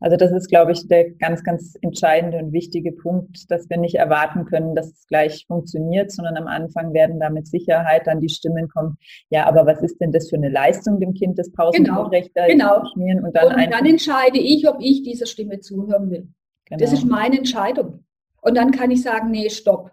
Also 0.00 0.16
das 0.16 0.32
ist, 0.32 0.48
glaube 0.48 0.72
ich, 0.72 0.88
der 0.88 1.10
ganz, 1.12 1.44
ganz 1.44 1.76
entscheidende 1.80 2.38
und 2.38 2.52
wichtige 2.52 2.92
Punkt, 2.92 3.50
dass 3.50 3.70
wir 3.70 3.76
nicht 3.76 3.94
erwarten 3.94 4.44
können, 4.44 4.74
dass 4.74 4.92
es 4.92 5.06
gleich 5.06 5.44
funktioniert, 5.46 6.10
sondern 6.10 6.36
am 6.36 6.46
Anfang 6.46 6.92
werden 6.92 7.20
da 7.20 7.30
mit 7.30 7.46
Sicherheit 7.46 8.06
dann 8.06 8.20
die 8.20 8.28
Stimmen 8.28 8.68
kommen, 8.68 8.96
ja, 9.30 9.46
aber 9.46 9.66
was 9.66 9.82
ist 9.82 10.00
denn 10.00 10.12
das 10.12 10.28
für 10.28 10.36
eine 10.36 10.48
Leistung, 10.48 10.98
dem 10.98 11.14
Kind 11.14 11.38
das 11.38 11.52
Pausenbrot 11.52 12.10
genau, 12.10 12.46
genau. 12.48 12.84
schmieren? 12.92 13.24
Und, 13.24 13.36
dann, 13.36 13.54
und 13.54 13.72
dann 13.72 13.86
entscheide 13.86 14.38
ich, 14.38 14.68
ob 14.68 14.78
ich 14.80 15.02
dieser 15.02 15.26
Stimme 15.26 15.60
zuhören 15.60 16.10
will. 16.10 16.28
Genau. 16.64 16.80
Das 16.80 16.92
ist 16.92 17.04
meine 17.04 17.38
Entscheidung. 17.38 18.04
Und 18.40 18.56
dann 18.56 18.72
kann 18.72 18.90
ich 18.90 19.02
sagen, 19.02 19.30
nee, 19.30 19.50
stopp, 19.50 19.92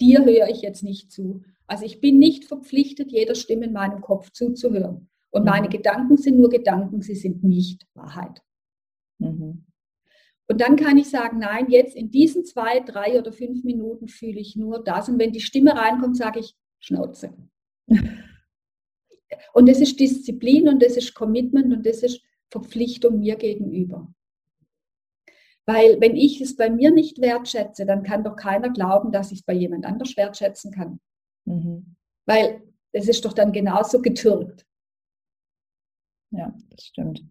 dir 0.00 0.24
höre 0.24 0.48
ich 0.48 0.62
jetzt 0.62 0.82
nicht 0.82 1.10
zu. 1.10 1.42
Also 1.66 1.84
ich 1.84 2.00
bin 2.00 2.18
nicht 2.18 2.44
verpflichtet, 2.44 3.10
jeder 3.10 3.34
Stimme 3.34 3.66
in 3.66 3.72
meinem 3.72 4.00
Kopf 4.00 4.30
zuzuhören. 4.32 5.08
Und 5.30 5.42
mhm. 5.42 5.48
meine 5.48 5.68
Gedanken 5.68 6.16
sind 6.16 6.38
nur 6.38 6.50
Gedanken, 6.50 7.02
sie 7.02 7.14
sind 7.14 7.44
nicht 7.44 7.86
Wahrheit. 7.94 8.42
Mhm. 9.20 9.64
Und 10.48 10.60
dann 10.60 10.74
kann 10.74 10.98
ich 10.98 11.08
sagen, 11.08 11.38
nein, 11.38 11.70
jetzt 11.70 11.94
in 11.94 12.10
diesen 12.10 12.44
zwei, 12.44 12.80
drei 12.80 13.18
oder 13.18 13.32
fünf 13.32 13.62
Minuten 13.62 14.08
fühle 14.08 14.40
ich 14.40 14.56
nur 14.56 14.82
das. 14.82 15.08
Und 15.08 15.18
wenn 15.20 15.32
die 15.32 15.40
Stimme 15.40 15.76
reinkommt, 15.76 16.16
sage 16.16 16.40
ich 16.40 16.56
Schnauze. 16.80 17.32
und 19.54 19.68
das 19.68 19.80
ist 19.80 20.00
Disziplin 20.00 20.68
und 20.68 20.82
das 20.82 20.96
ist 20.96 21.14
Commitment 21.14 21.72
und 21.72 21.86
das 21.86 22.02
ist 22.02 22.20
Verpflichtung 22.50 23.20
mir 23.20 23.36
gegenüber. 23.36 24.12
Weil 25.66 26.00
wenn 26.00 26.16
ich 26.16 26.40
es 26.40 26.56
bei 26.56 26.68
mir 26.68 26.90
nicht 26.90 27.20
wertschätze, 27.20 27.86
dann 27.86 28.02
kann 28.02 28.24
doch 28.24 28.34
keiner 28.34 28.70
glauben, 28.70 29.12
dass 29.12 29.30
ich 29.30 29.38
es 29.38 29.44
bei 29.44 29.52
jemand 29.52 29.84
anders 29.84 30.16
wertschätzen 30.16 30.72
kann. 30.72 30.98
Mhm. 31.44 31.94
Weil 32.26 32.62
es 32.90 33.06
ist 33.06 33.24
doch 33.24 33.34
dann 33.34 33.52
genauso 33.52 34.02
getürkt. 34.02 34.66
Ja, 36.32 36.52
das 36.70 36.86
stimmt. 36.86 37.24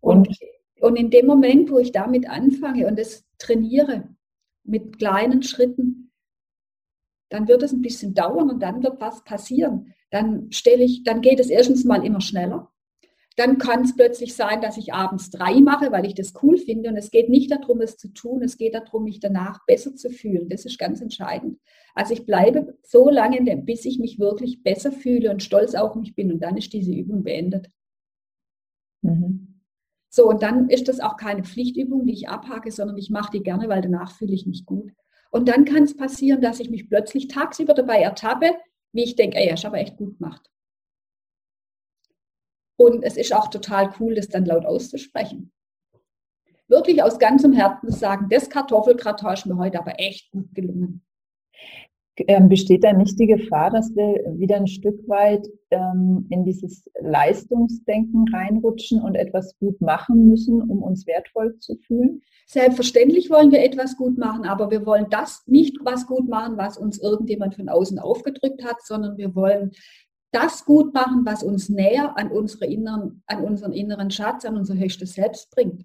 Und, 0.00 0.28
und 0.28 0.38
und 0.84 0.96
in 0.96 1.08
dem 1.08 1.24
Moment, 1.24 1.70
wo 1.70 1.78
ich 1.78 1.92
damit 1.92 2.28
anfange 2.28 2.86
und 2.86 2.98
es 2.98 3.24
trainiere 3.38 4.06
mit 4.64 4.98
kleinen 4.98 5.42
Schritten, 5.42 6.12
dann 7.30 7.48
wird 7.48 7.62
es 7.62 7.72
ein 7.72 7.80
bisschen 7.80 8.12
dauern 8.12 8.50
und 8.50 8.62
dann 8.62 8.82
wird 8.82 9.00
was 9.00 9.24
passieren. 9.24 9.94
Dann 10.10 10.52
stelle 10.52 10.84
ich, 10.84 11.02
dann 11.02 11.22
geht 11.22 11.40
es 11.40 11.48
erstens 11.48 11.86
mal 11.86 12.04
immer 12.04 12.20
schneller. 12.20 12.70
Dann 13.36 13.56
kann 13.56 13.84
es 13.84 13.96
plötzlich 13.96 14.36
sein, 14.36 14.60
dass 14.60 14.76
ich 14.76 14.92
abends 14.92 15.30
drei 15.30 15.58
mache, 15.62 15.90
weil 15.90 16.04
ich 16.04 16.14
das 16.14 16.34
cool 16.42 16.58
finde. 16.58 16.90
Und 16.90 16.98
es 16.98 17.10
geht 17.10 17.30
nicht 17.30 17.50
darum, 17.50 17.80
es 17.80 17.96
zu 17.96 18.08
tun, 18.08 18.42
es 18.42 18.58
geht 18.58 18.74
darum, 18.74 19.04
mich 19.04 19.20
danach 19.20 19.64
besser 19.66 19.96
zu 19.96 20.10
fühlen. 20.10 20.50
Das 20.50 20.66
ist 20.66 20.78
ganz 20.78 21.00
entscheidend. 21.00 21.58
Also 21.94 22.12
ich 22.12 22.26
bleibe 22.26 22.76
so 22.82 23.08
lange, 23.08 23.40
bis 23.56 23.86
ich 23.86 23.98
mich 23.98 24.18
wirklich 24.18 24.62
besser 24.62 24.92
fühle 24.92 25.30
und 25.30 25.42
stolz 25.42 25.74
auf 25.74 25.94
mich 25.94 26.14
bin. 26.14 26.30
Und 26.30 26.40
dann 26.40 26.58
ist 26.58 26.74
diese 26.74 26.92
Übung 26.92 27.22
beendet. 27.22 27.70
Mhm. 29.00 29.43
So, 30.14 30.28
und 30.28 30.44
dann 30.44 30.68
ist 30.68 30.86
das 30.86 31.00
auch 31.00 31.16
keine 31.16 31.42
Pflichtübung, 31.42 32.06
die 32.06 32.12
ich 32.12 32.28
abhake, 32.28 32.70
sondern 32.70 32.96
ich 32.96 33.10
mache 33.10 33.32
die 33.32 33.42
gerne, 33.42 33.68
weil 33.68 33.82
danach 33.82 34.12
fühle 34.12 34.32
ich 34.32 34.46
mich 34.46 34.64
gut. 34.64 34.92
Und 35.32 35.48
dann 35.48 35.64
kann 35.64 35.82
es 35.82 35.96
passieren, 35.96 36.40
dass 36.40 36.60
ich 36.60 36.70
mich 36.70 36.88
plötzlich 36.88 37.26
tagsüber 37.26 37.74
dabei 37.74 37.98
ertappe, 37.98 38.54
wie 38.92 39.02
ich 39.02 39.16
denke, 39.16 39.38
ey, 39.38 39.52
ich 39.52 39.64
habe 39.64 39.78
echt 39.78 39.96
gut 39.96 40.18
gemacht. 40.18 40.48
Und 42.76 43.02
es 43.02 43.16
ist 43.16 43.34
auch 43.34 43.48
total 43.48 43.92
cool, 43.98 44.14
das 44.14 44.28
dann 44.28 44.44
laut 44.44 44.64
auszusprechen. 44.64 45.50
Wirklich 46.68 47.02
aus 47.02 47.18
ganzem 47.18 47.52
Herzen 47.52 47.90
sagen, 47.90 48.28
das 48.30 48.48
Kartoffelgratin 48.48 49.30
ist 49.30 49.46
mir 49.46 49.56
heute 49.56 49.80
aber 49.80 49.98
echt 49.98 50.30
gut 50.30 50.54
gelungen. 50.54 51.04
Ähm, 52.16 52.48
besteht 52.48 52.84
da 52.84 52.92
nicht 52.92 53.18
die 53.18 53.26
Gefahr, 53.26 53.70
dass 53.70 53.94
wir 53.96 54.22
wieder 54.38 54.56
ein 54.56 54.68
Stück 54.68 55.08
weit 55.08 55.48
ähm, 55.70 56.26
in 56.30 56.44
dieses 56.44 56.88
Leistungsdenken 57.00 58.26
reinrutschen 58.32 59.02
und 59.02 59.16
etwas 59.16 59.58
gut 59.58 59.80
machen 59.80 60.28
müssen, 60.28 60.62
um 60.62 60.82
uns 60.82 61.06
wertvoll 61.08 61.58
zu 61.58 61.76
fühlen? 61.76 62.22
Selbstverständlich 62.46 63.30
wollen 63.30 63.50
wir 63.50 63.64
etwas 63.64 63.96
gut 63.96 64.16
machen, 64.16 64.44
aber 64.44 64.70
wir 64.70 64.86
wollen 64.86 65.06
das 65.10 65.42
nicht 65.46 65.76
was 65.82 66.06
gut 66.06 66.28
machen, 66.28 66.56
was 66.56 66.78
uns 66.78 67.00
irgendjemand 67.00 67.56
von 67.56 67.68
außen 67.68 67.98
aufgedrückt 67.98 68.64
hat, 68.64 68.76
sondern 68.84 69.16
wir 69.16 69.34
wollen 69.34 69.72
das 70.30 70.64
gut 70.64 70.94
machen, 70.94 71.24
was 71.24 71.42
uns 71.42 71.68
näher 71.68 72.16
an, 72.16 72.30
unsere 72.30 72.66
inneren, 72.66 73.22
an 73.26 73.42
unseren 73.42 73.72
inneren 73.72 74.10
Schatz, 74.10 74.44
an 74.44 74.56
unser 74.56 74.76
höchstes 74.76 75.14
Selbst 75.14 75.50
bringt. 75.50 75.84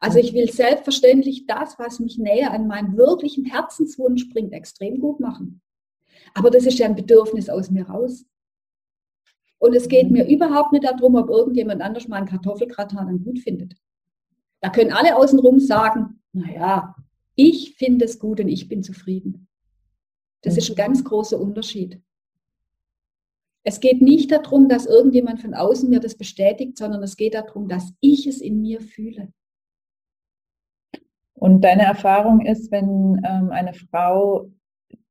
Also 0.00 0.18
ich 0.18 0.32
will 0.32 0.50
selbstverständlich 0.50 1.46
das, 1.46 1.78
was 1.78 1.98
mich 1.98 2.18
näher 2.18 2.52
an 2.52 2.66
meinen 2.66 2.96
wirklichen 2.96 3.44
Herzenswunsch 3.44 4.28
bringt, 4.30 4.52
extrem 4.52 5.00
gut 5.00 5.18
machen. 5.18 5.60
Aber 6.34 6.50
das 6.50 6.66
ist 6.66 6.78
ja 6.78 6.86
ein 6.86 6.94
Bedürfnis 6.94 7.48
aus 7.48 7.70
mir 7.70 7.88
raus. 7.88 8.24
Und 9.58 9.74
es 9.74 9.88
geht 9.88 10.10
mir 10.10 10.28
überhaupt 10.28 10.72
nicht 10.72 10.84
darum, 10.84 11.16
ob 11.16 11.28
irgendjemand 11.30 11.82
anders 11.82 12.06
meinen 12.06 12.26
Kartoffelgratin 12.26 12.98
dann 12.98 13.24
gut 13.24 13.40
findet. 13.40 13.74
Da 14.60 14.70
können 14.70 14.92
alle 14.92 15.16
außenrum 15.16 15.58
sagen, 15.58 16.22
naja, 16.32 16.94
ich 17.34 17.74
finde 17.76 18.04
es 18.04 18.18
gut 18.18 18.40
und 18.40 18.48
ich 18.48 18.68
bin 18.68 18.82
zufrieden. 18.82 19.48
Das 20.42 20.56
ist 20.56 20.70
ein 20.70 20.76
ganz 20.76 21.02
großer 21.02 21.40
Unterschied. 21.40 22.00
Es 23.64 23.80
geht 23.80 24.00
nicht 24.00 24.30
darum, 24.30 24.68
dass 24.68 24.86
irgendjemand 24.86 25.40
von 25.40 25.54
außen 25.54 25.90
mir 25.90 26.00
das 26.00 26.16
bestätigt, 26.16 26.78
sondern 26.78 27.02
es 27.02 27.16
geht 27.16 27.34
darum, 27.34 27.68
dass 27.68 27.92
ich 28.00 28.26
es 28.26 28.40
in 28.40 28.60
mir 28.62 28.80
fühle. 28.80 29.32
Und 31.38 31.62
deine 31.62 31.84
Erfahrung 31.84 32.44
ist, 32.44 32.72
wenn 32.72 33.22
ähm, 33.24 33.50
eine 33.50 33.72
Frau 33.72 34.50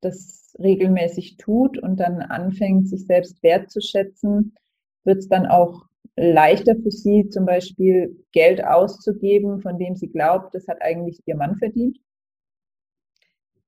das 0.01 0.53
regelmäßig 0.59 1.38
tut 1.38 1.78
und 1.82 1.99
dann 1.99 2.21
anfängt, 2.21 2.89
sich 2.89 3.05
selbst 3.05 3.41
wertzuschätzen, 3.43 4.55
wird 5.03 5.19
es 5.19 5.30
dann 5.30 5.45
auch 5.45 5.86
leichter 6.17 6.75
für 6.75 6.91
sie, 6.91 7.30
zum 7.30 7.45
Beispiel 7.45 8.23
Geld 8.32 8.63
auszugeben, 8.63 9.61
von 9.61 9.78
dem 9.78 9.95
sie 9.95 10.09
glaubt, 10.09 10.53
das 10.53 10.67
hat 10.67 10.82
eigentlich 10.82 11.21
ihr 11.25 11.36
Mann 11.36 11.55
verdient? 11.57 11.97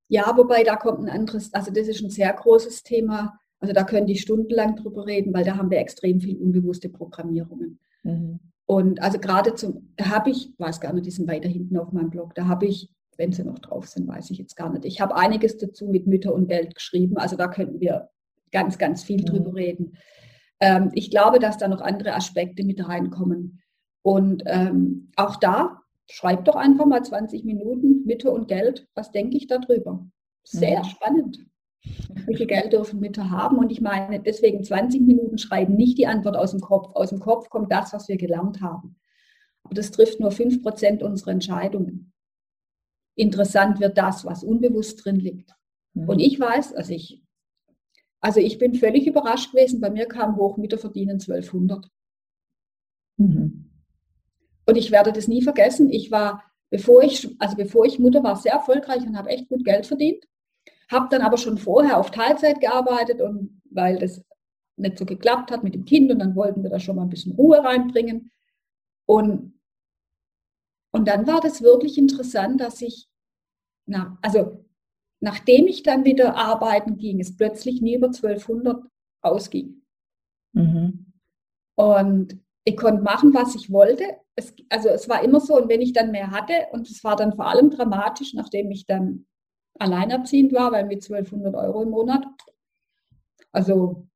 Ja, 0.07 0.33
wobei 0.35 0.63
da 0.63 0.75
kommt 0.75 0.99
ein 0.99 1.09
anderes, 1.09 1.53
also 1.53 1.71
das 1.71 1.87
ist 1.87 2.01
ein 2.01 2.09
sehr 2.09 2.33
großes 2.33 2.83
Thema. 2.83 3.39
Also 3.59 3.73
da 3.73 3.83
können 3.83 4.07
die 4.07 4.17
stundenlang 4.17 4.75
drüber 4.75 5.05
reden, 5.05 5.33
weil 5.33 5.43
da 5.43 5.55
haben 5.57 5.69
wir 5.69 5.79
extrem 5.79 6.19
viel 6.19 6.37
unbewusste 6.37 6.89
Programmierungen. 6.89 7.79
Mhm. 8.03 8.39
Und 8.69 9.01
also 9.01 9.17
gerade 9.17 9.55
zum, 9.55 9.89
da 9.95 10.09
habe 10.09 10.29
ich, 10.29 10.53
weiß 10.59 10.79
gar 10.79 10.93
nicht, 10.93 11.07
die 11.07 11.11
sind 11.11 11.27
weiter 11.27 11.49
hinten 11.49 11.75
auf 11.75 11.91
meinem 11.91 12.11
Blog, 12.11 12.35
da 12.35 12.47
habe 12.47 12.67
ich, 12.67 12.93
wenn 13.17 13.31
sie 13.31 13.43
noch 13.43 13.57
drauf 13.57 13.87
sind, 13.87 14.07
weiß 14.07 14.29
ich 14.29 14.37
jetzt 14.37 14.55
gar 14.55 14.71
nicht. 14.71 14.85
Ich 14.85 15.01
habe 15.01 15.15
einiges 15.15 15.57
dazu 15.57 15.87
mit 15.87 16.05
Mütter 16.05 16.35
und 16.35 16.49
Geld 16.49 16.75
geschrieben, 16.75 17.17
also 17.17 17.35
da 17.35 17.47
könnten 17.47 17.79
wir 17.79 18.11
ganz, 18.51 18.77
ganz 18.77 19.03
viel 19.03 19.21
mhm. 19.21 19.25
drüber 19.25 19.55
reden. 19.55 19.97
Ähm, 20.59 20.91
ich 20.93 21.09
glaube, 21.09 21.39
dass 21.39 21.57
da 21.57 21.67
noch 21.67 21.81
andere 21.81 22.13
Aspekte 22.13 22.63
mit 22.63 22.87
reinkommen. 22.87 23.59
Und 24.03 24.43
ähm, 24.45 25.09
auch 25.15 25.37
da, 25.37 25.81
schreibt 26.07 26.47
doch 26.47 26.55
einfach 26.55 26.85
mal 26.85 27.03
20 27.03 27.43
Minuten 27.45 28.05
Mütter 28.05 28.31
und 28.31 28.47
Geld, 28.47 28.87
was 28.93 29.11
denke 29.11 29.35
ich 29.35 29.47
darüber? 29.47 30.07
Sehr 30.43 30.81
mhm. 30.81 30.83
spannend 30.83 31.48
wie 31.81 32.35
viel 32.35 32.47
Geld 32.47 32.73
dürfen 32.73 32.99
Mütter 32.99 33.29
haben? 33.29 33.57
Und 33.57 33.71
ich 33.71 33.81
meine, 33.81 34.19
deswegen 34.19 34.63
20 34.63 35.01
Minuten 35.01 35.37
schreiben 35.37 35.75
nicht 35.75 35.97
die 35.97 36.07
Antwort 36.07 36.35
aus 36.35 36.51
dem 36.51 36.59
Kopf. 36.59 36.95
Aus 36.95 37.09
dem 37.09 37.19
Kopf 37.19 37.49
kommt 37.49 37.71
das, 37.71 37.93
was 37.93 38.07
wir 38.07 38.17
gelernt 38.17 38.61
haben. 38.61 38.97
Aber 39.63 39.75
das 39.75 39.91
trifft 39.91 40.19
nur 40.19 40.31
5% 40.31 41.03
unserer 41.03 41.31
Entscheidungen. 41.31 42.13
Interessant 43.15 43.79
wird 43.79 43.97
das, 43.97 44.25
was 44.25 44.43
unbewusst 44.43 45.03
drin 45.03 45.17
liegt. 45.17 45.53
Mhm. 45.93 46.09
Und 46.09 46.19
ich 46.19 46.39
weiß, 46.39 46.73
also 46.73 46.93
ich, 46.93 47.23
also 48.21 48.39
ich 48.39 48.57
bin 48.57 48.75
völlig 48.75 49.07
überrascht 49.07 49.51
gewesen. 49.51 49.81
Bei 49.81 49.89
mir 49.89 50.07
kam 50.07 50.35
hoch, 50.35 50.57
Mütter 50.57 50.77
verdienen 50.77 51.19
1200. 51.19 51.89
Mhm. 53.17 53.69
Und 54.65 54.75
ich 54.75 54.91
werde 54.91 55.11
das 55.11 55.27
nie 55.27 55.41
vergessen. 55.41 55.89
Ich 55.91 56.11
war, 56.11 56.43
bevor 56.69 57.03
ich, 57.03 57.35
also 57.39 57.55
bevor 57.55 57.85
ich 57.85 57.99
Mutter 57.99 58.23
war, 58.23 58.35
sehr 58.35 58.53
erfolgreich 58.53 59.05
und 59.05 59.17
habe 59.17 59.29
echt 59.29 59.49
gut 59.49 59.65
Geld 59.65 59.85
verdient. 59.85 60.25
Habe 60.91 61.07
dann 61.09 61.21
aber 61.21 61.37
schon 61.37 61.57
vorher 61.57 61.97
auf 61.97 62.11
Teilzeit 62.11 62.59
gearbeitet 62.59 63.21
und 63.21 63.61
weil 63.69 63.99
das 63.99 64.23
nicht 64.77 64.97
so 64.97 65.05
geklappt 65.05 65.51
hat 65.51 65.63
mit 65.63 65.75
dem 65.75 65.85
Kind 65.85 66.11
und 66.11 66.19
dann 66.19 66.35
wollten 66.35 66.63
wir 66.63 66.69
da 66.69 66.79
schon 66.79 66.95
mal 66.95 67.03
ein 67.03 67.09
bisschen 67.09 67.33
Ruhe 67.33 67.63
reinbringen. 67.63 68.31
Und, 69.05 69.59
und 70.91 71.07
dann 71.07 71.27
war 71.27 71.41
das 71.41 71.61
wirklich 71.61 71.97
interessant, 71.97 72.61
dass 72.61 72.81
ich, 72.81 73.07
na, 73.85 74.17
also 74.21 74.65
nachdem 75.19 75.67
ich 75.67 75.83
dann 75.83 76.05
wieder 76.05 76.35
arbeiten 76.35 76.97
ging, 76.97 77.19
es 77.19 77.35
plötzlich 77.35 77.81
nie 77.81 77.95
über 77.95 78.07
1200 78.07 78.83
ausging. 79.21 79.83
Mhm. 80.53 81.13
Und 81.75 82.39
ich 82.63 82.77
konnte 82.77 83.03
machen, 83.03 83.33
was 83.33 83.55
ich 83.55 83.71
wollte. 83.71 84.03
Es, 84.35 84.53
also 84.69 84.89
es 84.89 85.09
war 85.09 85.23
immer 85.23 85.39
so, 85.39 85.57
und 85.57 85.69
wenn 85.69 85.81
ich 85.81 85.93
dann 85.93 86.11
mehr 86.11 86.31
hatte, 86.31 86.67
und 86.71 86.89
es 86.89 87.03
war 87.03 87.15
dann 87.15 87.35
vor 87.35 87.47
allem 87.47 87.69
dramatisch, 87.69 88.33
nachdem 88.33 88.71
ich 88.71 88.85
dann 88.85 89.25
alleinerziehend 89.79 90.53
war, 90.53 90.71
weil 90.71 90.85
mit 90.85 91.03
1200 91.03 91.55
Euro 91.55 91.83
im 91.83 91.89
Monat, 91.89 92.25
also 93.51 94.07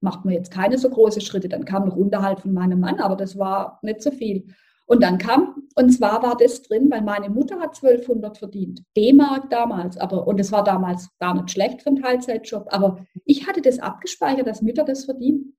macht 0.00 0.24
man 0.24 0.34
jetzt 0.34 0.52
keine 0.52 0.78
so 0.78 0.88
große 0.90 1.20
Schritte. 1.20 1.48
Dann 1.48 1.64
kam 1.64 1.86
noch 1.86 1.96
Unterhalt 1.96 2.40
von 2.40 2.52
meinem 2.52 2.80
Mann, 2.80 3.00
aber 3.00 3.16
das 3.16 3.38
war 3.38 3.80
nicht 3.82 4.02
so 4.02 4.10
viel. 4.10 4.54
Und 4.86 5.02
dann 5.02 5.18
kam, 5.18 5.68
und 5.74 5.90
zwar 5.90 6.22
war 6.22 6.36
das 6.36 6.62
drin, 6.62 6.90
weil 6.90 7.02
meine 7.02 7.28
Mutter 7.28 7.60
hat 7.60 7.76
1200 7.76 8.38
verdient, 8.38 8.82
D-Mark 8.96 9.50
damals, 9.50 9.98
aber, 9.98 10.26
und 10.26 10.40
es 10.40 10.50
war 10.50 10.64
damals 10.64 11.10
gar 11.18 11.34
nicht 11.34 11.50
schlecht 11.50 11.82
für 11.82 11.88
einen 11.88 12.00
Teilzeitjob, 12.00 12.68
aber 12.70 13.04
ich 13.26 13.46
hatte 13.46 13.60
das 13.60 13.80
abgespeichert, 13.80 14.46
dass 14.46 14.62
Mütter 14.62 14.84
das 14.84 15.04
verdienen. 15.04 15.56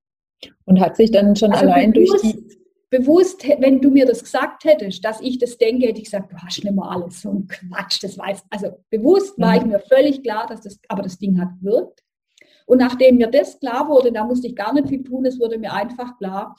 Und 0.65 0.79
hat 0.79 0.95
sich 0.95 1.11
dann 1.11 1.35
schon 1.35 1.51
also 1.51 1.65
allein 1.65 1.93
durch 1.93 2.09
die 2.21 2.58
bewusst, 2.89 3.47
wenn 3.59 3.81
du 3.81 3.91
mir 3.91 4.05
das 4.05 4.23
gesagt 4.23 4.63
hättest, 4.63 5.05
dass 5.05 5.21
ich 5.21 5.37
das 5.37 5.57
denke, 5.57 5.87
hätte 5.87 5.99
ich 5.99 6.05
gesagt, 6.05 6.31
du 6.31 6.37
hast 6.37 6.63
nicht 6.63 6.73
mehr 6.73 6.89
alles, 6.89 7.21
so 7.21 7.31
ein 7.31 7.47
Quatsch, 7.47 8.03
das 8.03 8.17
weiß. 8.17 8.45
Also 8.49 8.83
bewusst 8.89 9.39
war 9.39 9.55
ich 9.55 9.63
mhm. 9.63 9.69
mir 9.69 9.79
völlig 9.79 10.23
klar, 10.23 10.47
dass 10.47 10.61
das, 10.61 10.79
aber 10.87 11.03
das 11.03 11.17
Ding 11.17 11.39
hat 11.39 11.49
wirkt. 11.61 12.03
Und 12.65 12.79
nachdem 12.79 13.17
mir 13.17 13.27
das 13.27 13.59
klar 13.59 13.87
wurde, 13.89 14.11
da 14.11 14.23
musste 14.23 14.47
ich 14.47 14.55
gar 14.55 14.73
nicht 14.73 14.89
viel 14.89 15.03
tun, 15.03 15.25
es 15.25 15.39
wurde 15.39 15.57
mir 15.57 15.73
einfach 15.73 16.17
klar, 16.17 16.55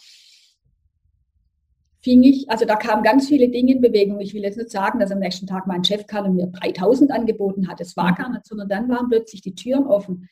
fing 2.03 2.23
ich, 2.23 2.51
also 2.51 2.65
da 2.65 2.77
kamen 2.77 3.03
ganz 3.03 3.29
viele 3.29 3.49
Dinge 3.49 3.73
in 3.73 3.81
Bewegung. 3.81 4.21
Ich 4.21 4.35
will 4.35 4.43
jetzt 4.43 4.57
nicht 4.57 4.71
sagen, 4.71 4.99
dass 4.99 5.13
am 5.13 5.19
nächsten 5.19 5.47
Tag 5.47 5.67
mein 5.67 5.85
Chef 5.85 6.07
kam 6.07 6.27
und 6.27 6.37
mir 6.37 6.47
3000 6.47 7.11
angeboten 7.11 7.69
hat. 7.69 7.81
Das 7.81 7.97
war 7.97 8.13
mhm. 8.13 8.15
gar 8.17 8.31
nicht, 8.31 8.47
sondern 8.47 8.69
dann 8.69 8.89
waren 8.89 9.09
plötzlich 9.09 9.43
die 9.43 9.55
Türen 9.55 9.87
offen. 9.87 10.29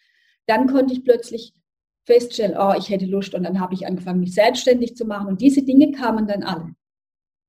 Dann 0.47 0.67
konnte 0.67 0.95
ich 0.95 1.05
plötzlich 1.05 1.55
feststellen, 2.09 2.57
oh, 2.59 2.73
ich 2.77 2.89
hätte 2.89 3.05
Lust 3.05 3.35
und 3.35 3.45
dann 3.45 3.61
habe 3.61 3.75
ich 3.75 3.87
angefangen, 3.87 4.21
mich 4.21 4.35
selbstständig 4.35 4.97
zu 4.97 5.05
machen 5.05 5.29
und 5.29 5.43
diese 5.43 5.63
Dinge 5.63 5.93
kamen 5.93 6.27
dann 6.27 6.43
alle. 6.43 6.75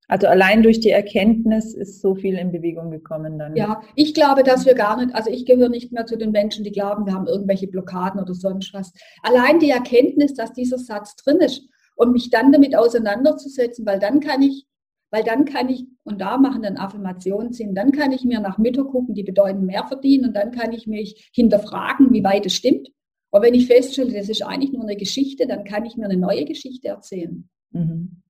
Also 0.09 0.27
allein 0.27 0.63
durch 0.63 0.79
die 0.79 0.89
Erkenntnis 0.89 1.73
ist 1.73 2.01
so 2.01 2.15
viel 2.15 2.35
in 2.35 2.51
Bewegung 2.51 2.91
gekommen 2.91 3.37
dann. 3.37 3.55
Ja, 3.55 3.81
ich 3.95 4.13
glaube, 4.13 4.43
dass 4.43 4.65
wir 4.65 4.73
gar 4.73 4.97
nicht, 4.97 5.15
also 5.15 5.29
ich 5.29 5.45
gehöre 5.45 5.69
nicht 5.69 5.91
mehr 5.91 6.05
zu 6.07 6.17
den 6.17 6.31
Menschen, 6.31 6.63
die 6.63 6.71
glauben, 6.71 7.05
wir 7.05 7.13
haben 7.13 7.27
irgendwelche 7.27 7.67
Blockaden 7.67 8.19
oder 8.19 8.33
sonst 8.33 8.73
was. 8.73 8.91
Allein 9.21 9.59
die 9.59 9.69
Erkenntnis, 9.69 10.33
dass 10.33 10.51
dieser 10.51 10.79
Satz 10.79 11.15
drin 11.15 11.37
ist 11.37 11.61
und 11.95 12.11
mich 12.11 12.31
dann 12.31 12.51
damit 12.51 12.75
auseinanderzusetzen, 12.75 13.85
weil 13.85 13.99
dann 13.99 14.19
kann 14.19 14.41
ich, 14.41 14.65
weil 15.11 15.23
dann 15.23 15.45
kann 15.45 15.69
ich, 15.69 15.85
und 16.03 16.19
da 16.19 16.37
machen 16.37 16.63
dann 16.63 16.77
Affirmationen 16.77 17.53
Sinn, 17.53 17.75
dann 17.75 17.91
kann 17.91 18.11
ich 18.11 18.25
mir 18.25 18.39
nach 18.39 18.57
Mütter 18.57 18.85
gucken, 18.85 19.13
die 19.13 19.23
bedeuten 19.23 19.65
mehr 19.65 19.85
verdienen 19.85 20.29
und 20.29 20.35
dann 20.35 20.51
kann 20.51 20.73
ich 20.73 20.87
mich 20.87 21.29
hinterfragen, 21.33 22.11
wie 22.11 22.23
weit 22.23 22.47
es 22.47 22.55
stimmt. 22.55 22.89
Und 23.31 23.41
wenn 23.43 23.53
ich 23.53 23.67
feststelle, 23.67 24.13
das 24.13 24.29
ist 24.29 24.41
eigentlich 24.41 24.71
nur 24.71 24.83
eine 24.83 24.95
Geschichte, 24.95 25.45
dann 25.45 25.63
kann 25.63 25.85
ich 25.85 25.97
mir 25.97 26.05
eine 26.05 26.17
neue 26.17 26.45
Geschichte 26.45 26.87
erzählen. 26.87 27.47
Mhm. 27.71 28.23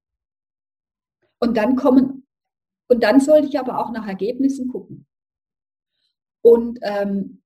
Und 1.40 1.56
dann 1.56 1.76
kommen, 1.76 2.28
und 2.90 3.04
dann 3.04 3.22
sollte 3.22 3.48
ich 3.48 3.60
aber 3.60 3.80
auch 3.80 3.92
nach 3.92 4.08
Ergebnissen 4.08 4.68
gucken. 4.68 5.06
Und 6.42 6.80
ähm, 6.82 7.42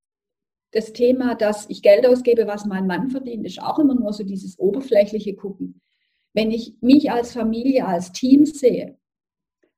das 0.72 0.92
Thema, 0.92 1.36
dass 1.36 1.68
ich 1.70 1.82
Geld 1.82 2.06
ausgebe, 2.06 2.46
was 2.46 2.66
mein 2.66 2.86
Mann 2.86 3.10
verdient, 3.10 3.46
ist 3.46 3.62
auch 3.62 3.78
immer 3.78 3.94
nur 3.94 4.12
so 4.12 4.24
dieses 4.24 4.58
oberflächliche 4.58 5.36
Gucken. 5.36 5.80
Wenn 6.32 6.50
ich 6.50 6.74
mich 6.80 7.12
als 7.12 7.32
Familie, 7.32 7.86
als 7.86 8.10
Team 8.10 8.44
sehe, 8.44 8.98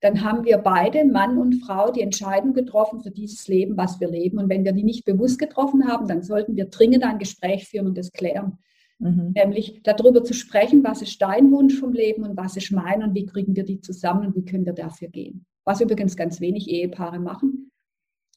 dann 0.00 0.22
haben 0.22 0.44
wir 0.44 0.58
beide, 0.58 1.04
Mann 1.04 1.38
und 1.38 1.64
Frau, 1.64 1.90
die 1.90 2.02
Entscheidung 2.02 2.52
getroffen 2.52 3.00
für 3.00 3.10
dieses 3.10 3.48
Leben, 3.48 3.76
was 3.76 3.98
wir 3.98 4.08
leben. 4.08 4.38
Und 4.38 4.50
wenn 4.50 4.64
wir 4.64 4.72
die 4.72 4.84
nicht 4.84 5.04
bewusst 5.04 5.38
getroffen 5.38 5.88
haben, 5.88 6.06
dann 6.06 6.22
sollten 6.22 6.56
wir 6.56 6.66
dringend 6.66 7.02
ein 7.02 7.18
Gespräch 7.18 7.66
führen 7.66 7.86
und 7.86 7.96
das 7.96 8.12
klären. 8.12 8.58
Mhm. 8.98 9.32
Nämlich 9.34 9.80
darüber 9.82 10.22
zu 10.22 10.34
sprechen, 10.34 10.84
was 10.84 11.02
ist 11.02 11.20
dein 11.20 11.50
Wunsch 11.50 11.78
vom 11.78 11.92
Leben 11.92 12.24
und 12.24 12.36
was 12.36 12.56
ist 12.56 12.72
mein 12.72 13.02
und 13.02 13.14
wie 13.14 13.26
kriegen 13.26 13.56
wir 13.56 13.64
die 13.64 13.80
zusammen 13.80 14.26
und 14.26 14.36
wie 14.36 14.44
können 14.44 14.66
wir 14.66 14.74
dafür 14.74 15.08
gehen. 15.08 15.46
Was 15.64 15.80
übrigens 15.80 16.16
ganz 16.16 16.40
wenig 16.40 16.68
Ehepaare 16.68 17.18
machen. 17.18 17.70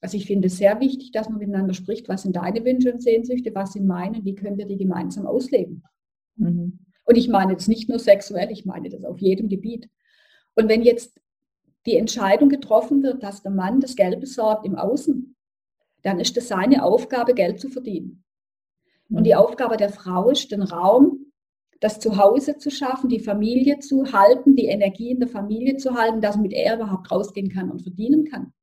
Also 0.01 0.15
ich 0.15 0.25
finde 0.25 0.47
es 0.47 0.57
sehr 0.57 0.79
wichtig, 0.79 1.11
dass 1.11 1.29
man 1.29 1.39
miteinander 1.39 1.73
spricht, 1.73 2.07
was 2.07 2.23
sind 2.23 2.37
deine 2.37 2.63
Wünsche 2.63 2.93
und 2.93 3.03
Sehnsüchte, 3.03 3.53
was 3.53 3.73
sind 3.73 3.85
meine, 3.85 4.23
wie 4.23 4.35
können 4.35 4.57
wir 4.57 4.65
die 4.65 4.77
gemeinsam 4.77 5.27
ausleben. 5.27 5.83
Mhm. 6.37 6.79
Und 7.05 7.17
ich 7.17 7.27
meine 7.27 7.53
das 7.53 7.67
nicht 7.67 7.89
nur 7.89 7.99
sexuell, 7.99 8.49
ich 8.51 8.65
meine 8.65 8.89
das 8.89 9.03
auf 9.03 9.19
jedem 9.19 9.49
Gebiet. 9.49 9.89
Und 10.55 10.69
wenn 10.69 10.83
jetzt 10.83 11.19
die 11.89 11.97
Entscheidung 11.97 12.49
getroffen 12.49 13.01
wird, 13.03 13.23
dass 13.23 13.41
der 13.41 13.51
Mann 13.51 13.79
das 13.79 13.95
Geld 13.95 14.19
besorgt 14.19 14.65
im 14.65 14.75
Außen, 14.75 15.35
dann 16.03 16.19
ist 16.19 16.37
es 16.37 16.47
seine 16.47 16.83
Aufgabe, 16.83 17.33
Geld 17.33 17.59
zu 17.59 17.69
verdienen. 17.69 18.23
Und 19.09 19.23
die 19.25 19.33
mhm. 19.33 19.39
Aufgabe 19.39 19.75
der 19.75 19.89
Frau 19.89 20.29
ist, 20.29 20.51
den 20.51 20.61
Raum, 20.61 21.25
das 21.79 21.99
Zuhause 21.99 22.57
zu 22.57 22.69
schaffen, 22.69 23.09
die 23.09 23.19
Familie 23.19 23.79
zu 23.79 24.11
halten, 24.11 24.55
die 24.55 24.65
Energie 24.65 25.11
in 25.11 25.19
der 25.19 25.29
Familie 25.29 25.77
zu 25.77 25.95
halten, 25.95 26.21
dass 26.21 26.37
mit 26.37 26.53
er 26.53 26.75
überhaupt 26.75 27.09
rausgehen 27.09 27.49
kann 27.49 27.71
und 27.71 27.81
verdienen 27.81 28.25
kann. 28.25 28.53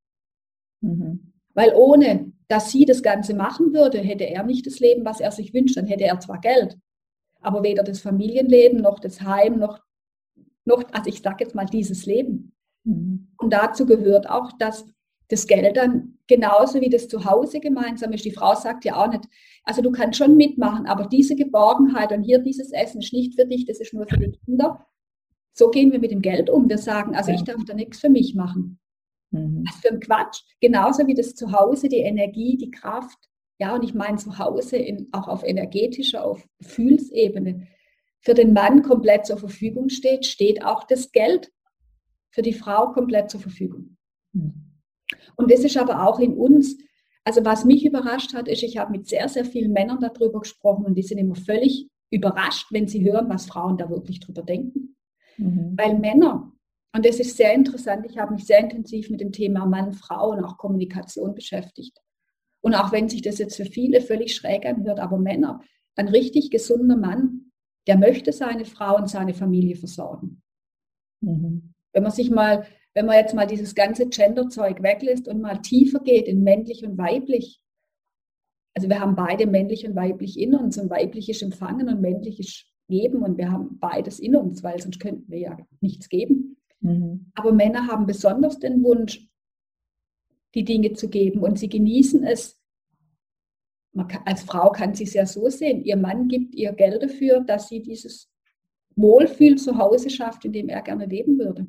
Mhm. 0.82 1.32
Weil 1.54 1.72
ohne, 1.74 2.32
dass 2.48 2.70
sie 2.70 2.84
das 2.84 3.02
Ganze 3.02 3.34
machen 3.34 3.72
würde, 3.72 3.98
hätte 3.98 4.24
er 4.24 4.44
nicht 4.44 4.66
das 4.66 4.78
Leben, 4.78 5.04
was 5.04 5.20
er 5.20 5.32
sich 5.32 5.54
wünscht. 5.54 5.76
Dann 5.76 5.86
hätte 5.86 6.04
er 6.04 6.20
zwar 6.20 6.40
Geld, 6.40 6.76
aber 7.40 7.62
weder 7.62 7.82
das 7.82 8.00
Familienleben 8.00 8.80
noch 8.80 9.00
das 9.00 9.22
Heim 9.22 9.58
noch, 9.58 9.80
noch 10.64 10.84
also 10.92 11.08
ich 11.08 11.22
sage 11.22 11.44
jetzt 11.44 11.54
mal 11.54 11.66
dieses 11.66 12.06
Leben. 12.06 12.55
Mhm. 12.86 13.28
Und 13.36 13.52
dazu 13.52 13.84
gehört 13.84 14.28
auch, 14.30 14.52
dass 14.58 14.86
das 15.28 15.46
Geld 15.46 15.76
dann 15.76 16.18
genauso 16.28 16.80
wie 16.80 16.88
das 16.88 17.08
Zuhause 17.08 17.60
gemeinsam 17.60 18.12
ist. 18.12 18.24
Die 18.24 18.30
Frau 18.30 18.54
sagt 18.54 18.84
ja 18.84 18.96
auch 18.96 19.10
nicht, 19.10 19.24
also 19.64 19.82
du 19.82 19.90
kannst 19.90 20.18
schon 20.18 20.36
mitmachen, 20.36 20.86
aber 20.86 21.06
diese 21.06 21.34
Geborgenheit 21.34 22.12
und 22.12 22.22
hier 22.22 22.38
dieses 22.38 22.72
Essen 22.72 23.00
ist 23.00 23.12
nicht 23.12 23.34
für 23.34 23.46
dich, 23.46 23.66
das 23.66 23.80
ist 23.80 23.92
nur 23.92 24.06
für 24.06 24.18
die 24.18 24.38
Kinder. 24.44 24.86
So 25.52 25.70
gehen 25.70 25.90
wir 25.90 25.98
mit 25.98 26.10
dem 26.10 26.22
Geld 26.22 26.48
um. 26.48 26.68
Wir 26.68 26.78
sagen, 26.78 27.16
also 27.16 27.32
ich 27.32 27.42
darf 27.42 27.64
da 27.66 27.74
nichts 27.74 27.98
für 27.98 28.10
mich 28.10 28.34
machen. 28.34 28.78
Mhm. 29.30 29.64
Was 29.66 29.80
für 29.80 29.92
ein 29.92 30.00
Quatsch. 30.00 30.42
Genauso 30.60 31.06
wie 31.06 31.14
das 31.14 31.34
Zuhause, 31.34 31.88
die 31.88 31.98
Energie, 31.98 32.56
die 32.56 32.70
Kraft. 32.70 33.18
Ja, 33.58 33.74
und 33.74 33.82
ich 33.82 33.94
meine 33.94 34.18
Zuhause 34.18 34.76
in, 34.76 35.08
auch 35.12 35.28
auf 35.28 35.42
energetischer, 35.42 36.24
auf 36.24 36.46
Gefühlsebene 36.58 37.66
für 38.20 38.34
den 38.34 38.52
Mann 38.52 38.82
komplett 38.82 39.24
zur 39.24 39.38
Verfügung 39.38 39.88
steht, 39.88 40.26
steht 40.26 40.64
auch 40.64 40.84
das 40.84 41.12
Geld 41.12 41.50
für 42.36 42.42
die 42.42 42.52
Frau 42.52 42.92
komplett 42.92 43.30
zur 43.30 43.40
Verfügung. 43.40 43.96
Mhm. 44.34 44.52
Und 45.36 45.50
das 45.50 45.60
ist 45.60 45.78
aber 45.78 46.06
auch 46.06 46.20
in 46.20 46.34
uns, 46.34 46.76
also 47.24 47.42
was 47.46 47.64
mich 47.64 47.86
überrascht 47.86 48.34
hat, 48.34 48.46
ist, 48.46 48.62
ich 48.62 48.76
habe 48.76 48.92
mit 48.92 49.08
sehr, 49.08 49.26
sehr 49.30 49.46
vielen 49.46 49.72
Männern 49.72 50.00
darüber 50.00 50.40
gesprochen 50.40 50.84
und 50.84 50.96
die 50.96 51.02
sind 51.02 51.16
immer 51.16 51.34
völlig 51.34 51.88
überrascht, 52.10 52.66
wenn 52.72 52.88
sie 52.88 53.10
hören, 53.10 53.30
was 53.30 53.46
Frauen 53.46 53.78
da 53.78 53.88
wirklich 53.88 54.20
drüber 54.20 54.42
denken. 54.42 54.96
Mhm. 55.38 55.72
Weil 55.78 55.98
Männer, 55.98 56.52
und 56.94 57.06
das 57.06 57.20
ist 57.20 57.38
sehr 57.38 57.54
interessant, 57.54 58.04
ich 58.04 58.18
habe 58.18 58.34
mich 58.34 58.44
sehr 58.44 58.58
intensiv 58.58 59.08
mit 59.08 59.22
dem 59.22 59.32
Thema 59.32 59.64
Mann, 59.64 59.94
Frau 59.94 60.32
und 60.32 60.44
auch 60.44 60.58
Kommunikation 60.58 61.34
beschäftigt. 61.34 61.98
Und 62.60 62.74
auch 62.74 62.92
wenn 62.92 63.08
sich 63.08 63.22
das 63.22 63.38
jetzt 63.38 63.56
für 63.56 63.64
viele 63.64 64.02
völlig 64.02 64.34
schräg 64.34 64.66
anhört, 64.66 65.00
aber 65.00 65.16
Männer, 65.16 65.62
ein 65.94 66.08
richtig 66.08 66.50
gesunder 66.50 66.98
Mann, 66.98 67.50
der 67.86 67.96
möchte 67.96 68.30
seine 68.30 68.66
Frau 68.66 68.96
und 68.96 69.08
seine 69.08 69.32
Familie 69.32 69.76
versorgen. 69.76 70.42
Mhm. 71.22 71.72
Wenn 71.96 72.02
man 72.02 72.12
sich 72.12 72.30
mal 72.30 72.66
wenn 72.96 73.04
man 73.04 73.16
jetzt 73.16 73.34
mal 73.34 73.46
dieses 73.46 73.74
ganze 73.74 74.08
Gender-Zeug 74.08 74.82
weglässt 74.82 75.28
und 75.28 75.42
mal 75.42 75.58
tiefer 75.58 76.00
geht 76.00 76.26
in 76.26 76.42
männlich 76.42 76.82
und 76.82 76.96
weiblich, 76.96 77.60
also 78.72 78.88
wir 78.88 79.00
haben 79.00 79.14
beide 79.14 79.46
männlich 79.46 79.86
und 79.86 79.94
weiblich 79.94 80.40
in 80.40 80.54
uns 80.54 80.78
und 80.78 80.88
weiblich 80.88 81.28
ist 81.28 81.42
empfangen 81.42 81.90
und 81.90 82.00
männlich 82.00 82.40
ist 82.40 82.64
geben 82.88 83.22
und 83.22 83.36
wir 83.36 83.52
haben 83.52 83.78
beides 83.78 84.18
in 84.18 84.34
uns, 84.34 84.64
weil 84.64 84.80
sonst 84.80 84.98
könnten 84.98 85.30
wir 85.30 85.38
ja 85.38 85.58
nichts 85.82 86.08
geben. 86.08 86.56
Mhm. 86.80 87.32
Aber 87.34 87.52
Männer 87.52 87.86
haben 87.86 88.06
besonders 88.06 88.58
den 88.58 88.82
Wunsch, 88.82 89.28
die 90.54 90.64
Dinge 90.64 90.94
zu 90.94 91.10
geben 91.10 91.40
und 91.40 91.58
sie 91.58 91.68
genießen 91.68 92.24
es. 92.24 92.58
Kann, 93.94 94.22
als 94.24 94.42
Frau 94.42 94.70
kann 94.70 94.94
sie 94.94 95.04
es 95.04 95.12
ja 95.12 95.26
so 95.26 95.50
sehen, 95.50 95.84
ihr 95.84 95.98
Mann 95.98 96.28
gibt 96.28 96.54
ihr 96.54 96.72
Geld 96.72 97.02
dafür, 97.02 97.40
dass 97.40 97.68
sie 97.68 97.82
dieses 97.82 98.32
Wohlfühl 98.94 99.56
zu 99.56 99.76
Hause 99.76 100.08
schafft, 100.08 100.46
in 100.46 100.52
dem 100.52 100.70
er 100.70 100.80
gerne 100.80 101.04
leben 101.04 101.38
würde 101.38 101.66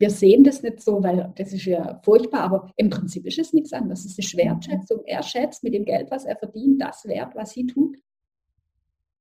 wir 0.00 0.08
sehen 0.08 0.44
das 0.44 0.62
nicht 0.62 0.80
so, 0.80 1.02
weil 1.02 1.30
das 1.36 1.52
ist 1.52 1.66
ja 1.66 2.00
furchtbar, 2.02 2.40
aber 2.40 2.72
im 2.76 2.88
Prinzip 2.88 3.26
ist 3.26 3.38
es 3.38 3.52
nichts 3.52 3.74
anderes. 3.74 4.06
Es 4.06 4.18
ist 4.18 4.34
Wertschätzung. 4.34 5.02
Er 5.04 5.22
schätzt 5.22 5.62
mit 5.62 5.74
dem 5.74 5.84
Geld, 5.84 6.10
was 6.10 6.24
er 6.24 6.36
verdient, 6.36 6.80
das 6.80 7.04
wert, 7.04 7.34
was 7.34 7.50
sie 7.50 7.66
tut. 7.66 7.98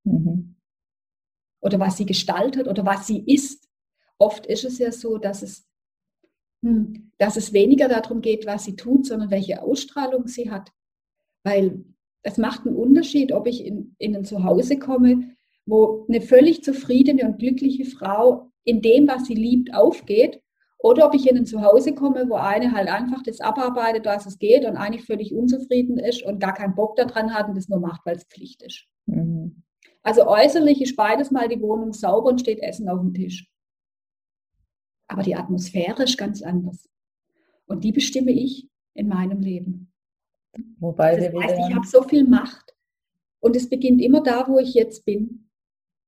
Mhm. 0.05 0.55
Oder 1.59 1.81
was 1.81 1.97
sie 1.97 2.05
gestaltet 2.05 2.69
oder 2.69 2.85
was 2.85 3.07
sie 3.07 3.21
ist. 3.27 3.67
Oft 4.17 4.45
ist 4.45 4.63
es 4.63 4.79
ja 4.79 4.93
so, 4.93 5.17
dass 5.17 5.41
es, 5.41 5.67
hm, 6.63 7.11
dass 7.17 7.35
es 7.35 7.51
weniger 7.51 7.89
darum 7.89 8.21
geht, 8.21 8.45
was 8.45 8.63
sie 8.63 8.77
tut, 8.77 9.05
sondern 9.05 9.31
welche 9.31 9.61
Ausstrahlung 9.61 10.27
sie 10.29 10.49
hat. 10.49 10.71
Weil 11.43 11.83
es 12.21 12.37
macht 12.37 12.65
einen 12.65 12.77
Unterschied, 12.77 13.33
ob 13.33 13.47
ich 13.47 13.65
in, 13.65 13.95
in 13.97 14.15
ein 14.15 14.23
Zuhause 14.23 14.79
komme, 14.79 15.35
wo 15.65 16.05
eine 16.07 16.21
völlig 16.21 16.63
zufriedene 16.63 17.25
und 17.25 17.37
glückliche 17.37 17.83
Frau 17.83 18.49
in 18.63 18.81
dem, 18.81 19.09
was 19.09 19.25
sie 19.25 19.35
liebt, 19.35 19.73
aufgeht 19.73 20.41
oder 20.81 21.05
ob 21.05 21.13
ich 21.13 21.29
in 21.29 21.37
ein 21.37 21.45
Zuhause 21.45 21.93
komme, 21.93 22.29
wo 22.29 22.35
eine 22.35 22.71
halt 22.71 22.87
einfach 22.87 23.21
das 23.21 23.41
abarbeitet, 23.41 24.05
was 24.05 24.25
es 24.25 24.39
geht 24.39 24.65
und 24.65 24.77
eigentlich 24.77 25.05
völlig 25.05 25.35
unzufrieden 25.35 25.99
ist 25.99 26.23
und 26.23 26.39
gar 26.39 26.53
keinen 26.53 26.73
Bock 26.73 26.95
daran 26.95 27.33
hat 27.33 27.49
und 27.49 27.57
das 27.57 27.67
nur 27.67 27.81
macht, 27.81 28.05
weil 28.05 28.15
es 28.15 28.23
Pflicht 28.23 28.61
ist. 28.63 28.85
Mhm. 29.05 29.63
Also 30.03 30.25
äußerlich 30.25 30.81
ist 30.81 30.95
beides 30.95 31.31
mal 31.31 31.49
die 31.49 31.61
Wohnung 31.61 31.91
sauber 31.91 32.29
und 32.29 32.39
steht 32.39 32.59
Essen 32.59 32.87
auf 32.87 33.01
dem 33.01 33.13
Tisch. 33.13 33.51
Aber 35.07 35.21
die 35.21 35.35
Atmosphäre 35.35 36.03
ist 36.03 36.17
ganz 36.17 36.41
anders. 36.41 36.87
Und 37.65 37.83
die 37.83 37.91
bestimme 37.91 38.31
ich 38.31 38.69
in 38.93 39.09
meinem 39.09 39.41
Leben. 39.41 39.91
Wobei 40.79 41.17
das 41.17 41.43
heißt, 41.43 41.59
ich 41.67 41.75
habe 41.75 41.85
so 41.85 42.03
viel 42.03 42.25
Macht. 42.25 42.73
Und 43.41 43.55
es 43.55 43.69
beginnt 43.69 44.01
immer 44.01 44.21
da, 44.21 44.47
wo 44.47 44.59
ich 44.59 44.73
jetzt 44.73 45.03
bin. 45.03 45.49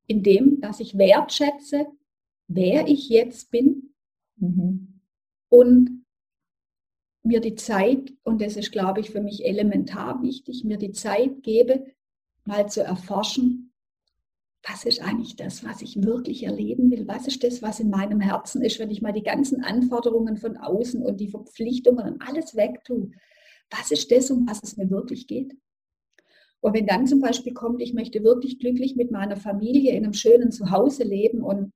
In 0.08 0.24
dem, 0.24 0.62
dass 0.62 0.80
ich 0.80 0.98
wertschätze, 0.98 1.88
wer 2.48 2.88
ich 2.88 3.10
jetzt 3.10 3.52
bin 3.52 3.91
Mhm. 4.42 5.00
Und 5.50 6.06
mir 7.24 7.40
die 7.40 7.56
Zeit, 7.56 8.14
und 8.24 8.42
das 8.42 8.58
ist, 8.58 8.72
glaube 8.72 9.00
ich, 9.00 9.12
für 9.12 9.22
mich 9.22 9.46
elementar 9.46 10.22
wichtig, 10.22 10.64
mir 10.64 10.78
die 10.78 10.92
Zeit 10.92 11.44
gebe, 11.44 11.86
mal 12.46 12.68
zu 12.68 12.84
erforschen, 12.84 13.72
was 14.68 14.86
ist 14.86 15.02
eigentlich 15.02 15.36
das, 15.36 15.64
was 15.64 15.82
ich 15.82 16.04
wirklich 16.04 16.44
erleben 16.44 16.92
will? 16.92 17.08
Was 17.08 17.28
ist 17.28 17.44
das, 17.44 17.62
was 17.62 17.80
in 17.80 17.90
meinem 17.90 18.20
Herzen 18.20 18.62
ist, 18.62 18.78
wenn 18.80 18.92
ich 18.92 19.02
mal 19.02 19.14
die 19.14 19.24
ganzen 19.24 19.64
Anforderungen 19.64 20.38
von 20.38 20.58
außen 20.58 21.04
und 21.04 21.20
die 21.20 21.30
Verpflichtungen 21.30 22.14
und 22.14 22.22
alles 22.22 22.56
wegtue? 22.56 23.12
Was 23.72 23.92
ist 23.92 24.12
das, 24.12 24.30
um 24.30 24.48
was 24.48 24.62
es 24.62 24.78
mir 24.78 24.90
wirklich 24.92 25.26
geht? 25.26 25.56
Und 26.60 26.76
wenn 26.76 26.86
dann 26.86 27.08
zum 27.08 27.22
Beispiel 27.22 27.54
kommt, 27.54 27.82
ich 27.82 27.94
möchte 27.94 28.24
wirklich 28.24 28.60
glücklich 28.60 28.96
mit 28.96 29.10
meiner 29.10 29.36
Familie 29.36 29.94
in 29.94 30.04
einem 30.04 30.14
schönen 30.14 30.52
Zuhause 30.52 31.04
leben 31.04 31.42
und, 31.42 31.74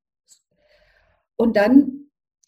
und 1.38 1.56
dann 1.56 2.05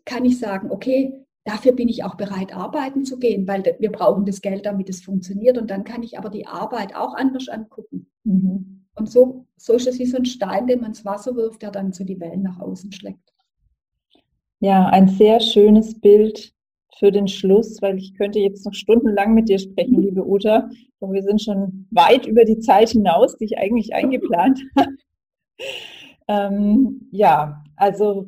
kann 0.08 0.26
ich 0.26 0.39
sagen, 0.39 0.72
okay, 0.72 1.14
dafür 1.43 1.74
bin 1.74 1.89
ich 1.89 2.03
auch 2.03 2.16
bereit, 2.16 2.55
arbeiten 2.55 3.05
zu 3.05 3.20
gehen, 3.20 3.47
weil 3.47 3.64
wir 3.80 3.91
brauchen 3.91 4.26
das 4.26 4.41
Geld, 4.41 4.66
damit 4.66 4.89
es 4.89 5.03
funktioniert. 5.03 5.58
Und 5.58 5.70
dann 5.70 5.84
kann 5.84 6.01
ich 6.01 6.18
aber 6.18 6.30
die 6.30 6.47
Arbeit 6.47 6.95
auch 6.95 7.14
anders 7.14 7.47
angucken. 7.49 8.10
Mhm. 8.24 8.86
Und 8.95 9.12
so, 9.12 9.45
so 9.58 9.74
ist 9.74 9.88
es 9.88 9.99
wie 9.99 10.05
so 10.05 10.18
ein 10.18 10.26
Stein, 10.26 10.66
den 10.66 10.80
man 10.80 10.89
ins 10.89 11.05
Wasser 11.05 11.36
wirft, 11.36 11.62
der 11.62 11.72
dann 11.72 11.93
so 11.93 12.03
die 12.03 12.20
Wellen 12.20 12.41
nach 12.41 12.60
außen 12.60 12.91
schlägt. 12.91 13.34
Ja, 14.60 14.88
ein 14.88 15.08
sehr 15.08 15.39
schönes 15.39 15.99
Bild 15.99 16.53
für 16.97 17.12
den 17.12 17.28
Schluss, 17.28 17.80
weil 17.82 17.97
ich 17.97 18.16
könnte 18.16 18.39
jetzt 18.39 18.66
noch 18.66 18.74
stundenlang 18.74 19.36
mit 19.36 19.49
dir 19.49 19.60
sprechen, 19.60 20.01
liebe 20.01 20.26
Uta. 20.26 20.68
Doch 20.99 21.12
wir 21.12 21.22
sind 21.22 21.41
schon 21.41 21.88
weit 21.91 22.26
über 22.26 22.43
die 22.43 22.58
Zeit 22.58 22.89
hinaus, 22.89 23.38
die 23.38 23.45
ich 23.45 23.58
eigentlich 23.60 23.93
eingeplant 23.93 24.60
habe. 24.78 24.95
ähm, 26.28 27.08
ja, 27.12 27.64
also 27.76 28.28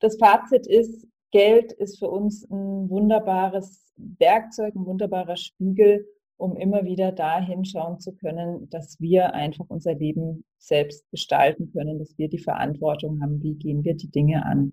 das 0.00 0.16
Fazit 0.16 0.66
ist, 0.66 1.06
Geld 1.30 1.72
ist 1.72 1.98
für 1.98 2.08
uns 2.08 2.44
ein 2.50 2.88
wunderbares 2.88 3.92
Werkzeug, 3.96 4.74
ein 4.74 4.86
wunderbarer 4.86 5.36
Spiegel, 5.36 6.06
um 6.36 6.56
immer 6.56 6.84
wieder 6.84 7.12
dahin 7.12 7.64
schauen 7.64 8.00
zu 8.00 8.14
können, 8.14 8.70
dass 8.70 9.00
wir 9.00 9.34
einfach 9.34 9.66
unser 9.68 9.94
Leben 9.94 10.44
selbst 10.58 11.10
gestalten 11.10 11.70
können, 11.72 11.98
dass 11.98 12.16
wir 12.16 12.28
die 12.28 12.38
Verantwortung 12.38 13.20
haben, 13.20 13.42
wie 13.42 13.54
gehen 13.54 13.84
wir 13.84 13.94
die 13.94 14.10
Dinge 14.10 14.46
an. 14.46 14.72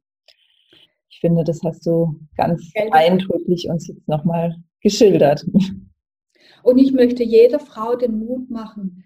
Ich 1.10 1.20
finde, 1.20 1.44
das 1.44 1.62
hast 1.64 1.86
du 1.86 2.20
ganz 2.38 2.72
Geld. 2.74 2.94
eindrücklich 2.94 3.68
uns 3.68 3.88
jetzt 3.88 4.08
nochmal 4.08 4.56
geschildert. 4.82 5.46
Und 6.64 6.78
ich 6.78 6.94
möchte 6.94 7.24
jeder 7.24 7.60
Frau 7.60 7.96
den 7.96 8.20
Mut 8.20 8.50
machen, 8.50 9.04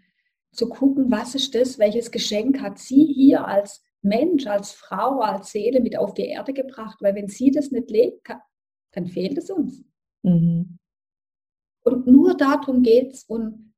zu 0.51 0.69
gucken, 0.69 1.11
was 1.11 1.35
ist 1.35 1.55
das, 1.55 1.79
welches 1.79 2.11
Geschenk 2.11 2.61
hat 2.61 2.79
sie 2.79 3.05
hier 3.05 3.47
als 3.47 3.83
Mensch, 4.01 4.47
als 4.47 4.71
Frau, 4.71 5.19
als 5.19 5.51
Seele 5.51 5.81
mit 5.81 5.97
auf 5.97 6.13
die 6.13 6.25
Erde 6.27 6.53
gebracht, 6.53 7.01
weil 7.01 7.15
wenn 7.15 7.27
sie 7.27 7.51
das 7.51 7.71
nicht 7.71 7.89
lebt, 7.89 8.27
dann 8.91 9.07
fehlt 9.07 9.37
es 9.37 9.49
uns. 9.49 9.83
Mhm. 10.23 10.77
Und 11.83 12.07
nur 12.07 12.35
darum 12.35 12.81
geht 12.83 13.13
es 13.13 13.23
und 13.23 13.73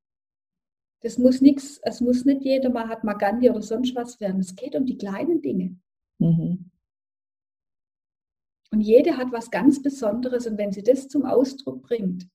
das 1.02 1.18
muss 1.18 1.42
nichts, 1.42 1.80
es 1.84 2.00
muss 2.00 2.26
nicht 2.26 2.44
jeder 2.44 2.70
mal 2.70 2.88
hat 2.88 3.02
Gandhi 3.20 3.50
oder 3.50 3.62
sonst 3.62 3.96
was 3.96 4.20
werden. 4.20 4.42
Es 4.42 4.56
geht 4.56 4.76
um 4.76 4.86
die 4.86 4.98
kleinen 4.98 5.42
Dinge. 5.42 5.80
Mhm. 6.20 6.72
Und 8.72 8.82
jede 8.82 9.18
hat 9.18 9.32
was 9.32 9.52
ganz 9.52 9.82
Besonderes 9.82 10.48
und 10.48 10.58
wenn 10.58 10.72
sie 10.72 10.84
das 10.84 11.08
zum 11.08 11.26
Ausdruck 11.26 11.82
bringt, 11.84 12.30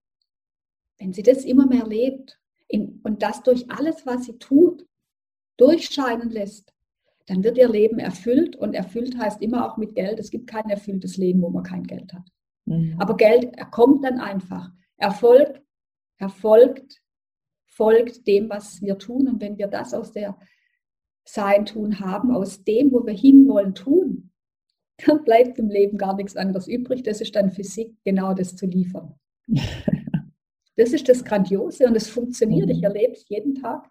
wenn 0.99 1.13
sie 1.13 1.23
das 1.23 1.45
immer 1.45 1.67
mehr 1.67 1.87
lebt 1.87 2.41
in, 2.69 3.01
und 3.05 3.23
das 3.23 3.43
durch 3.43 3.71
alles, 3.71 4.05
was 4.05 4.25
sie 4.25 4.39
tut, 4.39 4.87
durchscheinen 5.57 6.31
lässt, 6.31 6.75
dann 7.27 7.43
wird 7.43 7.59
ihr 7.59 7.69
Leben 7.69 7.99
erfüllt 7.99 8.57
und 8.57 8.75
erfüllt 8.75 9.19
heißt 9.19 9.43
immer 9.43 9.67
auch 9.67 9.77
mit 9.77 9.95
Geld. 9.95 10.19
Es 10.19 10.31
gibt 10.31 10.47
kein 10.47 10.69
erfülltes 10.71 11.17
Leben, 11.17 11.43
wo 11.43 11.51
man 11.51 11.65
kein 11.65 11.83
Geld 11.83 12.13
hat. 12.13 12.29
Mhm. 12.67 12.97
Aber 12.99 13.17
Geld 13.17 13.57
kommt 13.71 14.05
dann 14.05 14.21
einfach. 14.21 14.71
Erfolg 14.97 15.61
erfolgt, 16.19 17.03
folgt 17.67 18.27
dem, 18.27 18.49
was 18.49 18.81
wir 18.81 18.97
tun. 18.99 19.29
Und 19.29 19.41
wenn 19.41 19.59
wir 19.59 19.67
das 19.67 19.93
aus 19.93 20.13
der 20.13 20.39
Sein 21.25 21.67
tun 21.67 22.01
haben, 22.01 22.31
aus 22.31 22.65
dem, 22.65 22.93
wo 22.93 23.05
wir 23.05 23.15
hinwollen, 23.15 23.75
tun, 23.75 24.31
dann 25.07 25.25
bleibt 25.25 25.59
im 25.59 25.69
Leben 25.69 25.99
gar 25.99 26.15
nichts 26.15 26.37
anderes 26.37 26.69
übrig. 26.69 27.03
Das 27.03 27.21
ist 27.21 27.35
dann 27.35 27.51
Physik, 27.51 27.97
genau 28.05 28.35
das 28.35 28.57
zu 28.57 28.67
liefern. 28.67 29.15
das 30.77 30.93
ist 30.93 31.09
das 31.09 31.25
Grandiose 31.25 31.87
und 31.87 31.97
es 31.97 32.09
funktioniert. 32.09 32.71
Ich 32.71 32.79
mhm. 32.79 32.85
erlebe 32.85 33.13
es 33.13 33.29
jeden 33.29 33.57
Tag. 33.57 33.91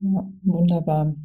Ja, 0.00 0.30
wunderbar. 0.42 1.16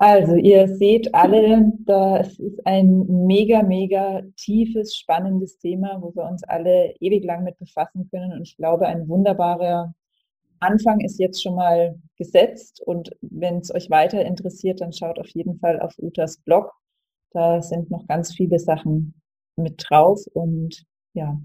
Also 0.00 0.36
ihr 0.36 0.68
seht 0.76 1.12
alle, 1.12 1.72
das 1.80 2.38
ist 2.38 2.64
ein 2.64 3.04
mega, 3.26 3.64
mega 3.64 4.22
tiefes, 4.36 4.96
spannendes 4.96 5.58
Thema, 5.58 5.98
wo 6.00 6.14
wir 6.14 6.24
uns 6.24 6.44
alle 6.44 6.94
ewig 7.00 7.24
lang 7.24 7.42
mit 7.42 7.58
befassen 7.58 8.08
können. 8.10 8.32
Und 8.32 8.42
ich 8.42 8.56
glaube, 8.56 8.86
ein 8.86 9.08
wunderbarer 9.08 9.92
Anfang 10.60 11.00
ist 11.00 11.18
jetzt 11.18 11.42
schon 11.42 11.56
mal 11.56 12.00
gesetzt. 12.16 12.80
Und 12.86 13.10
wenn 13.22 13.58
es 13.58 13.74
euch 13.74 13.90
weiter 13.90 14.24
interessiert, 14.24 14.80
dann 14.80 14.92
schaut 14.92 15.18
auf 15.18 15.28
jeden 15.30 15.58
Fall 15.58 15.80
auf 15.80 15.94
Utas 15.98 16.38
Blog. 16.38 16.72
Da 17.32 17.60
sind 17.60 17.90
noch 17.90 18.06
ganz 18.06 18.32
viele 18.32 18.60
Sachen 18.60 19.20
mit 19.56 19.84
drauf. 19.88 20.20
Und 20.32 20.84
ja, 21.14 21.40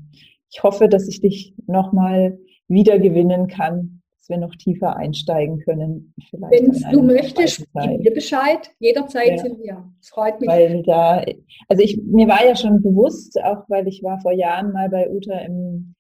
ich 0.52 0.62
hoffe, 0.62 0.88
dass 0.88 1.08
ich 1.08 1.22
dich 1.22 1.56
nochmal 1.66 2.38
wiedergewinnen 2.68 3.48
kann 3.48 4.03
dass 4.24 4.30
wir 4.30 4.38
noch 4.38 4.56
tiefer 4.56 4.96
einsteigen 4.96 5.60
können. 5.60 6.14
Wenn 6.32 6.72
du 6.92 7.04
möchtest, 7.04 7.68
gib 7.74 8.04
mir 8.04 8.14
Bescheid, 8.14 8.72
jederzeit, 8.80 9.32
ja. 9.32 9.38
Silvia. 9.38 9.94
Es 10.00 10.10
freut 10.10 10.40
mich. 10.40 10.50
Weil 10.50 10.82
da, 10.84 11.26
also 11.68 11.84
ich, 11.84 12.02
mir 12.02 12.30
war 12.30 12.46
ja 12.46 12.56
schon 12.56 12.82
bewusst, 12.82 13.38
auch 13.44 13.66
weil 13.68 13.86
ich 13.90 14.02
war 14.02 14.22
vor 14.22 14.32
Jahren 14.32 14.72
mal 14.72 14.88
bei 14.90 15.10
Uta 15.10 15.40
im, 15.40 15.96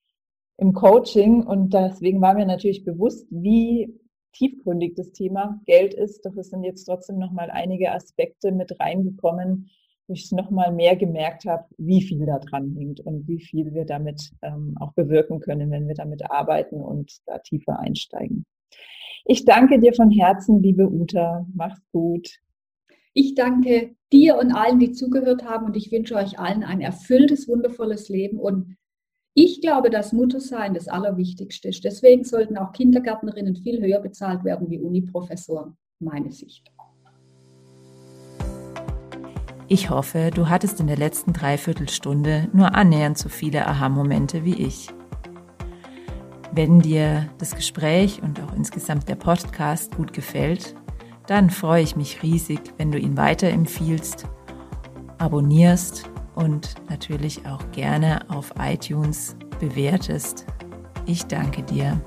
im 0.57 0.71
Coaching 0.71 1.43
und 1.43 1.73
deswegen 1.73 2.21
war 2.21 2.33
mir 2.33 2.45
natürlich 2.45 2.85
bewusst, 2.85 3.27
wie 3.29 3.93
tiefgründig 4.31 4.95
das 4.95 5.11
Thema 5.11 5.59
Geld 5.65 5.93
ist. 5.93 6.25
Doch 6.25 6.37
es 6.37 6.49
sind 6.49 6.63
jetzt 6.63 6.85
trotzdem 6.85 7.17
noch 7.17 7.33
mal 7.33 7.51
einige 7.51 7.91
Aspekte 7.91 8.53
mit 8.53 8.79
reingekommen, 8.79 9.69
ich 10.07 10.31
noch 10.31 10.49
mal 10.49 10.71
mehr 10.71 10.95
gemerkt 10.95 11.45
habe, 11.45 11.65
wie 11.77 12.01
viel 12.01 12.25
da 12.25 12.39
dran 12.39 12.75
hängt 12.77 12.99
und 12.99 13.27
wie 13.27 13.39
viel 13.39 13.73
wir 13.73 13.85
damit 13.85 14.31
ähm, 14.41 14.75
auch 14.79 14.93
bewirken 14.93 15.39
können, 15.39 15.71
wenn 15.71 15.87
wir 15.87 15.95
damit 15.95 16.29
arbeiten 16.29 16.81
und 16.81 17.19
da 17.25 17.39
tiefer 17.39 17.79
einsteigen. 17.79 18.45
Ich 19.25 19.45
danke 19.45 19.79
dir 19.79 19.93
von 19.93 20.11
Herzen, 20.11 20.61
liebe 20.61 20.89
Uta. 20.89 21.45
Mach's 21.53 21.81
gut. 21.91 22.39
Ich 23.13 23.35
danke 23.35 23.95
dir 24.11 24.37
und 24.37 24.51
allen, 24.51 24.79
die 24.79 24.91
zugehört 24.91 25.45
haben 25.45 25.65
und 25.67 25.77
ich 25.77 25.91
wünsche 25.91 26.15
euch 26.15 26.39
allen 26.39 26.63
ein 26.63 26.81
erfülltes, 26.81 27.47
wundervolles 27.47 28.09
Leben 28.09 28.39
und 28.39 28.75
ich 29.35 29.61
glaube, 29.61 29.89
dass 29.89 30.13
Muttersein 30.13 30.73
das 30.73 30.87
Allerwichtigste 30.87 31.69
ist. 31.69 31.83
Deswegen 31.83 32.23
sollten 32.23 32.57
auch 32.57 32.71
Kindergärtnerinnen 32.71 33.55
viel 33.55 33.81
höher 33.81 33.99
bezahlt 33.99 34.43
werden 34.43 34.69
wie 34.69 34.79
Uniprofessoren, 34.79 35.75
meine 35.99 36.31
Sicht. 36.31 36.71
Ich 39.67 39.89
hoffe, 39.89 40.29
du 40.33 40.49
hattest 40.49 40.79
in 40.79 40.87
der 40.87 40.97
letzten 40.97 41.33
Dreiviertelstunde 41.33 42.49
nur 42.53 42.75
annähernd 42.75 43.17
so 43.17 43.29
viele 43.29 43.65
Aha-Momente 43.67 44.43
wie 44.43 44.55
ich. 44.55 44.89
Wenn 46.51 46.81
dir 46.81 47.29
das 47.39 47.55
Gespräch 47.55 48.21
und 48.21 48.39
auch 48.41 48.53
insgesamt 48.53 49.09
der 49.09 49.15
Podcast 49.15 49.95
gut 49.95 50.13
gefällt, 50.13 50.75
dann 51.27 51.49
freue 51.49 51.81
ich 51.81 51.95
mich 51.95 52.21
riesig, 52.21 52.59
wenn 52.77 52.91
du 52.91 52.99
ihn 52.99 53.17
weiterempfiehlst, 53.17 54.27
abonnierst 55.17 56.09
und 56.35 56.75
natürlich 56.89 57.47
auch 57.47 57.71
gerne 57.71 58.29
auf 58.29 58.53
iTunes 58.59 59.35
bewertest. 59.59 60.45
Ich 61.05 61.25
danke 61.25 61.63
dir. 61.63 61.99